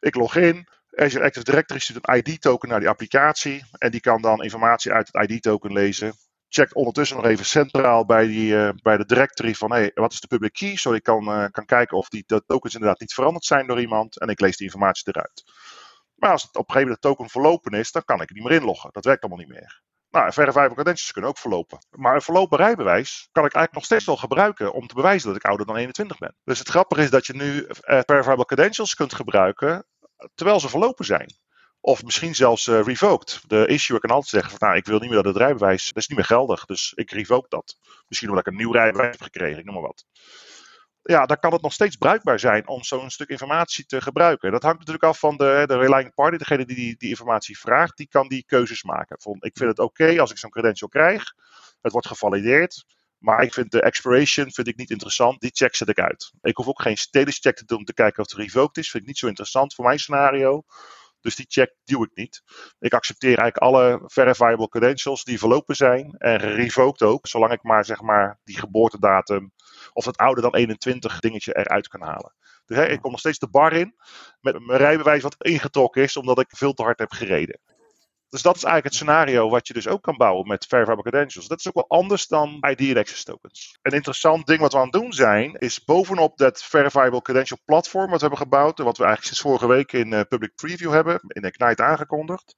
Ik 0.00 0.14
log 0.14 0.36
in. 0.36 0.68
Azure 0.94 1.24
Active 1.24 1.44
Directory 1.44 1.80
stuurt 1.80 2.08
een 2.08 2.16
ID-token 2.16 2.68
naar 2.68 2.80
die 2.80 2.88
applicatie. 2.88 3.64
En 3.78 3.90
die 3.90 4.00
kan 4.00 4.22
dan 4.22 4.42
informatie 4.42 4.92
uit 4.92 5.08
het 5.12 5.30
ID-token 5.30 5.72
lezen 5.72 6.14
check 6.48 6.76
ondertussen 6.76 7.16
nog 7.16 7.26
even 7.26 7.44
centraal 7.44 8.04
bij, 8.04 8.26
die, 8.26 8.52
uh, 8.52 8.70
bij 8.82 8.96
de 8.96 9.06
directory 9.06 9.54
van 9.54 9.70
hey, 9.70 9.90
wat 9.94 10.12
is 10.12 10.20
de 10.20 10.26
public 10.26 10.52
key, 10.52 10.76
zodat 10.76 10.98
ik 10.98 11.04
kan, 11.04 11.28
uh, 11.28 11.44
kan 11.50 11.64
kijken 11.64 11.96
of 11.96 12.08
die 12.08 12.24
tokens 12.46 12.74
inderdaad 12.74 13.00
niet 13.00 13.14
veranderd 13.14 13.44
zijn 13.44 13.66
door 13.66 13.80
iemand 13.80 14.18
en 14.18 14.28
ik 14.28 14.40
lees 14.40 14.56
die 14.56 14.66
informatie 14.66 15.08
eruit. 15.08 15.44
Maar 16.14 16.30
als 16.30 16.42
het 16.42 16.56
op 16.56 16.68
een 16.68 16.74
gegeven 16.74 16.88
moment 16.88 17.02
de 17.02 17.08
token 17.08 17.30
verlopen 17.30 17.72
is, 17.72 17.92
dan 17.92 18.04
kan 18.04 18.20
ik 18.20 18.30
niet 18.30 18.42
meer 18.42 18.52
inloggen. 18.52 18.90
Dat 18.92 19.04
werkt 19.04 19.22
allemaal 19.22 19.40
niet 19.40 19.48
meer. 19.48 19.82
Nou, 20.10 20.32
verifiable 20.32 20.74
credentials 20.74 21.12
kunnen 21.12 21.30
ook 21.30 21.38
verlopen. 21.38 21.78
Maar 21.90 22.14
een 22.14 22.22
verlopen 22.22 22.58
rijbewijs 22.58 23.28
kan 23.32 23.44
ik 23.44 23.54
eigenlijk 23.54 23.74
nog 23.74 23.84
steeds 23.84 24.04
wel 24.04 24.16
gebruiken 24.16 24.72
om 24.72 24.86
te 24.86 24.94
bewijzen 24.94 25.28
dat 25.28 25.36
ik 25.36 25.44
ouder 25.44 25.66
dan 25.66 25.76
21 25.76 26.18
ben. 26.18 26.36
Dus 26.44 26.58
het 26.58 26.68
grappige 26.68 27.02
is 27.02 27.10
dat 27.10 27.26
je 27.26 27.34
nu 27.34 27.66
uh, 27.66 28.00
verifiable 28.06 28.44
credentials 28.44 28.94
kunt 28.94 29.14
gebruiken 29.14 29.86
terwijl 30.34 30.60
ze 30.60 30.68
verlopen 30.68 31.04
zijn. 31.04 31.36
Of 31.80 32.02
misschien 32.04 32.34
zelfs 32.34 32.66
uh, 32.66 32.80
revoked. 32.82 33.40
De 33.46 33.66
issuer 33.66 34.00
kan 34.00 34.10
altijd 34.10 34.30
zeggen 34.30 34.50
van 34.50 34.68
nou, 34.68 34.80
ik 34.80 34.86
wil 34.86 34.98
niet 34.98 35.08
meer 35.10 35.22
dat 35.22 35.34
het 35.34 35.42
rijbewijs, 35.42 35.86
dat 35.86 35.96
is 36.02 36.08
niet 36.08 36.18
meer 36.18 36.26
geldig. 36.26 36.64
Dus 36.64 36.92
ik 36.94 37.10
revoke 37.10 37.48
dat. 37.48 37.78
Misschien 38.08 38.28
omdat 38.28 38.46
ik 38.46 38.52
een 38.52 38.58
nieuw 38.58 38.72
rijbewijs 38.72 39.10
heb 39.10 39.22
gekregen, 39.22 39.58
ik 39.58 39.64
noem 39.64 39.74
maar 39.74 39.82
wat. 39.82 40.04
ja, 41.02 41.26
dan 41.26 41.38
kan 41.38 41.52
het 41.52 41.62
nog 41.62 41.72
steeds 41.72 41.96
bruikbaar 41.96 42.38
zijn 42.40 42.68
om 42.68 42.82
zo'n 42.84 43.10
stuk 43.10 43.28
informatie 43.28 43.86
te 43.86 44.00
gebruiken. 44.00 44.50
Dat 44.52 44.62
hangt 44.62 44.78
natuurlijk 44.78 45.04
af 45.04 45.18
van 45.18 45.36
de, 45.36 45.64
de 45.66 45.76
relying 45.78 46.14
party. 46.14 46.36
Degene 46.36 46.64
die, 46.66 46.96
die 46.96 47.08
informatie 47.08 47.58
vraagt, 47.58 47.96
die 47.96 48.08
kan 48.08 48.28
die 48.28 48.44
keuzes 48.46 48.82
maken. 48.82 49.16
Ik 49.40 49.56
vind 49.56 49.70
het 49.70 49.78
oké 49.78 50.20
als 50.20 50.30
ik 50.30 50.38
zo'n 50.38 50.50
credential 50.50 50.88
krijg. 50.88 51.34
Het 51.80 51.92
wordt 51.92 52.06
gevalideerd. 52.06 52.84
Maar 53.18 53.42
ik 53.42 53.54
vind 53.54 53.70
de 53.70 53.82
expiration 53.82 54.52
vind 54.52 54.68
ik 54.68 54.76
niet 54.76 54.90
interessant. 54.90 55.40
Die 55.40 55.50
check 55.54 55.74
zet 55.74 55.88
ik 55.88 55.98
uit. 55.98 56.32
Ik 56.42 56.56
hoef 56.56 56.66
ook 56.66 56.82
geen 56.82 56.96
status 56.96 57.38
check 57.38 57.56
te 57.56 57.64
doen 57.64 57.78
om 57.78 57.84
te 57.84 57.94
kijken 57.94 58.22
of 58.22 58.30
het 58.30 58.40
revoked 58.40 58.76
is. 58.76 58.90
Vind 58.90 59.02
ik 59.02 59.08
niet 59.08 59.18
zo 59.18 59.26
interessant 59.26 59.74
voor 59.74 59.84
mijn 59.84 59.98
scenario. 59.98 60.62
Dus 61.28 61.36
die 61.36 61.46
check 61.48 61.74
duw 61.84 62.04
ik 62.04 62.10
niet. 62.14 62.42
Ik 62.78 62.92
accepteer 62.94 63.38
eigenlijk 63.38 63.56
alle 63.56 64.02
verifiable 64.04 64.68
credentials 64.68 65.24
die 65.24 65.38
verlopen 65.38 65.76
zijn. 65.76 66.14
En 66.18 66.38
revoked 66.38 67.02
ook. 67.02 67.26
Zolang 67.26 67.52
ik 67.52 67.62
maar 67.62 67.84
zeg 67.84 68.00
maar 68.00 68.38
die 68.44 68.58
geboortedatum 68.58 69.52
of 69.92 70.04
het 70.04 70.16
ouder 70.16 70.42
dan 70.42 70.54
21 70.54 71.20
dingetje 71.20 71.56
eruit 71.56 71.88
kan 71.88 72.02
halen. 72.02 72.34
Dus 72.66 72.76
hè, 72.76 72.88
ik 72.88 73.00
kom 73.00 73.10
nog 73.10 73.20
steeds 73.20 73.38
de 73.38 73.48
bar 73.48 73.72
in 73.72 73.94
met 74.40 74.66
mijn 74.66 74.78
rijbewijs 74.78 75.22
wat 75.22 75.36
ingetrokken 75.38 76.02
is 76.02 76.16
omdat 76.16 76.40
ik 76.40 76.48
veel 76.50 76.72
te 76.72 76.82
hard 76.82 76.98
heb 76.98 77.12
gereden. 77.12 77.60
Dus 78.28 78.42
dat 78.42 78.56
is 78.56 78.64
eigenlijk 78.64 78.94
het 78.94 78.94
scenario 78.94 79.48
wat 79.48 79.66
je 79.66 79.74
dus 79.74 79.88
ook 79.88 80.02
kan 80.02 80.16
bouwen 80.16 80.46
met 80.46 80.66
verifiable 80.66 81.02
credentials. 81.02 81.48
Dat 81.48 81.58
is 81.58 81.68
ook 81.68 81.74
wel 81.74 81.98
anders 81.98 82.26
dan 82.26 82.64
ID 82.68 82.96
access 82.96 83.24
tokens. 83.24 83.78
Een 83.82 83.92
interessant 83.92 84.46
ding 84.46 84.60
wat 84.60 84.72
we 84.72 84.78
aan 84.78 84.84
het 84.84 84.92
doen 84.92 85.12
zijn, 85.12 85.54
is 85.54 85.84
bovenop 85.84 86.36
dat 86.36 86.62
verifiable 86.62 87.22
credential 87.22 87.58
platform 87.64 88.10
wat 88.10 88.20
we 88.20 88.26
hebben 88.26 88.38
gebouwd, 88.38 88.78
en 88.78 88.84
wat 88.84 88.96
we 88.96 89.04
eigenlijk 89.04 89.34
sinds 89.34 89.50
vorige 89.50 89.74
week 89.76 89.92
in 89.92 90.12
uh, 90.12 90.20
public 90.28 90.54
preview 90.54 90.92
hebben, 90.92 91.20
in 91.28 91.42
Ignite 91.42 91.82
aangekondigd. 91.82 92.56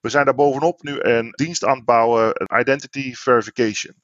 We 0.00 0.08
zijn 0.08 0.24
daar 0.24 0.34
bovenop 0.34 0.82
nu 0.82 1.00
een 1.00 1.30
dienst 1.30 1.64
aan 1.64 1.76
het 1.76 1.84
bouwen, 1.84 2.32
een 2.34 2.60
identity 2.60 3.14
verification. 3.14 3.94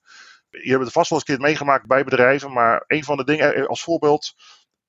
Je 0.51 0.71
hebt 0.71 0.85
het 0.85 0.93
vast 0.93 1.11
wel 1.11 1.19
eens 1.19 1.29
een 1.29 1.37
keer 1.37 1.47
meegemaakt 1.47 1.87
bij 1.87 2.05
bedrijven, 2.05 2.53
maar 2.53 2.85
een 2.87 3.05
van 3.05 3.17
de 3.17 3.25
dingen 3.25 3.55
eh, 3.55 3.67
als 3.67 3.83
voorbeeld, 3.83 4.35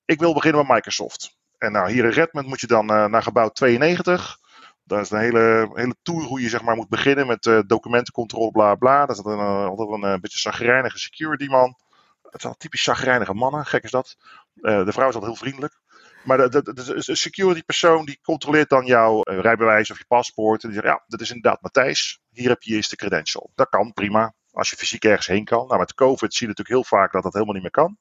ik 0.06 0.20
wil 0.20 0.34
beginnen 0.34 0.66
met 0.66 0.76
Microsoft. 0.76 1.38
En 1.58 1.72
nou, 1.72 1.92
hier 1.92 2.04
in 2.04 2.10
Redmond 2.10 2.48
moet 2.48 2.62
je 2.62 2.68
dan 2.68 2.92
uh, 2.92 3.06
naar 3.06 3.24
gebouw 3.24 3.50
92. 3.50 4.38
Dat 4.86 5.00
is 5.00 5.10
een 5.10 5.20
hele, 5.20 5.70
hele 5.74 5.96
tour 6.02 6.24
hoe 6.24 6.42
je 6.42 6.50
zeg 6.50 6.62
maar, 6.62 6.76
moet 6.76 6.90
beginnen 6.90 7.28
met 7.28 7.46
uh, 7.46 7.60
documentencontrole, 7.68 8.52
bla 8.52 8.76
bla. 8.76 9.06
Dat 9.06 9.18
is 9.18 9.24
een, 9.26 9.40
uh, 9.40 9.66
altijd 9.66 9.90
een, 9.90 10.04
een 10.04 10.22
beetje 10.22 10.40
zagrijnige 10.40 10.98
security 10.98 11.46
man. 11.46 11.76
Het 12.22 12.42
zijn 12.42 12.58
typisch 12.58 12.84
zagrijnige 12.84 13.34
mannen, 13.34 13.66
gek 13.66 13.84
is 13.84 13.92
dat. 13.92 14.18
Uh, 14.56 14.86
de 14.86 14.92
vrouw 14.92 15.10
is 15.10 15.16
altijd 15.16 15.32
heel 15.32 15.42
vriendelijk. 15.42 15.80
Maar 16.24 16.38
de, 16.38 16.50
de, 16.50 16.74
de, 16.74 17.04
de 17.06 17.16
security 17.16 17.64
persoon 17.64 18.06
die 18.06 18.20
controleert 18.22 18.70
dan 18.70 18.86
jouw 18.86 19.22
rijbewijs 19.22 19.92
of 19.92 19.98
je 19.98 20.06
paspoort. 20.08 20.64
En 20.64 20.70
die 20.70 20.82
zegt, 20.82 20.94
ja, 20.94 21.04
dat 21.08 21.22
is 21.22 21.32
inderdaad 21.32 21.62
Matthijs. 21.62 22.20
Hier 22.30 22.50
heb 22.50 22.62
je 22.62 22.70
je 22.70 22.76
eerste 22.76 22.96
credential. 22.96 23.52
Dat 23.56 23.70
kan, 23.70 23.94
prima. 23.94 24.34
Als 24.52 24.70
je 24.70 24.76
fysiek 24.76 25.06
ergens 25.06 25.28
heen 25.28 25.46
kan. 25.46 25.68
Nou, 25.68 25.80
met 25.80 25.94
COVID 25.94 26.34
zie 26.34 26.48
je 26.48 26.54
natuurlijk 26.54 26.90
heel 26.90 27.00
vaak 27.00 27.12
dat 27.12 27.24
dat 27.24 27.34
helemaal 27.34 27.54
niet 27.54 27.64
meer 27.64 27.72
kan. 27.72 27.98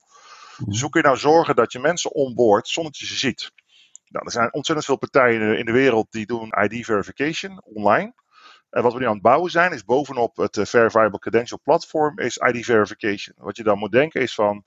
Dus 0.66 0.80
hoe 0.80 0.90
kun 0.90 1.00
je 1.00 1.06
nou 1.06 1.18
zorgen 1.18 1.56
dat 1.56 1.72
je 1.72 1.78
mensen 1.78 2.14
onboord 2.14 2.68
zonder 2.68 2.92
dat 2.92 3.00
je 3.00 3.06
ze 3.06 3.18
ziet? 3.18 3.52
Nou, 4.14 4.26
er 4.26 4.32
zijn 4.32 4.52
ontzettend 4.52 4.86
veel 4.86 4.96
partijen 4.96 5.58
in 5.58 5.64
de 5.64 5.72
wereld 5.72 6.06
die 6.10 6.26
doen 6.26 6.54
ID 6.62 6.84
verification 6.84 7.62
online. 7.64 8.14
En 8.70 8.82
wat 8.82 8.92
we 8.92 8.98
nu 8.98 9.06
aan 9.06 9.12
het 9.12 9.22
bouwen 9.22 9.50
zijn, 9.50 9.72
is 9.72 9.84
bovenop 9.84 10.36
het 10.36 10.60
Verifiable 10.68 11.18
Credential 11.18 11.60
Platform, 11.62 12.18
is 12.18 12.36
ID 12.36 12.64
verification. 12.64 13.36
Wat 13.38 13.56
je 13.56 13.62
dan 13.62 13.78
moet 13.78 13.92
denken 13.92 14.20
is 14.20 14.34
van, 14.34 14.64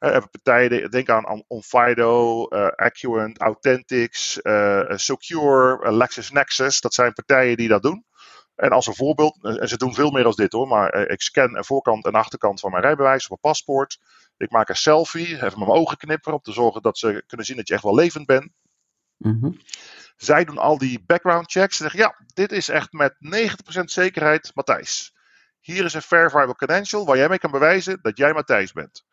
uh, 0.00 0.18
partijen, 0.30 0.90
denk 0.90 1.08
aan 1.08 1.44
Onfido, 1.46 2.46
uh, 2.48 2.66
Accurant, 2.68 3.40
Authentics, 3.40 4.38
uh, 4.42 4.82
Secure, 4.88 5.92
LexisNexis. 5.92 6.80
Dat 6.80 6.94
zijn 6.94 7.12
partijen 7.12 7.56
die 7.56 7.68
dat 7.68 7.82
doen. 7.82 8.04
En 8.54 8.70
als 8.70 8.86
een 8.86 8.94
voorbeeld, 8.94 9.38
en 9.42 9.68
ze 9.68 9.76
doen 9.76 9.94
veel 9.94 10.10
meer 10.10 10.22
dan 10.22 10.32
dit 10.32 10.52
hoor, 10.52 10.68
maar 10.68 10.94
ik 10.94 11.20
scan 11.20 11.52
de 11.52 11.64
voorkant 11.64 12.04
en 12.04 12.12
achterkant 12.12 12.60
van 12.60 12.70
mijn 12.70 12.82
rijbewijs 12.82 13.22
of 13.22 13.28
mijn 13.28 13.40
paspoort. 13.40 13.98
Ik 14.36 14.50
maak 14.50 14.68
een 14.68 14.76
selfie, 14.76 15.44
even 15.44 15.58
mijn 15.58 15.70
ogen 15.70 15.96
knipperen 15.96 16.34
om 16.34 16.42
te 16.42 16.52
zorgen 16.52 16.82
dat 16.82 16.98
ze 16.98 17.24
kunnen 17.26 17.46
zien 17.46 17.56
dat 17.56 17.68
je 17.68 17.74
echt 17.74 17.82
wel 17.82 17.94
levend 17.94 18.26
bent. 18.26 18.50
-hmm. 19.18 19.60
Zij 20.16 20.44
doen 20.44 20.58
al 20.58 20.78
die 20.78 21.04
background 21.06 21.50
checks. 21.50 21.76
Ze 21.76 21.82
zeggen, 21.82 22.00
ja, 22.00 22.16
dit 22.34 22.52
is 22.52 22.68
echt 22.68 22.92
met 22.92 23.14
90% 23.14 23.84
zekerheid 23.84 24.50
Matthijs. 24.54 25.14
Hier 25.60 25.84
is 25.84 25.94
een 25.94 26.02
verifiable 26.02 26.54
credential 26.54 27.06
waar 27.06 27.16
jij 27.16 27.28
mee 27.28 27.38
kan 27.38 27.50
bewijzen 27.50 27.98
dat 28.02 28.16
jij 28.16 28.32
Matthijs 28.32 28.72
bent. 28.72 29.04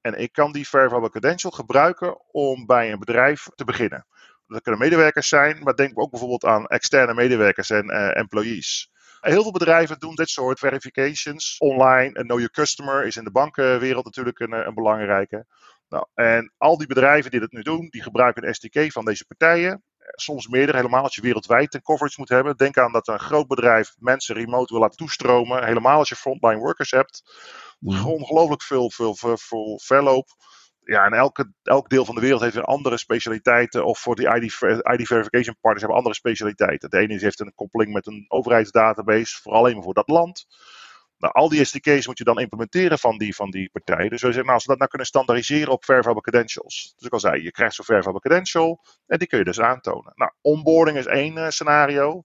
En 0.00 0.14
ik 0.18 0.32
kan 0.32 0.52
die 0.52 0.68
verifiable 0.68 1.10
credential 1.10 1.52
gebruiken 1.52 2.32
om 2.32 2.66
bij 2.66 2.92
een 2.92 2.98
bedrijf 2.98 3.46
te 3.54 3.64
beginnen. 3.64 4.06
Dat 4.46 4.62
kunnen 4.62 4.80
medewerkers 4.80 5.28
zijn, 5.28 5.62
maar 5.62 5.74
denk 5.74 6.00
ook 6.00 6.10
bijvoorbeeld 6.10 6.44
aan 6.44 6.66
externe 6.66 7.14
medewerkers 7.14 7.70
en 7.70 7.90
uh, 7.90 8.16
employees. 8.16 8.90
Heel 9.20 9.42
veel 9.42 9.52
bedrijven 9.52 9.98
doen 9.98 10.14
dit 10.14 10.28
soort 10.28 10.58
verifications 10.58 11.56
online. 11.58 12.14
En 12.14 12.24
Know 12.24 12.38
Your 12.38 12.50
Customer 12.50 13.04
is 13.06 13.16
in 13.16 13.24
de 13.24 13.30
bankenwereld 13.30 14.04
natuurlijk 14.04 14.38
een, 14.38 14.52
een 14.52 14.74
belangrijke. 14.74 15.46
Nou, 15.90 16.06
en 16.14 16.52
al 16.58 16.78
die 16.78 16.86
bedrijven 16.86 17.30
die 17.30 17.40
dat 17.40 17.52
nu 17.52 17.62
doen, 17.62 17.88
die 17.88 18.02
gebruiken 18.02 18.46
een 18.46 18.54
SDK 18.54 18.92
van 18.92 19.04
deze 19.04 19.26
partijen. 19.26 19.82
Soms 20.14 20.48
meerdere, 20.48 20.76
helemaal 20.76 21.02
als 21.02 21.14
je 21.14 21.22
wereldwijd 21.22 21.74
een 21.74 21.82
coverage 21.82 22.14
moet 22.18 22.28
hebben. 22.28 22.56
Denk 22.56 22.78
aan 22.78 22.92
dat 22.92 23.08
een 23.08 23.18
groot 23.18 23.46
bedrijf 23.46 23.94
mensen 23.98 24.34
remote 24.34 24.72
wil 24.72 24.82
laten 24.82 24.96
toestromen. 24.96 25.64
Helemaal 25.64 25.98
als 25.98 26.08
je 26.08 26.16
frontline 26.16 26.58
workers 26.58 26.90
hebt. 26.90 27.22
Ongelooflijk 28.04 28.62
veel, 28.62 28.90
veel, 28.90 29.14
veel, 29.14 29.36
veel 29.36 29.80
verloop. 29.82 30.28
Ja, 30.84 31.04
en 31.04 31.12
elke, 31.12 31.52
elk 31.62 31.88
deel 31.88 32.04
van 32.04 32.14
de 32.14 32.20
wereld 32.20 32.40
heeft 32.40 32.54
weer 32.54 32.64
andere 32.64 32.96
specialiteiten. 32.96 33.84
Of 33.84 33.98
voor 33.98 34.16
die 34.16 34.34
ID, 34.34 34.42
ID 34.42 35.06
verification 35.06 35.56
partners 35.60 35.80
hebben 35.80 35.96
andere 35.96 36.14
specialiteiten. 36.14 36.90
De 36.90 36.98
ene 36.98 37.18
heeft 37.18 37.40
een 37.40 37.54
koppeling 37.54 37.92
met 37.92 38.06
een 38.06 38.24
overheidsdatabase, 38.28 39.40
vooral 39.42 39.60
alleen 39.60 39.74
maar 39.74 39.84
voor 39.84 39.94
dat 39.94 40.08
land. 40.08 40.46
Nou, 41.20 41.32
al 41.32 41.48
die 41.48 41.64
SDK's 41.64 42.06
moet 42.06 42.18
je 42.18 42.24
dan 42.24 42.40
implementeren 42.40 42.98
van 42.98 43.18
die, 43.18 43.34
van 43.34 43.50
die 43.50 43.70
partijen. 43.70 44.10
Dus 44.10 44.20
we 44.20 44.26
zeggen, 44.26 44.42
nou, 44.42 44.54
als 44.54 44.62
we 44.62 44.68
dat 44.68 44.78
nou 44.78 44.90
kunnen 44.90 45.08
standaardiseren 45.08 45.72
op 45.72 45.84
verifiable 45.84 46.22
credentials. 46.22 46.92
Dus 46.96 47.06
ik 47.06 47.12
al 47.12 47.20
zei, 47.20 47.42
je 47.42 47.50
krijgt 47.50 47.74
zo'n 47.74 47.84
verifiable 47.84 48.20
credential 48.20 48.84
en 49.06 49.18
die 49.18 49.28
kun 49.28 49.38
je 49.38 49.44
dus 49.44 49.60
aantonen. 49.60 50.12
Nou, 50.14 50.32
onboarding 50.40 50.98
is 50.98 51.06
één 51.06 51.36
uh, 51.36 51.48
scenario. 51.48 52.22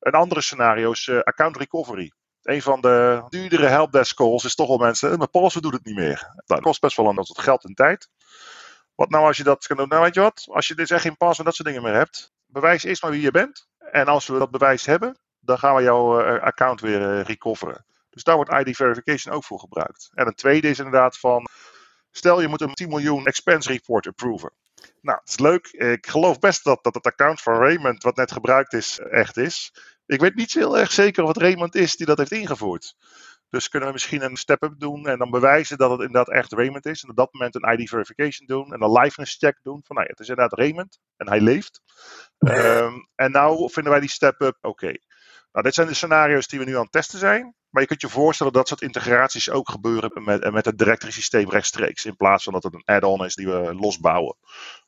Een 0.00 0.12
andere 0.12 0.40
scenario 0.40 0.90
is 0.90 1.06
uh, 1.06 1.18
account 1.18 1.56
recovery. 1.56 2.12
Een 2.42 2.62
van 2.62 2.80
de 2.80 3.24
duurdere 3.28 3.66
helpdesk 3.66 4.16
calls 4.16 4.44
is 4.44 4.54
toch 4.54 4.68
wel 4.68 4.76
mensen, 4.76 5.18
mijn 5.18 5.30
policy 5.30 5.60
doet 5.60 5.72
het 5.72 5.84
niet 5.84 5.96
meer. 5.96 6.32
Dat 6.46 6.60
kost 6.60 6.80
best 6.80 6.96
wel 6.96 7.08
een 7.08 7.14
wat 7.14 7.38
geld 7.38 7.64
en 7.64 7.74
tijd. 7.74 8.08
Wat 8.94 9.10
nou 9.10 9.26
als 9.26 9.36
je 9.36 9.44
dat 9.44 9.66
kan 9.66 9.76
doen? 9.76 9.88
Nou 9.88 10.02
weet 10.02 10.14
je 10.14 10.20
wat, 10.20 10.44
als 10.46 10.66
je 10.66 10.74
dus 10.74 10.90
echt 10.90 11.02
geen 11.02 11.16
pas 11.16 11.38
en 11.38 11.44
dat 11.44 11.54
soort 11.54 11.68
dingen 11.68 11.82
meer 11.82 11.94
hebt, 11.94 12.32
bewijs 12.46 12.84
eerst 12.84 13.02
maar 13.02 13.10
wie 13.10 13.20
je 13.20 13.30
bent. 13.30 13.68
En 13.78 14.06
als 14.06 14.26
we 14.26 14.38
dat 14.38 14.50
bewijs 14.50 14.86
hebben, 14.86 15.18
dan 15.40 15.58
gaan 15.58 15.74
we 15.74 15.82
jouw 15.82 16.20
account 16.38 16.80
weer 16.80 17.22
recoveren. 17.22 17.84
Dus 18.16 18.24
daar 18.24 18.36
wordt 18.36 18.66
ID 18.66 18.76
verification 18.76 19.34
ook 19.34 19.44
voor 19.44 19.58
gebruikt. 19.58 20.10
En 20.14 20.26
een 20.26 20.34
tweede 20.34 20.68
is 20.68 20.78
inderdaad 20.78 21.18
van, 21.18 21.48
stel 22.10 22.40
je 22.40 22.48
moet 22.48 22.60
een 22.60 22.74
10 22.74 22.88
miljoen 22.88 23.26
expense 23.26 23.68
report 23.68 24.06
approven. 24.06 24.52
Nou, 25.00 25.18
het 25.18 25.28
is 25.28 25.38
leuk. 25.38 25.66
Ik 25.66 26.06
geloof 26.06 26.38
best 26.38 26.64
dat, 26.64 26.84
dat 26.84 26.94
het 26.94 27.06
account 27.06 27.40
van 27.40 27.54
Raymond, 27.54 28.02
wat 28.02 28.16
net 28.16 28.32
gebruikt 28.32 28.72
is, 28.72 28.98
echt 28.98 29.36
is. 29.36 29.72
Ik 30.06 30.20
weet 30.20 30.34
niet 30.34 30.54
heel 30.54 30.78
erg 30.78 30.92
zeker 30.92 31.22
of 31.22 31.28
het 31.28 31.36
Raymond 31.36 31.74
is 31.74 31.96
die 31.96 32.06
dat 32.06 32.18
heeft 32.18 32.32
ingevoerd. 32.32 32.96
Dus 33.50 33.68
kunnen 33.68 33.88
we 33.88 33.94
misschien 33.94 34.22
een 34.22 34.36
step-up 34.36 34.74
doen 34.78 35.06
en 35.06 35.18
dan 35.18 35.30
bewijzen 35.30 35.78
dat 35.78 35.90
het 35.90 36.00
inderdaad 36.00 36.30
echt 36.30 36.52
Raymond 36.52 36.86
is. 36.86 37.02
En 37.02 37.10
op 37.10 37.16
dat 37.16 37.32
moment 37.32 37.54
een 37.54 37.78
ID 37.78 37.88
verification 37.88 38.46
doen 38.46 38.72
en 38.72 38.82
een 38.82 38.92
liveness 38.92 39.36
check 39.36 39.58
doen. 39.62 39.80
Van 39.84 39.96
nou 39.96 40.06
ja, 40.06 40.12
het 40.12 40.20
is 40.20 40.28
inderdaad 40.28 40.58
Raymond 40.58 40.98
en 41.16 41.28
hij 41.28 41.40
leeft. 41.40 41.82
um, 42.38 43.08
en 43.14 43.30
nou 43.30 43.70
vinden 43.70 43.92
wij 43.92 44.00
die 44.00 44.10
step-up 44.10 44.56
oké. 44.56 44.68
Okay. 44.68 45.00
Nou, 45.56 45.68
dit 45.68 45.74
zijn 45.74 45.86
de 45.86 45.94
scenario's 45.94 46.46
die 46.46 46.58
we 46.58 46.64
nu 46.64 46.74
aan 46.74 46.82
het 46.82 46.92
testen 46.92 47.18
zijn. 47.18 47.54
Maar 47.76 47.84
je 47.84 47.90
kunt 47.90 48.10
je 48.10 48.18
voorstellen 48.18 48.52
dat 48.52 48.68
soort 48.68 48.82
integraties 48.82 49.50
ook 49.50 49.70
gebeuren 49.70 50.24
met, 50.24 50.52
met 50.52 50.64
het 50.64 50.78
directory 50.78 51.12
systeem 51.12 51.50
rechtstreeks. 51.50 52.04
In 52.04 52.16
plaats 52.16 52.44
van 52.44 52.52
dat 52.52 52.62
het 52.62 52.74
een 52.74 52.84
add-on 52.84 53.24
is 53.24 53.34
die 53.34 53.46
we 53.46 53.74
losbouwen. 53.74 54.36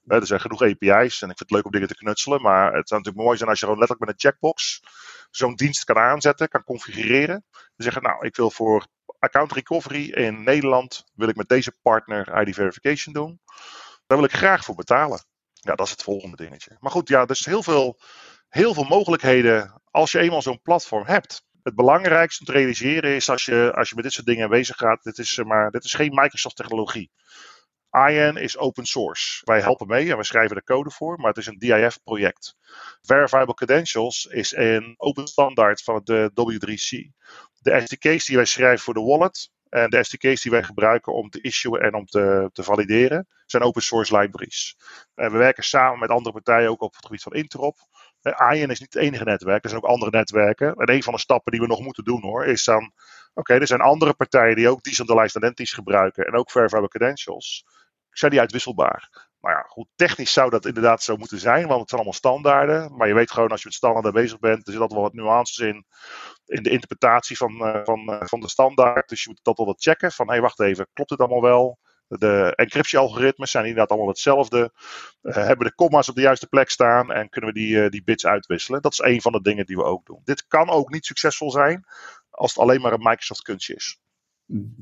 er 0.06 0.26
zijn 0.26 0.40
genoeg 0.40 0.62
API's 0.62 1.22
en 1.22 1.30
ik 1.30 1.36
vind 1.36 1.38
het 1.38 1.50
leuk 1.50 1.64
om 1.64 1.70
dingen 1.70 1.88
te 1.88 1.94
knutselen. 1.94 2.42
Maar 2.42 2.64
het 2.74 2.88
zou 2.88 3.00
natuurlijk 3.00 3.26
mooi 3.26 3.36
zijn 3.36 3.48
als 3.48 3.58
je 3.58 3.64
gewoon 3.64 3.80
letterlijk 3.80 4.10
met 4.10 4.22
een 4.22 4.30
checkbox 4.30 4.82
zo'n 5.30 5.54
dienst 5.54 5.84
kan 5.84 5.96
aanzetten, 5.96 6.48
kan 6.48 6.62
configureren. 6.62 7.44
Dan 7.50 7.70
zeggen, 7.76 8.02
nou, 8.02 8.26
ik 8.26 8.36
wil 8.36 8.50
voor 8.50 8.86
account 9.18 9.52
recovery 9.52 10.10
in 10.10 10.42
Nederland, 10.42 11.04
wil 11.14 11.28
ik 11.28 11.36
met 11.36 11.48
deze 11.48 11.72
partner 11.82 12.40
ID 12.40 12.54
verification 12.54 13.14
doen. 13.14 13.40
Daar 14.06 14.18
wil 14.18 14.26
ik 14.26 14.34
graag 14.34 14.64
voor 14.64 14.74
betalen. 14.74 15.24
Ja, 15.52 15.74
dat 15.74 15.86
is 15.86 15.92
het 15.92 16.02
volgende 16.02 16.36
dingetje. 16.36 16.76
Maar 16.80 16.92
goed, 16.92 17.08
ja, 17.08 17.26
is 17.26 17.44
heel 17.44 17.62
veel, 17.62 17.98
heel 18.48 18.74
veel 18.74 18.84
mogelijkheden 18.84 19.82
als 19.90 20.12
je 20.12 20.18
eenmaal 20.18 20.42
zo'n 20.42 20.62
platform 20.62 21.06
hebt 21.06 21.46
het 21.68 21.76
belangrijkste 21.76 22.40
om 22.40 22.46
te 22.46 22.52
realiseren 22.52 23.14
is 23.14 23.30
als 23.30 23.44
je, 23.44 23.72
als 23.74 23.88
je 23.88 23.94
met 23.94 24.04
dit 24.04 24.12
soort 24.12 24.26
dingen 24.26 24.48
bezig 24.48 24.76
gaat, 24.76 25.02
dit 25.02 25.18
is, 25.18 25.42
maar, 25.44 25.70
dit 25.70 25.84
is 25.84 25.94
geen 25.94 26.14
Microsoft 26.14 26.56
technologie. 26.56 27.10
IAN 27.90 28.36
is 28.36 28.58
open 28.58 28.86
source. 28.86 29.40
Wij 29.44 29.60
helpen 29.60 29.86
mee 29.86 30.10
en 30.10 30.16
we 30.16 30.24
schrijven 30.24 30.56
de 30.56 30.62
code 30.62 30.90
voor, 30.90 31.16
maar 31.16 31.28
het 31.28 31.36
is 31.36 31.46
een 31.46 31.58
DIF-project. 31.58 32.54
Verifiable 33.02 33.54
Credentials 33.54 34.24
is 34.24 34.56
een 34.56 34.94
open 34.96 35.26
standaard 35.26 35.82
van 35.82 36.00
de 36.04 36.30
W3C. 36.30 37.10
De 37.58 37.80
SDK's 37.80 38.24
die 38.24 38.36
wij 38.36 38.44
schrijven 38.44 38.84
voor 38.84 38.94
de 38.94 39.00
wallet 39.00 39.50
en 39.68 39.90
de 39.90 40.04
SDK's 40.04 40.42
die 40.42 40.50
wij 40.50 40.62
gebruiken 40.62 41.12
om 41.12 41.30
te 41.30 41.40
issuen 41.40 41.80
en 41.80 41.94
om 41.94 42.04
te, 42.06 42.50
te 42.52 42.62
valideren, 42.62 43.26
zijn 43.46 43.62
open 43.62 43.82
source 43.82 44.18
libraries. 44.18 44.76
En 45.14 45.32
we 45.32 45.38
werken 45.38 45.64
samen 45.64 45.98
met 45.98 46.10
andere 46.10 46.32
partijen 46.32 46.70
ook 46.70 46.82
op 46.82 46.94
het 46.94 47.04
gebied 47.06 47.22
van 47.22 47.32
Interop. 47.32 47.76
AIN 48.22 48.70
is 48.70 48.80
niet 48.80 48.94
het 48.94 49.02
enige 49.02 49.24
netwerk, 49.24 49.64
er 49.64 49.70
zijn 49.70 49.82
ook 49.82 49.90
andere 49.90 50.10
netwerken. 50.10 50.74
En 50.74 50.90
een 50.92 51.02
van 51.02 51.12
de 51.12 51.20
stappen 51.20 51.52
die 51.52 51.60
we 51.60 51.66
nog 51.66 51.80
moeten 51.80 52.04
doen 52.04 52.22
hoor, 52.22 52.46
is 52.46 52.64
dan, 52.64 52.92
oké, 53.34 53.54
er 53.54 53.66
zijn 53.66 53.80
andere 53.80 54.14
partijen 54.14 54.56
die 54.56 54.68
ook 54.68 54.82
decentralized 54.82 55.36
identities 55.36 55.72
gebruiken 55.72 56.24
en 56.26 56.34
ook 56.34 56.50
verifiable 56.50 56.88
credentials. 56.88 57.64
zijn 58.10 58.30
die 58.30 58.40
uitwisselbaar. 58.40 59.28
Maar 59.40 59.52
ja, 59.52 59.62
goed, 59.62 59.88
technisch 59.94 60.32
zou 60.32 60.50
dat 60.50 60.66
inderdaad 60.66 61.02
zo 61.02 61.16
moeten 61.16 61.38
zijn, 61.38 61.66
want 61.66 61.80
het 61.80 61.88
zijn 61.88 62.00
allemaal 62.00 62.18
standaarden. 62.18 62.96
Maar 62.96 63.08
je 63.08 63.14
weet 63.14 63.30
gewoon 63.30 63.48
als 63.48 63.60
je 63.60 63.66
met 63.66 63.76
standaarden 63.76 64.12
bezig 64.12 64.38
bent, 64.38 64.66
er 64.66 64.72
zit 64.72 64.80
altijd 64.80 65.00
wel 65.00 65.10
wat 65.10 65.12
nuances 65.12 65.58
in, 65.58 65.86
in 66.46 66.62
de 66.62 66.70
interpretatie 66.70 67.36
van, 67.36 67.52
uh, 67.52 67.80
van, 67.84 68.10
uh, 68.10 68.20
van 68.24 68.40
de 68.40 68.48
standaard. 68.48 69.08
Dus 69.08 69.22
je 69.22 69.28
moet 69.28 69.40
dat 69.42 69.56
wel 69.56 69.66
wat 69.66 69.82
checken 69.82 70.12
van, 70.12 70.26
hé 70.26 70.32
hey, 70.32 70.40
wacht 70.40 70.60
even, 70.60 70.88
klopt 70.92 71.10
het 71.10 71.20
allemaal 71.20 71.42
wel? 71.42 71.78
De 72.08 72.52
encryptie-algoritmes 72.56 73.50
zijn 73.50 73.64
inderdaad 73.64 73.90
allemaal 73.90 74.08
hetzelfde. 74.08 74.72
Uh, 75.22 75.34
hebben 75.34 75.66
de 75.66 75.74
comma's 75.74 76.08
op 76.08 76.14
de 76.14 76.20
juiste 76.20 76.46
plek 76.46 76.70
staan 76.70 77.12
en 77.12 77.28
kunnen 77.28 77.52
we 77.52 77.58
die, 77.58 77.90
die 77.90 78.04
bits 78.04 78.26
uitwisselen? 78.26 78.82
Dat 78.82 78.92
is 78.92 78.98
een 78.98 79.20
van 79.20 79.32
de 79.32 79.42
dingen 79.42 79.66
die 79.66 79.76
we 79.76 79.84
ook 79.84 80.06
doen. 80.06 80.20
Dit 80.24 80.46
kan 80.46 80.68
ook 80.68 80.90
niet 80.90 81.06
succesvol 81.06 81.50
zijn 81.50 81.84
als 82.30 82.54
het 82.54 82.62
alleen 82.62 82.80
maar 82.80 82.92
een 82.92 83.02
Microsoft 83.02 83.42
kunstje 83.42 83.74
is. 83.74 84.00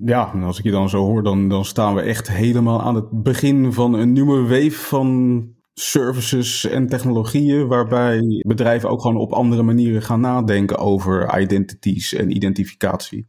Ja, 0.05 0.33
en 0.33 0.43
als 0.43 0.59
ik 0.59 0.65
je 0.65 0.71
dan 0.71 0.89
zo 0.89 1.05
hoor, 1.05 1.23
dan, 1.23 1.49
dan 1.49 1.65
staan 1.65 1.95
we 1.95 2.01
echt 2.01 2.29
helemaal 2.29 2.83
aan 2.83 2.95
het 2.95 3.23
begin 3.23 3.73
van 3.73 3.95
een 3.95 4.13
nieuwe 4.13 4.43
wave 4.43 4.71
van 4.71 5.55
services 5.75 6.65
en 6.65 6.87
technologieën, 6.87 7.67
waarbij 7.67 8.43
bedrijven 8.47 8.89
ook 8.89 9.01
gewoon 9.01 9.17
op 9.17 9.33
andere 9.33 9.63
manieren 9.63 10.03
gaan 10.03 10.21
nadenken 10.21 10.79
over 10.79 11.41
identities 11.41 12.13
en 12.13 12.37
identificatie. 12.37 13.27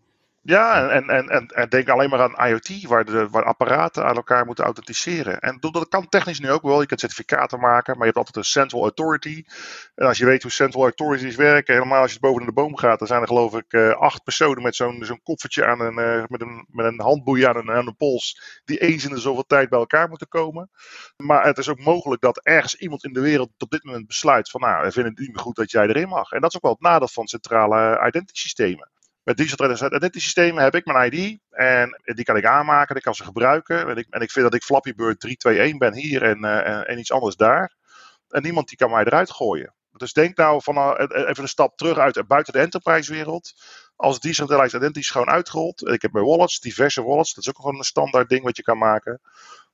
Ja, 0.47 0.89
en, 0.89 1.09
en, 1.09 1.29
en, 1.29 1.47
en, 1.47 1.69
denk 1.69 1.89
alleen 1.89 2.09
maar 2.09 2.21
aan 2.21 2.47
IoT, 2.47 2.83
waar, 2.83 3.05
de, 3.05 3.29
waar 3.29 3.43
apparaten 3.43 4.05
aan 4.05 4.15
elkaar 4.15 4.45
moeten 4.45 4.65
authenticeren. 4.65 5.39
En 5.39 5.57
dat 5.59 5.87
kan 5.89 6.09
technisch 6.09 6.39
nu 6.39 6.51
ook 6.51 6.61
wel. 6.61 6.81
Je 6.81 6.87
kunt 6.87 6.99
certificaten 6.99 7.59
maken, 7.59 7.93
maar 7.93 8.07
je 8.07 8.13
hebt 8.13 8.17
altijd 8.17 8.35
een 8.35 8.43
central 8.43 8.81
authority. 8.81 9.43
En 9.95 10.07
als 10.07 10.17
je 10.17 10.25
weet 10.25 10.41
hoe 10.41 10.51
central 10.51 10.83
authorities 10.83 11.35
werken, 11.35 11.73
helemaal 11.73 12.01
als 12.01 12.13
je 12.13 12.19
boven 12.19 12.45
de 12.45 12.51
boom 12.51 12.77
gaat, 12.77 12.99
dan 12.99 13.07
zijn 13.07 13.21
er 13.21 13.27
geloof 13.27 13.55
ik 13.55 13.73
uh, 13.73 13.89
acht 13.89 14.23
personen 14.23 14.63
met 14.63 14.75
zo'n 14.75 15.03
zo'n 15.03 15.23
koffertje 15.23 15.65
aan 15.65 15.79
een, 15.79 15.99
uh, 15.99 16.23
met, 16.27 16.41
een, 16.41 16.65
met 16.71 16.85
een 16.85 17.01
handboei 17.01 17.43
aan 17.43 17.57
een, 17.57 17.71
aan 17.71 17.87
een 17.87 17.97
pols, 17.97 18.61
die 18.65 18.77
eens 18.77 19.03
in 19.03 19.09
de 19.09 19.19
zoveel 19.19 19.45
tijd 19.45 19.69
bij 19.69 19.79
elkaar 19.79 20.09
moeten 20.09 20.27
komen. 20.27 20.69
Maar 21.17 21.45
het 21.45 21.57
is 21.57 21.69
ook 21.69 21.79
mogelijk 21.79 22.21
dat 22.21 22.39
ergens 22.43 22.75
iemand 22.75 23.03
in 23.03 23.13
de 23.13 23.21
wereld 23.21 23.49
op 23.57 23.71
dit 23.71 23.83
moment 23.83 24.07
besluit 24.07 24.49
van, 24.49 24.61
nou, 24.61 24.83
we 24.83 24.91
vinden 24.91 25.11
het 25.11 25.21
niet 25.21 25.31
meer 25.33 25.43
goed 25.43 25.55
dat 25.55 25.71
jij 25.71 25.87
erin 25.87 26.07
mag. 26.07 26.31
En 26.31 26.41
dat 26.41 26.49
is 26.49 26.55
ook 26.55 26.63
wel 26.63 26.71
het 26.71 26.81
nadeel 26.81 27.07
van 27.07 27.27
centrale 27.27 28.07
identity 28.07 28.39
systemen. 28.39 28.89
Met 29.27 29.37
Digital 29.37 29.71
Identity 29.71 30.19
systemen 30.19 30.63
heb 30.63 30.75
ik 30.75 30.85
mijn 30.85 31.13
ID 31.13 31.39
en 31.49 32.01
die 32.03 32.25
kan 32.25 32.37
ik 32.37 32.45
aanmaken, 32.45 32.95
ik 32.95 33.01
kan 33.01 33.15
ze 33.15 33.23
gebruiken. 33.23 33.89
En 33.89 33.97
ik, 33.97 34.07
en 34.09 34.21
ik 34.21 34.31
vind 34.31 34.45
dat 34.45 34.53
ik 34.53 34.63
Flappy 34.63 34.93
Bird 34.95 35.19
321 35.19 35.77
ben 35.77 36.01
hier 36.01 36.23
en, 36.23 36.45
uh, 36.45 36.89
en 36.89 36.99
iets 36.99 37.11
anders 37.11 37.35
daar. 37.35 37.75
En 38.29 38.41
niemand 38.41 38.67
die 38.67 38.77
kan 38.77 38.91
mij 38.91 39.03
eruit 39.03 39.31
gooien. 39.31 39.73
Dus 39.91 40.13
denk 40.13 40.37
nou 40.37 40.61
van 40.63 40.75
uh, 40.75 40.93
even 41.09 41.43
een 41.43 41.47
stap 41.47 41.77
terug 41.77 41.97
uit 41.97 42.27
buiten 42.27 42.53
de 42.53 42.59
enterprise 42.59 43.13
wereld. 43.13 43.53
Als 43.95 44.19
Decentralized 44.19 44.73
Identity 44.73 44.99
is 44.99 45.09
gewoon 45.09 45.29
uitgerold. 45.29 45.87
Ik 45.87 46.01
heb 46.01 46.11
mijn 46.11 46.25
wallets, 46.25 46.59
diverse 46.59 47.03
wallets. 47.03 47.33
Dat 47.33 47.43
is 47.43 47.49
ook 47.49 47.61
gewoon 47.61 47.77
een 47.77 47.83
standaard 47.83 48.29
ding 48.29 48.43
wat 48.43 48.57
je 48.57 48.63
kan 48.63 48.77
maken. 48.77 49.21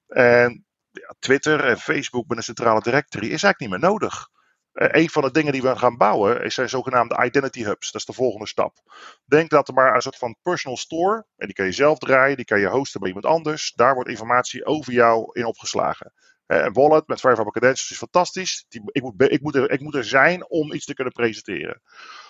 En 0.08 0.66
ja, 0.92 1.14
Twitter 1.20 1.66
en 1.66 1.78
Facebook 1.78 2.28
met 2.28 2.38
een 2.38 2.44
centrale 2.44 2.82
directory 2.82 3.26
is 3.26 3.44
eigenlijk 3.44 3.60
niet 3.60 3.70
meer 3.70 3.90
nodig. 3.90 4.30
Uh, 4.74 4.88
een 4.92 5.10
van 5.10 5.22
de 5.22 5.32
dingen 5.32 5.52
die 5.52 5.62
we 5.62 5.76
gaan 5.76 5.98
bouwen 5.98 6.52
zijn 6.52 6.70
zogenaamde 6.70 7.24
identity 7.26 7.64
hubs. 7.64 7.92
Dat 7.92 8.02
is 8.02 8.08
de 8.08 8.14
volgende 8.14 8.48
stap. 8.48 8.78
Denk 9.26 9.50
dat 9.50 9.68
er 9.68 9.74
maar 9.74 9.96
een 9.96 10.02
soort 10.02 10.18
van 10.18 10.36
personal 10.42 10.78
store. 10.78 11.26
En 11.38 11.46
die 11.46 11.56
kan 11.56 11.66
je 11.66 11.72
zelf 11.72 11.98
draaien, 11.98 12.36
die 12.36 12.46
kan 12.46 12.60
je 12.60 12.68
hosten 12.68 13.00
bij 13.00 13.10
iemand 13.10 13.26
anders. 13.26 13.74
Daar 13.76 13.94
wordt 13.94 14.10
informatie 14.10 14.66
over 14.66 14.94
jou 14.94 15.30
in 15.32 15.46
opgeslagen. 15.46 16.14
Uh, 16.48 16.64
een 16.64 16.74
wallet 16.74 17.08
met 17.08 17.20
Verifiable 17.20 17.52
Credentials 17.52 17.92
is 17.92 17.98
fantastisch. 17.98 18.66
Die, 18.70 18.82
ik, 18.86 19.02
moet, 19.02 19.32
ik, 19.32 19.42
moet 19.42 19.56
er, 19.56 19.72
ik 19.72 19.80
moet 19.80 19.96
er 19.96 20.06
zijn 20.06 20.50
om 20.50 20.74
iets 20.74 20.86
te 20.86 20.94
kunnen 20.94 21.14
presenteren. 21.14 21.82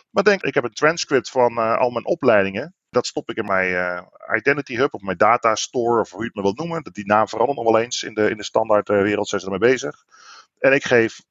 Maar 0.09 0.23
denk, 0.23 0.41
ik 0.41 0.53
heb 0.53 0.63
een 0.63 0.73
transcript 0.73 1.29
van 1.29 1.51
uh, 1.51 1.77
al 1.77 1.89
mijn 1.89 2.05
opleidingen. 2.05 2.75
Dat 2.89 3.07
stop 3.07 3.29
ik 3.29 3.37
in 3.37 3.45
mijn 3.45 4.07
Identity 4.35 4.75
Hub 4.75 4.93
of 4.93 5.01
mijn 5.01 5.17
Data 5.17 5.55
Store, 5.55 5.99
of 5.99 6.11
hoe 6.11 6.19
je 6.19 6.25
het 6.25 6.35
maar 6.35 6.43
wilt 6.43 6.57
noemen. 6.57 6.83
Die 6.91 7.05
naam 7.05 7.27
verandert 7.27 7.57
nog 7.57 7.71
wel 7.71 7.81
eens. 7.81 8.03
In 8.03 8.13
de, 8.13 8.29
in 8.29 8.37
de 8.37 8.43
standaard 8.43 8.87
wereld 8.87 9.27
zijn 9.27 9.41
ze 9.41 9.47
ermee 9.47 9.69
bezig. 9.71 10.05
En 10.59 10.73
ik 10.73 10.83
geef 10.83 11.21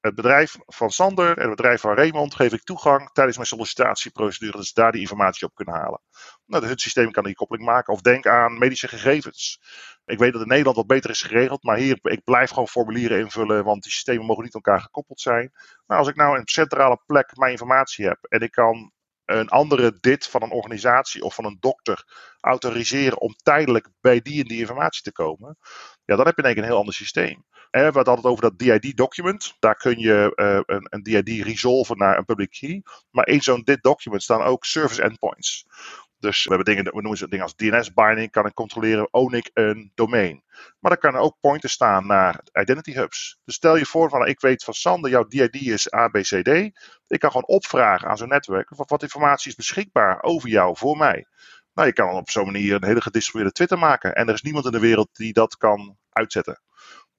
het 0.00 0.14
bedrijf 0.14 0.56
van 0.66 0.90
Sander 0.90 1.36
en 1.36 1.46
het 1.46 1.56
bedrijf 1.56 1.80
van 1.80 1.94
Raymond 1.94 2.34
geef 2.34 2.52
ik 2.52 2.62
toegang 2.62 3.10
tijdens 3.12 3.36
mijn 3.36 3.48
sollicitatieprocedure, 3.48 4.56
dat 4.56 4.66
ze 4.66 4.74
daar 4.74 4.92
die 4.92 5.00
informatie 5.00 5.46
op 5.46 5.54
kunnen 5.54 5.74
halen. 5.74 6.00
Nou, 6.46 6.66
het 6.66 6.80
systeem 6.80 7.10
kan 7.10 7.24
die 7.24 7.34
koppeling 7.34 7.66
maken. 7.66 7.92
Of 7.92 8.00
denk 8.00 8.26
aan 8.26 8.58
medische 8.58 8.88
gegevens. 8.88 9.60
Ik 10.04 10.18
weet 10.18 10.32
dat 10.32 10.42
in 10.42 10.48
Nederland 10.48 10.76
wat 10.76 10.86
beter 10.86 11.10
is 11.10 11.22
geregeld, 11.22 11.62
maar 11.62 11.76
hier, 11.76 11.98
ik 12.02 12.24
blijf 12.24 12.50
gewoon 12.50 12.68
formulieren 12.68 13.18
invullen, 13.18 13.64
want 13.64 13.82
die 13.82 13.92
systemen 13.92 14.26
mogen 14.26 14.44
niet 14.44 14.54
aan 14.54 14.60
elkaar 14.64 14.82
gekoppeld 14.82 15.20
zijn. 15.20 15.52
Nou, 15.86 16.00
als 16.00 16.08
ik 16.08 16.16
nou 16.16 16.38
een 16.38 16.48
centrale 16.48 17.00
plek 17.06 17.36
mijn 17.36 17.52
informatie 17.52 18.06
heb 18.06 18.18
en 18.28 18.40
ik 18.40 18.50
kan 18.50 18.92
een 19.24 19.48
andere 19.48 19.96
dit 20.00 20.26
van 20.26 20.42
een 20.42 20.50
organisatie 20.50 21.22
of 21.22 21.34
van 21.34 21.44
een 21.44 21.56
dokter 21.60 22.04
autoriseren 22.40 23.20
om 23.20 23.34
tijdelijk 23.34 23.88
bij 24.00 24.20
die 24.20 24.42
en 24.42 24.48
die 24.48 24.58
informatie 24.58 25.02
te 25.02 25.12
komen, 25.12 25.56
ja, 26.10 26.16
dan 26.16 26.26
heb 26.26 26.36
je 26.36 26.42
in 26.42 26.58
een 26.58 26.64
heel 26.64 26.76
ander 26.76 26.94
systeem. 26.94 27.44
En 27.70 27.86
we 27.86 27.92
hadden 27.92 28.14
het 28.14 28.24
over 28.24 28.42
dat 28.42 28.58
DID-document. 28.58 29.56
Daar 29.58 29.76
kun 29.76 29.98
je 29.98 30.32
uh, 30.36 30.60
een, 30.76 30.86
een, 30.90 31.02
DID 31.02 31.44
resolven 31.44 31.98
naar 31.98 32.18
een 32.18 32.24
public 32.24 32.50
key. 32.50 32.82
Maar 33.10 33.28
in 33.28 33.40
zo'n 33.40 33.62
dit-document 33.62 34.22
staan 34.22 34.42
ook 34.42 34.64
service 34.64 35.02
endpoints. 35.02 35.66
Dus 36.18 36.44
we, 36.44 36.54
hebben 36.54 36.74
dingen, 36.74 36.84
we 36.84 37.00
noemen 37.00 37.18
ze 37.18 37.28
dingen 37.28 37.44
als 37.44 37.56
DNS-binding. 37.56 38.30
Kan 38.30 38.46
ik 38.46 38.54
controleren, 38.54 39.12
own 39.12 39.34
ik 39.34 39.50
een 39.54 39.92
domein. 39.94 40.42
Maar 40.78 40.92
er 40.92 40.98
kan 40.98 41.16
ook 41.16 41.36
pointers 41.40 41.72
staan 41.72 42.06
naar 42.06 42.40
identity 42.60 42.92
hubs. 42.92 43.38
Dus 43.44 43.54
stel 43.54 43.76
je 43.76 43.86
voor 43.86 44.08
van, 44.08 44.26
ik 44.26 44.40
weet 44.40 44.64
van 44.64 44.74
Sander, 44.74 45.10
jouw 45.10 45.24
DID 45.24 45.54
is 45.54 45.90
ABCD. 45.90 46.48
Ik 47.06 47.18
kan 47.18 47.30
gewoon 47.30 47.46
opvragen 47.46 48.08
aan 48.08 48.16
zo'n 48.16 48.28
netwerk. 48.28 48.70
Wat 48.76 49.02
informatie 49.02 49.50
is 49.50 49.56
beschikbaar 49.56 50.22
over 50.22 50.48
jou 50.48 50.76
voor 50.76 50.96
mij? 50.96 51.26
Nou, 51.80 51.92
je 51.92 51.98
kan 52.02 52.14
op 52.14 52.30
zo'n 52.30 52.44
manier 52.44 52.74
een 52.74 52.84
hele 52.84 53.00
gedistribueerde 53.00 53.52
Twitter 53.52 53.78
maken. 53.78 54.14
En 54.14 54.28
er 54.28 54.34
is 54.34 54.42
niemand 54.42 54.64
in 54.64 54.72
de 54.72 54.78
wereld 54.78 55.08
die 55.12 55.32
dat 55.32 55.56
kan 55.56 55.96
uitzetten. 56.10 56.60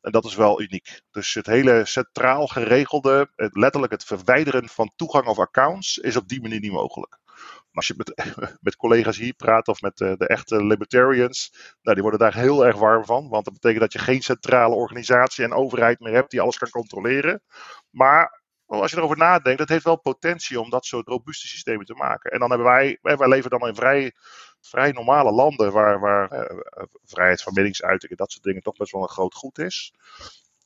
En 0.02 0.12
dat 0.12 0.26
is 0.26 0.36
wel 0.36 0.62
uniek. 0.62 1.02
Dus 1.12 1.34
het 1.34 1.46
hele 1.46 1.86
centraal 1.86 2.48
geregelde, 2.48 3.30
letterlijk 3.36 3.92
het 3.92 4.04
verwijderen 4.04 4.70
van 4.70 4.92
toegang 4.96 5.26
of 5.28 5.40
accounts, 5.40 5.98
is 5.98 6.16
op 6.16 6.28
die 6.28 6.42
manier 6.42 6.60
niet 6.60 6.72
mogelijk. 6.72 7.18
Maar 7.26 7.70
als 7.72 7.88
je 7.88 7.94
met, 7.98 8.36
met 8.68 8.76
collega's 8.76 9.18
hier 9.18 9.34
praat 9.34 9.68
of 9.68 9.82
met 9.82 9.98
de, 9.98 10.16
de, 10.18 10.28
echte 10.28 10.66
libertarians, 10.66 11.54
nou, 11.82 11.94
die 11.94 12.02
worden 12.02 12.20
daar 12.20 12.36
heel 12.36 12.66
erg 12.66 12.78
warm 12.78 13.06
van. 13.06 13.30
Want 13.30 13.46
dat 13.46 13.54
betekent 13.54 13.82
dat 13.82 13.94
je 13.94 14.00
geen 14.00 14.22
centrale 14.22 14.76
organisatie 14.76 15.44
en 15.44 15.54
overheid 15.54 16.00
meer 16.00 16.14
hebt 16.14 16.32
die 16.32 16.42
alles 16.42 16.58
kan 16.58 16.70
controleren. 16.70 17.42
Maar 17.90 18.42
als 18.80 18.92
je 18.92 18.98
erover 18.98 19.18
nadenkt, 19.18 19.60
dat 19.60 19.70
heeft 19.70 19.84
wel 19.84 20.00
potentie 20.00 20.60
om 20.60 20.70
dat 20.70 20.86
soort 20.86 21.08
robuuste 21.08 21.48
systemen 21.48 21.86
te 21.86 21.94
maken. 21.94 22.32
En 22.32 22.40
dan 22.40 22.50
hebben 22.50 22.68
wij, 22.68 22.98
wij 23.02 23.28
leven 23.28 23.50
dan 23.50 23.68
in 23.68 23.76
vrij 23.76 24.14
vrij 24.62 24.92
normale 24.92 25.32
landen 25.32 25.72
waar, 25.72 26.00
waar 26.00 26.30
eh, 26.30 26.84
vrijheid 27.04 27.42
van 27.42 27.54
meningsuiting 27.54 28.12
en 28.12 28.18
dat 28.18 28.32
soort 28.32 28.44
dingen 28.44 28.62
toch 28.62 28.78
best 28.78 28.92
wel 28.92 29.02
een 29.02 29.10
groot 29.10 29.34
goed 29.34 29.60
is. 29.60 29.94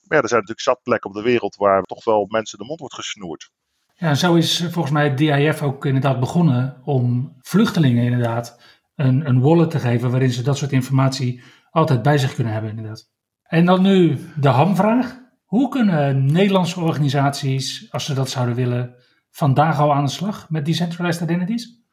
Maar 0.07 0.17
ja, 0.17 0.23
er 0.23 0.29
zijn 0.29 0.41
natuurlijk 0.41 0.67
zat 0.67 0.83
plekken 0.83 1.09
op 1.09 1.15
de 1.15 1.21
wereld 1.21 1.55
waar 1.55 1.83
toch 1.83 2.03
wel 2.03 2.25
mensen 2.29 2.57
de 2.57 2.65
mond 2.65 2.79
wordt 2.79 2.95
gesnoerd. 2.95 3.51
Ja, 3.97 4.15
zo 4.15 4.35
is 4.35 4.59
volgens 4.59 4.91
mij 4.91 5.03
het 5.03 5.17
DIF 5.17 5.61
ook 5.61 5.85
inderdaad 5.85 6.19
begonnen 6.19 6.81
om 6.83 7.35
vluchtelingen 7.41 8.03
inderdaad 8.03 8.59
een, 8.95 9.27
een 9.27 9.41
wallet 9.41 9.71
te 9.71 9.79
geven 9.79 10.11
waarin 10.11 10.31
ze 10.31 10.43
dat 10.43 10.57
soort 10.57 10.71
informatie 10.71 11.43
altijd 11.71 12.01
bij 12.01 12.17
zich 12.17 12.33
kunnen 12.33 12.53
hebben 12.53 12.69
inderdaad. 12.69 13.09
En 13.43 13.65
dan 13.65 13.81
nu 13.81 14.19
de 14.35 14.49
hamvraag. 14.49 15.23
Hoe 15.45 15.69
kunnen 15.69 16.31
Nederlandse 16.31 16.79
organisaties, 16.79 17.91
als 17.91 18.05
ze 18.05 18.13
dat 18.13 18.29
zouden 18.29 18.55
willen, 18.55 18.95
vandaag 19.29 19.79
al 19.79 19.93
aan 19.93 20.05
de 20.05 20.11
slag 20.11 20.49
met 20.49 20.65
decentralized 20.65 21.21
identities? 21.21 21.84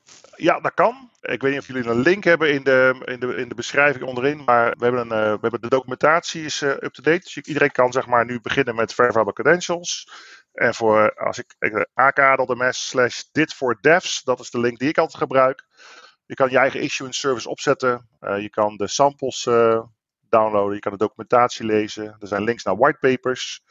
Ja, 0.43 0.61
dat 0.61 0.75
kan. 0.75 1.11
Ik 1.21 1.43
weet 1.43 1.51
niet 1.51 1.61
of 1.61 1.67
jullie 1.67 1.89
een 1.89 2.01
link 2.01 2.25
hebben 2.25 2.53
in 2.53 2.63
de, 2.63 3.03
in 3.05 3.21
de, 3.21 3.37
in 3.37 3.49
de 3.49 3.55
beschrijving 3.55 4.05
onderin. 4.05 4.45
Maar 4.45 4.75
we 4.79 4.85
hebben, 4.85 5.01
een, 5.01 5.19
uh, 5.19 5.33
we 5.33 5.39
hebben 5.41 5.61
de 5.61 5.69
documentatie 5.69 6.45
is 6.45 6.63
uh, 6.63 6.71
up-to-date. 6.71 7.21
Dus 7.21 7.37
iedereen 7.37 7.73
kan 7.73 7.93
zeg 7.93 8.07
maar 8.07 8.25
nu 8.25 8.41
beginnen 8.41 8.75
met 8.75 8.95
Verifiable 8.95 9.33
Credentials. 9.33 10.11
En 10.53 10.75
voor 10.75 11.15
als 11.15 11.39
ik, 11.39 11.55
ik 11.59 11.89
aks 11.95 12.89
slash 12.89 13.23
dit 13.33 13.55
voor 13.55 13.79
devs, 13.81 14.23
dat 14.23 14.41
is 14.41 14.51
de 14.51 14.61
link 14.61 14.79
die 14.79 14.89
ik 14.89 14.99
altijd 14.99 15.19
gebruik. 15.19 15.65
Je 16.27 16.35
kan 16.35 16.51
je 16.51 16.59
eigen 16.59 16.81
issuance 16.81 17.21
service 17.21 17.49
opzetten. 17.49 18.09
Je 18.21 18.51
kan 18.51 18.77
de 18.77 18.89
samples 18.89 19.43
downloaden. 20.29 20.75
Je 20.75 20.81
kan 20.81 20.93
de 20.93 20.99
documentatie 20.99 21.67
lezen. 21.67 22.17
Er 22.21 22.29
zijn 22.29 22.45
links 22.45 22.63
naar 22.63 22.77
whitepapers. 22.77 23.63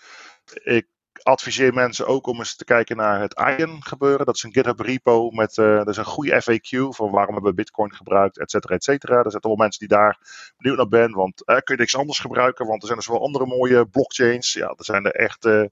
Ik 0.64 0.88
adviseer 1.24 1.74
mensen 1.74 2.08
ook 2.08 2.28
om 2.28 2.38
eens 2.38 2.56
te 2.56 2.64
kijken 2.64 2.98
naar 2.98 3.22
het 3.22 3.44
ION 3.58 3.84
gebeuren. 3.84 4.26
Dat 4.26 4.36
is 4.36 4.44
een 4.44 4.54
GitHub 4.54 4.80
repo 4.80 5.30
met 5.30 5.58
uh, 5.58 5.78
dat 5.78 5.88
is 5.88 5.98
een 5.98 6.06
goede 6.06 6.42
FAQ 6.42 6.96
van 6.96 7.12
waarom 7.12 7.34
hebben 7.34 7.52
we 7.52 7.58
Bitcoin 7.58 7.94
gebruikt, 7.94 8.40
et 8.40 8.52
cetera, 8.52 8.76
et 8.76 8.84
cetera. 8.84 9.16
Er 9.24 9.30
zijn 9.30 9.42
toch 9.42 9.52
wel 9.52 9.62
mensen 9.62 9.80
die 9.80 9.98
daar 9.98 10.18
benieuwd 10.58 10.78
naar 10.78 11.00
zijn, 11.00 11.12
want 11.12 11.42
uh, 11.46 11.56
kun 11.56 11.76
je 11.76 11.82
niks 11.82 11.98
anders 11.98 12.20
gebruiken, 12.20 12.68
want 12.68 12.82
er 12.82 12.88
zijn 12.88 13.00
dus 13.00 13.08
wel 13.08 13.22
andere 13.22 13.46
mooie 13.46 13.86
blockchains. 13.86 14.54
Ja, 14.54 14.68
er 14.68 14.86
zijn 14.86 15.06
er 15.06 15.16
echt 15.16 15.46
uh, 15.46 15.64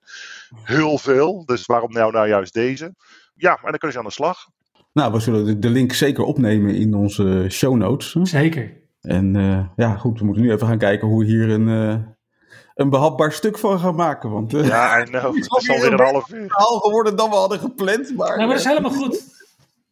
heel 0.64 0.98
veel. 0.98 1.46
Dus 1.46 1.66
waarom 1.66 1.92
nou, 1.92 2.12
nou 2.12 2.28
juist 2.28 2.54
deze? 2.54 2.96
Ja, 3.34 3.52
en 3.52 3.70
dan 3.70 3.78
kun 3.78 3.92
je 3.92 3.98
aan 3.98 4.04
de 4.04 4.12
slag. 4.12 4.48
Nou, 4.94 5.12
we 5.12 5.20
zullen 5.20 5.60
de 5.60 5.70
link 5.70 5.94
zeker 5.94 6.24
opnemen 6.24 6.76
in 6.76 6.94
onze 6.94 7.46
show 7.50 7.76
notes. 7.76 8.12
Zeker. 8.12 8.78
En 9.02 9.34
ja, 9.76 9.96
goed, 9.96 10.20
we 10.20 10.26
moeten 10.26 10.44
nu 10.44 10.52
even 10.52 10.68
gaan 10.68 10.78
kijken 10.78 11.08
hoe 11.08 11.26
hier 11.26 11.50
een 11.50 12.18
een 12.80 12.90
behapbaar 12.90 13.32
stuk 13.32 13.58
van 13.58 13.80
gaan 13.80 13.96
maken. 13.96 14.30
Want, 14.30 14.54
uh, 14.54 14.68
ja, 14.68 15.02
I 15.02 15.04
know. 15.04 15.24
Het 15.36 15.36
is 15.36 15.70
alweer 15.70 15.94
een 15.94 16.00
half 16.00 16.32
uur. 16.32 16.52
geworden 16.52 17.16
dan 17.16 17.30
we 17.30 17.36
hadden 17.36 17.60
gepland. 17.60 18.16
Maar, 18.16 18.30
ja, 18.30 18.38
maar 18.38 18.48
dat 18.48 18.58
is 18.58 18.66
helemaal 18.66 18.92
goed. 18.92 19.24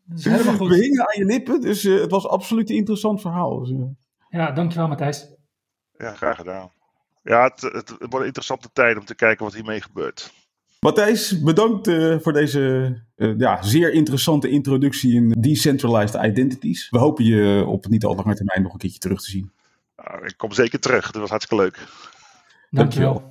Dat 0.03 0.17
is 0.17 0.25
helemaal 0.25 0.55
goed. 0.55 0.69
We 0.69 0.75
hingen 0.75 0.99
aan 0.99 1.19
je 1.19 1.25
lippen, 1.25 1.61
dus 1.61 1.83
uh, 1.83 2.01
het 2.01 2.11
was 2.11 2.27
absoluut 2.27 2.69
een 2.69 2.75
interessant 2.75 3.21
verhaal. 3.21 3.59
Dus, 3.59 3.69
uh. 3.69 3.85
Ja, 4.29 4.51
dankjewel 4.51 4.87
Matthijs. 4.87 5.27
Ja, 5.97 6.13
graag 6.13 6.35
gedaan. 6.35 6.71
Ja, 7.23 7.43
het, 7.43 7.61
het 7.61 7.95
wordt 7.99 8.15
een 8.15 8.25
interessante 8.25 8.69
tijd 8.73 8.97
om 8.97 9.05
te 9.05 9.15
kijken 9.15 9.45
wat 9.45 9.53
hiermee 9.53 9.81
gebeurt. 9.81 10.33
Matthijs, 10.79 11.41
bedankt 11.41 11.87
uh, 11.87 12.19
voor 12.19 12.33
deze 12.33 12.93
uh, 13.15 13.33
ja, 13.37 13.61
zeer 13.63 13.93
interessante 13.93 14.49
introductie 14.49 15.13
in 15.13 15.35
decentralized 15.39 16.23
identities. 16.23 16.89
We 16.89 16.97
hopen 16.97 17.25
je 17.25 17.65
op 17.65 17.87
niet 17.87 18.05
al 18.05 18.15
lange 18.15 18.35
termijn 18.35 18.61
nog 18.61 18.73
een 18.73 18.79
keertje 18.79 18.99
terug 18.99 19.21
te 19.21 19.29
zien. 19.29 19.51
Uh, 19.99 20.27
ik 20.27 20.37
kom 20.37 20.51
zeker 20.51 20.79
terug, 20.79 21.11
dat 21.11 21.21
was 21.21 21.29
hartstikke 21.29 21.63
leuk. 21.63 21.87
Dankjewel. 22.69 23.21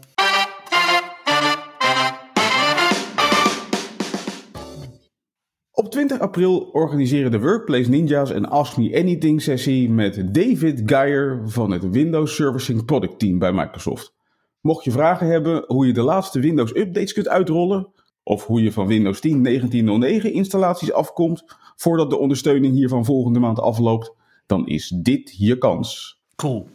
Op 5.71 5.91
20 5.91 6.19
april 6.19 6.59
organiseren 6.59 7.31
de 7.31 7.41
Workplace 7.41 7.91
Ninjas 7.91 8.31
een 8.31 8.49
Ask 8.49 8.77
Me 8.77 8.99
Anything 8.99 9.43
sessie 9.43 9.91
met 9.91 10.35
David 10.35 10.83
Geyer 10.87 11.43
van 11.45 11.71
het 11.71 11.91
Windows 11.91 12.35
Servicing 12.35 12.85
Product 12.85 13.19
Team 13.19 13.39
bij 13.39 13.53
Microsoft. 13.53 14.15
Mocht 14.61 14.85
je 14.85 14.91
vragen 14.91 15.27
hebben 15.27 15.65
hoe 15.67 15.87
je 15.87 15.93
de 15.93 16.03
laatste 16.03 16.41
Windows 16.41 16.77
updates 16.77 17.13
kunt 17.13 17.29
uitrollen, 17.29 17.89
of 18.23 18.47
hoe 18.47 18.63
je 18.63 18.73
van 18.73 18.87
Windows 18.87 19.21
10 19.21 19.43
1909 19.43 20.33
installaties 20.33 20.93
afkomt 20.93 21.45
voordat 21.77 22.11
de 22.11 22.19
ondersteuning 22.19 22.75
hiervan 22.75 23.05
volgende 23.05 23.39
maand 23.39 23.61
afloopt, 23.61 24.13
dan 24.47 24.67
is 24.67 24.89
dit 24.89 25.35
je 25.39 25.59
kans. 25.59 26.21
Cool. 26.37 26.69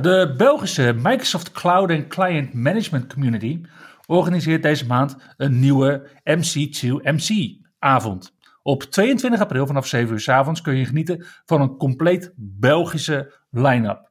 De 0.00 0.34
Belgische 0.36 0.92
Microsoft 0.96 1.52
Cloud 1.52 1.90
en 1.90 2.08
Client 2.08 2.54
Management 2.54 3.12
Community 3.12 3.60
organiseert 4.06 4.62
deze 4.62 4.86
maand 4.86 5.16
een 5.36 5.60
nieuwe 5.60 6.08
MC2MC 6.24 7.60
avond. 7.78 8.34
Op 8.62 8.82
22 8.82 9.40
april 9.40 9.66
vanaf 9.66 9.86
7 9.86 10.12
uur 10.12 10.20
s 10.20 10.28
avonds 10.28 10.60
kun 10.60 10.76
je 10.76 10.84
genieten 10.84 11.26
van 11.44 11.60
een 11.60 11.76
compleet 11.76 12.32
Belgische 12.36 13.32
line-up. 13.50 14.10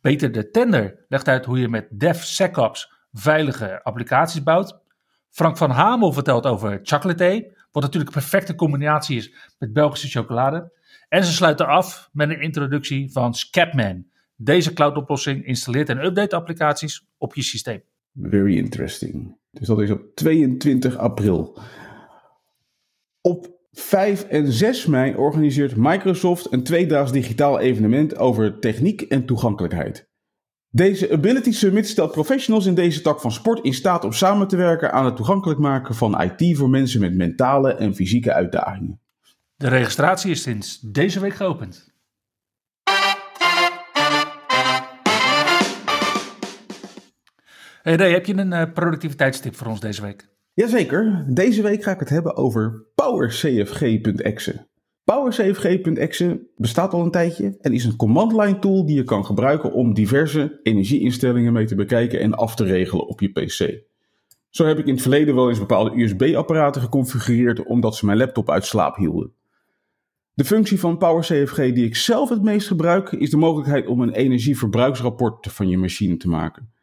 Peter 0.00 0.32
de 0.32 0.50
Tender 0.50 1.04
legt 1.08 1.28
uit 1.28 1.44
hoe 1.44 1.58
je 1.58 1.68
met 1.68 1.86
DevSecOps 1.90 2.92
veilige 3.12 3.82
applicaties 3.82 4.42
bouwt. 4.42 4.80
Frank 5.30 5.56
van 5.56 5.70
Hamel 5.70 6.12
vertelt 6.12 6.46
over 6.46 6.80
chocolate, 6.82 7.56
wat 7.72 7.82
natuurlijk 7.82 8.14
een 8.14 8.20
perfecte 8.20 8.54
combinatie 8.54 9.16
is 9.16 9.34
met 9.58 9.72
Belgische 9.72 10.08
chocolade. 10.08 10.72
En 11.08 11.24
ze 11.24 11.32
sluiten 11.32 11.66
af 11.66 12.08
met 12.12 12.30
een 12.30 12.40
introductie 12.40 13.12
van 13.12 13.34
Scapman. 13.34 14.06
Deze 14.40 14.72
cloud-oplossing 14.72 15.44
installeert 15.44 15.88
en 15.88 16.04
update 16.04 16.36
applicaties 16.36 17.06
op 17.16 17.34
je 17.34 17.42
systeem. 17.42 17.82
Very 18.20 18.56
interesting. 18.56 19.36
Dus 19.50 19.66
dat 19.66 19.80
is 19.80 19.90
op 19.90 20.02
22 20.14 20.96
april. 20.96 21.58
Op 23.20 23.56
5 23.72 24.24
en 24.24 24.52
6 24.52 24.86
mei 24.86 25.14
organiseert 25.14 25.76
Microsoft 25.76 26.52
een 26.52 26.62
tweedaags 26.62 27.12
digitaal 27.12 27.58
evenement 27.58 28.16
over 28.16 28.58
techniek 28.58 29.00
en 29.00 29.26
toegankelijkheid. 29.26 30.08
Deze 30.70 31.12
Ability 31.12 31.52
Summit 31.52 31.88
stelt 31.88 32.12
professionals 32.12 32.66
in 32.66 32.74
deze 32.74 33.00
tak 33.00 33.20
van 33.20 33.32
sport 33.32 33.64
in 33.64 33.74
staat 33.74 34.04
om 34.04 34.12
samen 34.12 34.48
te 34.48 34.56
werken 34.56 34.92
aan 34.92 35.04
het 35.04 35.16
toegankelijk 35.16 35.60
maken 35.60 35.94
van 35.94 36.22
IT 36.22 36.56
voor 36.56 36.70
mensen 36.70 37.00
met 37.00 37.14
mentale 37.14 37.74
en 37.74 37.94
fysieke 37.94 38.32
uitdagingen. 38.32 39.00
De 39.56 39.68
registratie 39.68 40.30
is 40.30 40.42
sinds 40.42 40.80
deze 40.80 41.20
week 41.20 41.34
geopend. 41.34 41.87
Hey 47.82 47.96
Ray, 47.96 48.10
heb 48.10 48.26
je 48.26 48.36
een 48.36 48.52
uh, 48.52 48.62
productiviteitstip 48.74 49.54
voor 49.54 49.66
ons 49.66 49.80
deze 49.80 50.02
week? 50.02 50.28
Jazeker, 50.54 51.24
deze 51.28 51.62
week 51.62 51.82
ga 51.82 51.90
ik 51.90 51.98
het 51.98 52.08
hebben 52.08 52.36
over 52.36 52.86
PowerCFG.exe. 52.94 54.66
PowerCFG.exe 55.04 56.40
bestaat 56.56 56.92
al 56.92 57.02
een 57.04 57.10
tijdje 57.10 57.56
en 57.60 57.72
is 57.72 57.84
een 57.84 57.96
command 57.96 58.32
line 58.32 58.58
tool 58.58 58.86
die 58.86 58.96
je 58.96 59.04
kan 59.04 59.24
gebruiken 59.24 59.72
om 59.72 59.94
diverse 59.94 60.60
energieinstellingen 60.62 61.52
mee 61.52 61.66
te 61.66 61.74
bekijken 61.74 62.20
en 62.20 62.34
af 62.34 62.54
te 62.54 62.64
regelen 62.64 63.06
op 63.06 63.20
je 63.20 63.28
PC. 63.28 63.82
Zo 64.48 64.66
heb 64.66 64.78
ik 64.78 64.86
in 64.86 64.92
het 64.92 65.02
verleden 65.02 65.34
wel 65.34 65.48
eens 65.48 65.58
bepaalde 65.58 66.02
USB-apparaten 66.02 66.82
geconfigureerd 66.82 67.62
omdat 67.62 67.96
ze 67.96 68.06
mijn 68.06 68.18
laptop 68.18 68.50
uit 68.50 68.64
slaap 68.64 68.96
hielden. 68.96 69.32
De 70.34 70.44
functie 70.44 70.80
van 70.80 70.98
PowerCFG 70.98 71.56
die 71.56 71.84
ik 71.84 71.96
zelf 71.96 72.28
het 72.28 72.42
meest 72.42 72.66
gebruik 72.66 73.12
is 73.12 73.30
de 73.30 73.36
mogelijkheid 73.36 73.86
om 73.86 74.00
een 74.00 74.12
energieverbruiksrapport 74.12 75.52
van 75.52 75.68
je 75.68 75.78
machine 75.78 76.16
te 76.16 76.28
maken. 76.28 76.76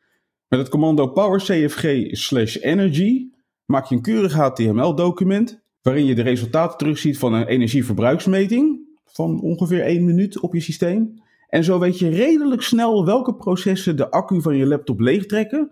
Met 0.55 0.63
het 0.63 0.73
commando 0.73 1.07
powercfg/energy 1.07 3.29
maak 3.65 3.85
je 3.85 3.95
een 3.95 4.01
keurig 4.01 4.33
HTML-document 4.33 5.61
waarin 5.81 6.05
je 6.05 6.15
de 6.15 6.21
resultaten 6.21 6.77
terugziet 6.77 7.17
van 7.17 7.33
een 7.33 7.45
energieverbruiksmeting 7.45 8.79
van 9.05 9.41
ongeveer 9.41 9.81
1 9.81 10.05
minuut 10.05 10.39
op 10.39 10.53
je 10.53 10.59
systeem. 10.59 11.13
En 11.49 11.63
zo 11.63 11.79
weet 11.79 11.99
je 11.99 12.09
redelijk 12.09 12.61
snel 12.61 13.05
welke 13.05 13.35
processen 13.35 13.97
de 13.97 14.11
accu 14.11 14.41
van 14.41 14.55
je 14.55 14.65
laptop 14.65 14.99
leegtrekken 14.99 15.71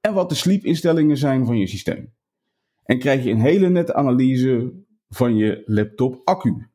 en 0.00 0.14
wat 0.14 0.28
de 0.28 0.34
sleepinstellingen 0.34 1.16
zijn 1.16 1.46
van 1.46 1.58
je 1.58 1.66
systeem. 1.66 2.12
En 2.84 2.98
krijg 2.98 3.24
je 3.24 3.30
een 3.30 3.40
hele 3.40 3.68
nette 3.68 3.94
analyse 3.94 4.72
van 5.08 5.36
je 5.36 5.62
laptop 5.66 6.20
accu. 6.24 6.68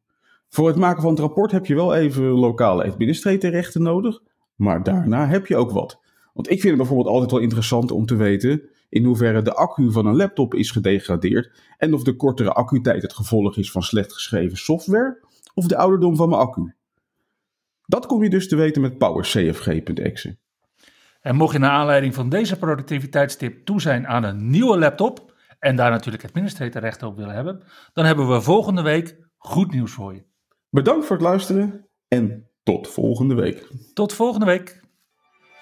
Voor 0.49 0.67
het 0.67 0.77
maken 0.77 1.01
van 1.01 1.11
het 1.11 1.19
rapport 1.19 1.51
heb 1.51 1.65
je 1.65 1.75
wel 1.75 1.95
even 1.95 2.23
lokale 2.23 2.83
administratorrechten 2.83 3.81
nodig, 3.81 4.21
maar 4.55 4.83
daarna 4.83 5.27
heb 5.27 5.47
je 5.47 5.55
ook 5.55 5.71
wat. 5.71 6.07
Want 6.39 6.51
ik 6.51 6.59
vind 6.59 6.73
het 6.73 6.77
bijvoorbeeld 6.77 7.13
altijd 7.15 7.31
wel 7.31 7.39
interessant 7.39 7.91
om 7.91 8.05
te 8.05 8.15
weten 8.15 8.69
in 8.89 9.03
hoeverre 9.03 9.41
de 9.41 9.53
accu 9.53 9.91
van 9.91 10.05
een 10.05 10.15
laptop 10.15 10.53
is 10.53 10.71
gedegradeerd 10.71 11.61
en 11.77 11.93
of 11.93 12.03
de 12.03 12.15
kortere 12.15 12.51
accu-tijd 12.51 13.01
het 13.01 13.13
gevolg 13.13 13.57
is 13.57 13.71
van 13.71 13.81
slecht 13.81 14.13
geschreven 14.13 14.57
software 14.57 15.23
of 15.53 15.67
de 15.67 15.77
ouderdom 15.77 16.15
van 16.15 16.29
mijn 16.29 16.41
accu. 16.41 16.75
Dat 17.85 18.05
kom 18.05 18.23
je 18.23 18.29
dus 18.29 18.47
te 18.47 18.55
weten 18.55 18.81
met 18.81 18.97
powercfg.exe. 18.97 20.37
En 21.21 21.35
mocht 21.35 21.53
je 21.53 21.59
naar 21.59 21.71
aanleiding 21.71 22.13
van 22.13 22.29
deze 22.29 22.57
productiviteitstip 22.57 23.65
toe 23.65 23.81
zijn 23.81 24.07
aan 24.07 24.23
een 24.23 24.49
nieuwe 24.49 24.77
laptop 24.77 25.33
en 25.59 25.75
daar 25.75 25.91
natuurlijk 25.91 26.25
administratorrechten 26.25 27.07
op 27.07 27.17
willen 27.17 27.35
hebben, 27.35 27.63
dan 27.93 28.05
hebben 28.05 28.29
we 28.29 28.41
volgende 28.41 28.81
week 28.81 29.17
goed 29.37 29.71
nieuws 29.71 29.91
voor 29.91 30.13
je. 30.13 30.23
Bedankt 30.69 31.05
voor 31.05 31.15
het 31.15 31.25
luisteren 31.25 31.87
en 32.07 32.49
tot 32.63 32.87
volgende 32.87 33.35
week. 33.35 33.67
Tot 33.93 34.13
volgende 34.13 34.45
week. 34.45 34.78